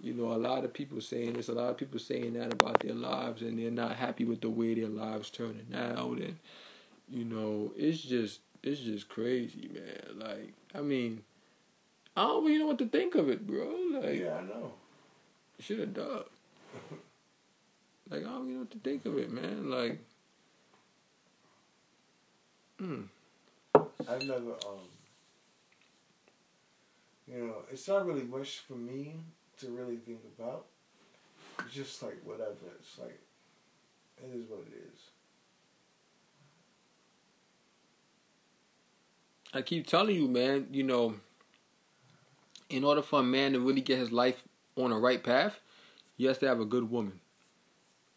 You 0.00 0.14
know, 0.14 0.32
a 0.32 0.38
lot 0.38 0.64
of 0.64 0.72
people 0.72 1.00
saying 1.00 1.32
this, 1.34 1.48
a 1.48 1.52
lot 1.54 1.70
of 1.70 1.76
people 1.76 1.98
saying 1.98 2.34
that 2.34 2.52
about 2.52 2.80
their 2.80 2.94
lives, 2.94 3.42
and 3.42 3.58
they're 3.58 3.70
not 3.70 3.96
happy 3.96 4.24
with 4.24 4.40
the 4.40 4.50
way 4.50 4.74
their 4.74 4.88
lives 4.88 5.28
turning 5.30 5.66
out, 5.74 6.18
and 6.18 6.36
you 7.08 7.24
know, 7.24 7.72
it's 7.76 8.00
just 8.02 8.40
it's 8.62 8.80
just 8.80 9.08
crazy, 9.08 9.68
man. 9.72 10.18
Like, 10.18 10.52
I 10.74 10.82
mean, 10.82 11.22
I 12.16 12.22
don't 12.22 12.44
really 12.44 12.58
know 12.58 12.66
what 12.66 12.78
to 12.78 12.86
think 12.86 13.14
of 13.16 13.28
it, 13.28 13.46
bro. 13.46 13.66
Like, 13.92 14.20
Yeah, 14.20 14.36
I 14.38 14.42
know. 14.42 14.72
should 15.58 15.80
have 15.80 15.94
done. 15.94 16.22
Like, 18.10 18.20
I 18.20 18.24
don't 18.30 18.42
even 18.44 18.54
know 18.54 18.60
what 18.60 18.70
to 18.70 18.78
think 18.78 19.04
of 19.04 19.18
it, 19.18 19.30
man. 19.30 19.70
Like, 19.70 19.98
hmm. 22.78 23.02
I've 23.74 24.26
never 24.26 24.52
um. 24.66 24.88
You 27.26 27.46
know, 27.46 27.54
it's 27.70 27.86
not 27.86 28.06
really 28.06 28.22
much 28.22 28.60
for 28.60 28.72
me 28.74 29.16
to 29.60 29.68
really 29.68 29.96
think 29.96 30.20
about. 30.38 30.66
It's 31.60 31.74
just 31.74 32.02
like 32.02 32.18
whatever. 32.24 32.52
It's 32.78 32.98
like 32.98 33.18
it 34.18 34.34
is 34.34 34.48
what 34.48 34.60
it 34.60 34.74
is. 34.74 35.00
I 39.52 39.62
keep 39.62 39.86
telling 39.86 40.16
you, 40.16 40.28
man, 40.28 40.68
you 40.70 40.82
know, 40.82 41.14
in 42.68 42.84
order 42.84 43.02
for 43.02 43.20
a 43.20 43.24
man 43.24 43.54
to 43.54 43.60
really 43.60 43.80
get 43.80 43.98
his 43.98 44.12
life 44.12 44.42
on 44.76 44.90
the 44.90 44.96
right 44.96 45.22
path, 45.22 45.60
he 46.16 46.26
has 46.26 46.38
to 46.38 46.46
have 46.46 46.60
a 46.60 46.64
good 46.64 46.90
woman. 46.90 47.20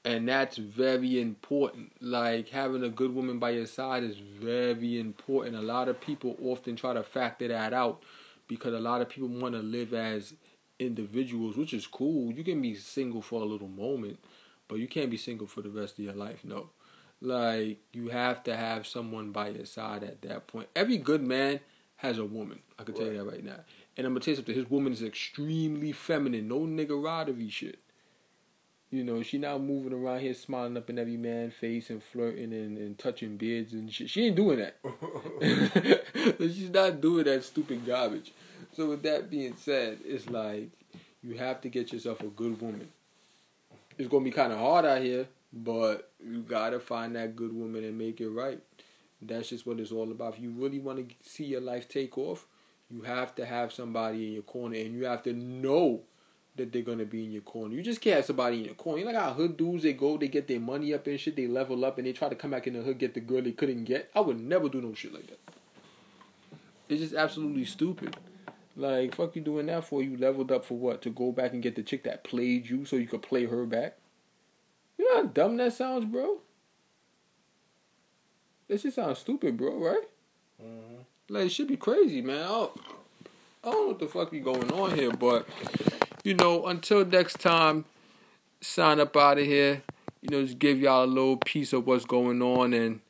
And 0.04 0.28
that's 0.28 0.58
very 0.58 1.22
important. 1.22 1.94
Like 2.02 2.50
having 2.50 2.84
a 2.84 2.89
good 2.89 3.14
woman 3.14 3.39
by 3.39 3.52
your 3.52 3.68
side 3.68 4.04
is 4.04 4.18
very 4.18 5.00
important. 5.00 5.56
A 5.56 5.62
lot 5.62 5.88
of 5.88 6.02
people 6.02 6.36
often 6.44 6.76
try 6.76 6.94
to 6.94 7.04
factor 7.04 7.48
that 7.48 7.74
out 7.74 8.04
because 8.48 8.74
a 8.74 8.80
lot 8.80 9.02
of 9.02 9.10
people 9.10 9.30
want 9.30 9.54
to 9.54 9.62
live 9.62 9.94
as 9.94 10.34
individuals, 10.82 11.56
which 11.56 11.74
is 11.74 11.88
cool. 11.88 12.32
You 12.32 12.44
can 12.44 12.62
be 12.62 12.76
single 12.76 13.22
for 13.22 13.42
a 13.42 13.46
little 13.46 13.68
moment, 13.68 14.20
but 14.68 14.80
you 14.80 14.88
can't 14.88 15.12
be 15.12 15.18
single 15.18 15.48
for 15.48 15.62
the 15.62 15.70
rest 15.70 16.00
of 16.00 16.06
your 16.06 16.14
life. 16.14 16.44
No. 16.44 16.70
Like 17.22 17.80
you 17.94 18.10
have 18.10 18.44
to 18.46 18.58
have 18.58 18.88
someone 18.88 19.32
by 19.32 19.50
your 19.50 19.66
side 19.66 20.04
at 20.04 20.22
that 20.24 20.48
point. 20.48 20.70
Every 20.76 20.98
good 20.98 21.22
man 21.22 21.60
has 21.98 22.18
a 22.18 22.26
woman. 22.26 22.60
I 22.80 22.84
can 22.84 22.96
tell 22.96 23.06
you 23.06 23.18
that 23.18 23.24
right 23.24 23.44
now. 23.44 23.60
And 23.96 24.08
I'm 24.08 24.14
gonna 24.14 24.22
tell 24.22 24.32
you 24.32 24.38
something. 24.38 24.56
His 24.56 24.70
woman 24.70 24.92
is 24.92 25.04
extremely 25.04 25.92
feminine. 25.92 26.48
No 26.48 26.62
niggerodery 26.62 27.52
shit. 27.52 27.80
You 28.90 29.06
know, 29.06 29.24
she 29.24 29.38
not 29.38 29.62
moving 29.62 29.94
around 29.94 30.20
here 30.20 30.34
smiling 30.34 30.76
up 30.76 30.90
in 30.90 31.00
every 31.00 31.16
man's 31.16 31.54
face 31.54 31.90
and 31.90 32.04
flirting 32.04 32.52
and, 32.52 32.78
and 32.78 32.98
touching 32.98 33.38
beards 33.38 33.72
and 33.72 33.94
shit. 33.94 34.10
She 34.10 34.26
ain't 34.26 34.36
doing 34.36 34.60
that. 34.60 34.76
She's 36.40 36.70
not 36.70 37.00
doing 37.00 37.24
that 37.26 37.46
stupid 37.46 37.86
garbage. 37.86 38.34
So 38.74 38.89
with 38.89 39.03
that 39.03 39.30
being 39.30 39.55
said, 39.57 39.99
it's 40.05 40.30
like 40.30 40.69
you 41.22 41.38
have 41.38 41.61
to 41.61 41.69
get 41.69 41.91
yourself 41.91 42.22
a 42.22 42.28
good 42.28 42.61
woman. 42.61 42.88
It's 43.97 44.07
gonna 44.07 44.24
be 44.24 44.32
kind 44.32 44.53
of 44.53 44.59
hard 44.59 44.86
out 44.86 45.01
here, 45.01 45.28
but 45.51 46.09
you 46.26 46.41
gotta 46.41 46.80
find 46.80 47.15
that 47.15 47.36
good 47.36 47.53
woman 47.53 47.84
and 47.84 47.97
make 47.97 48.22
it 48.22 48.30
right. 48.30 48.59
That's 49.22 49.49
just 49.49 49.67
what 49.67 49.80
it's 49.80 49.91
all 49.91 50.09
about. 50.11 50.36
If 50.36 50.39
you 50.39 50.51
really 50.51 50.80
want 50.80 51.09
to 51.09 51.15
see 51.30 51.45
your 51.45 51.61
life 51.61 51.88
take 51.88 52.17
off, 52.17 52.47
you 52.89 53.01
have 53.01 53.36
to 53.36 53.45
have 53.45 53.72
somebody 53.72 54.28
in 54.28 54.34
your 54.34 54.41
corner, 54.43 54.78
and 54.78 54.93
you 54.93 55.05
have 55.05 55.24
to 55.24 55.34
know 55.34 56.01
that 56.55 56.72
they're 56.72 56.82
gonna 56.82 57.05
be 57.05 57.26
in 57.26 57.32
your 57.32 57.41
corner. 57.41 57.76
You 57.76 57.84
just 57.84 58.01
can't 58.01 58.17
have 58.17 58.26
somebody 58.26 58.59
in 58.59 58.65
your 58.65 58.74
corner. 58.76 58.99
You 58.99 59.05
know 59.05 59.11
like 59.11 59.22
how 59.22 59.34
hood 59.34 59.57
dudes 59.57 59.84
they 59.84 59.93
go, 59.93 60.17
they 60.17 60.28
get 60.28 60.47
their 60.47 60.59
money 60.59 60.93
up 60.93 61.07
and 61.07 61.19
shit, 61.19 61.36
they 61.36 61.47
level 61.47 61.86
up, 61.86 61.97
and 61.97 62.07
they 62.07 62.13
try 62.13 62.30
to 62.30 62.36
come 62.36 62.51
back 62.51 62.67
in 62.67 62.74
the 62.74 62.82
hood 62.82 62.97
get 62.97 63.13
the 63.13 63.19
girl 63.19 63.41
they 63.41 63.51
couldn't 63.51 63.84
get. 63.84 64.09
I 64.15 64.22
would 64.22 64.39
never 64.39 64.69
do 64.69 64.82
no 64.82 64.93
shit 64.93 65.13
like 65.13 65.28
that. 65.28 65.39
It's 66.89 67.01
just 67.01 67.13
absolutely 67.13 67.65
stupid. 67.65 68.17
Like 68.76 69.15
fuck 69.15 69.36
you 69.36 69.41
doing 69.41 69.65
that 69.67 69.86
for? 69.86 70.01
You 70.01 70.17
leveled 70.17 70.51
up 70.51 70.65
for 70.65 70.78
what? 70.78 71.01
To 71.03 71.09
go 71.09 71.32
back 71.32 71.53
and 71.53 71.61
get 71.61 71.76
the 71.76 71.84
chick 71.84 72.03
that 72.03 72.24
played 72.24 72.69
you 72.69 72.86
so 72.86 72.95
you 72.95 73.07
could 73.07 73.22
play 73.22 73.45
her 73.45 73.65
back. 73.65 73.97
You 74.97 75.09
know 75.09 75.22
how 75.22 75.28
dumb 75.28 75.57
that 75.57 75.74
sounds, 75.74 76.05
bro. 76.05 76.39
That 78.67 78.80
shit 78.80 78.93
sounds 78.93 79.19
stupid, 79.19 79.57
bro. 79.57 79.78
Right? 79.78 80.03
Mm-hmm. 80.63 81.01
Like 81.30 81.45
it 81.45 81.51
should 81.51 81.67
be 81.67 81.78
crazy, 81.78 82.22
man. 82.22 82.41
I 82.41 82.47
don't, 82.47 82.82
I 83.63 83.72
don't 83.72 83.82
know 83.82 83.88
what 83.88 83.99
the 83.99 84.07
fuck 84.07 84.32
be 84.32 84.39
going 84.39 84.72
on 84.72 84.97
here, 84.97 85.11
but 85.11 85.47
you 86.24 86.34
know, 86.34 86.65
until 86.67 87.05
next 87.05 87.39
time, 87.39 87.86
sign 88.61 88.99
up 88.99 89.15
out 89.17 89.38
of 89.38 89.45
here. 89.45 89.82
You 90.22 90.30
know, 90.30 90.43
just 90.45 90.59
give 90.59 90.80
y'all 90.80 91.03
a 91.03 91.05
little 91.05 91.38
piece 91.38 91.74
of 91.74 91.88
what's 91.88 92.05
going 92.05 92.41
on, 92.41 92.74
and 92.74 93.01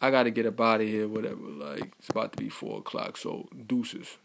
I 0.00 0.10
gotta 0.10 0.30
get 0.30 0.46
up 0.46 0.60
out 0.60 0.80
of 0.80 0.86
here. 0.86 1.08
Whatever. 1.08 1.40
Like 1.42 1.92
it's 1.98 2.08
about 2.08 2.32
to 2.32 2.38
be 2.42 2.48
four 2.48 2.78
o'clock, 2.78 3.16
so 3.16 3.48
deuces. 3.66 4.16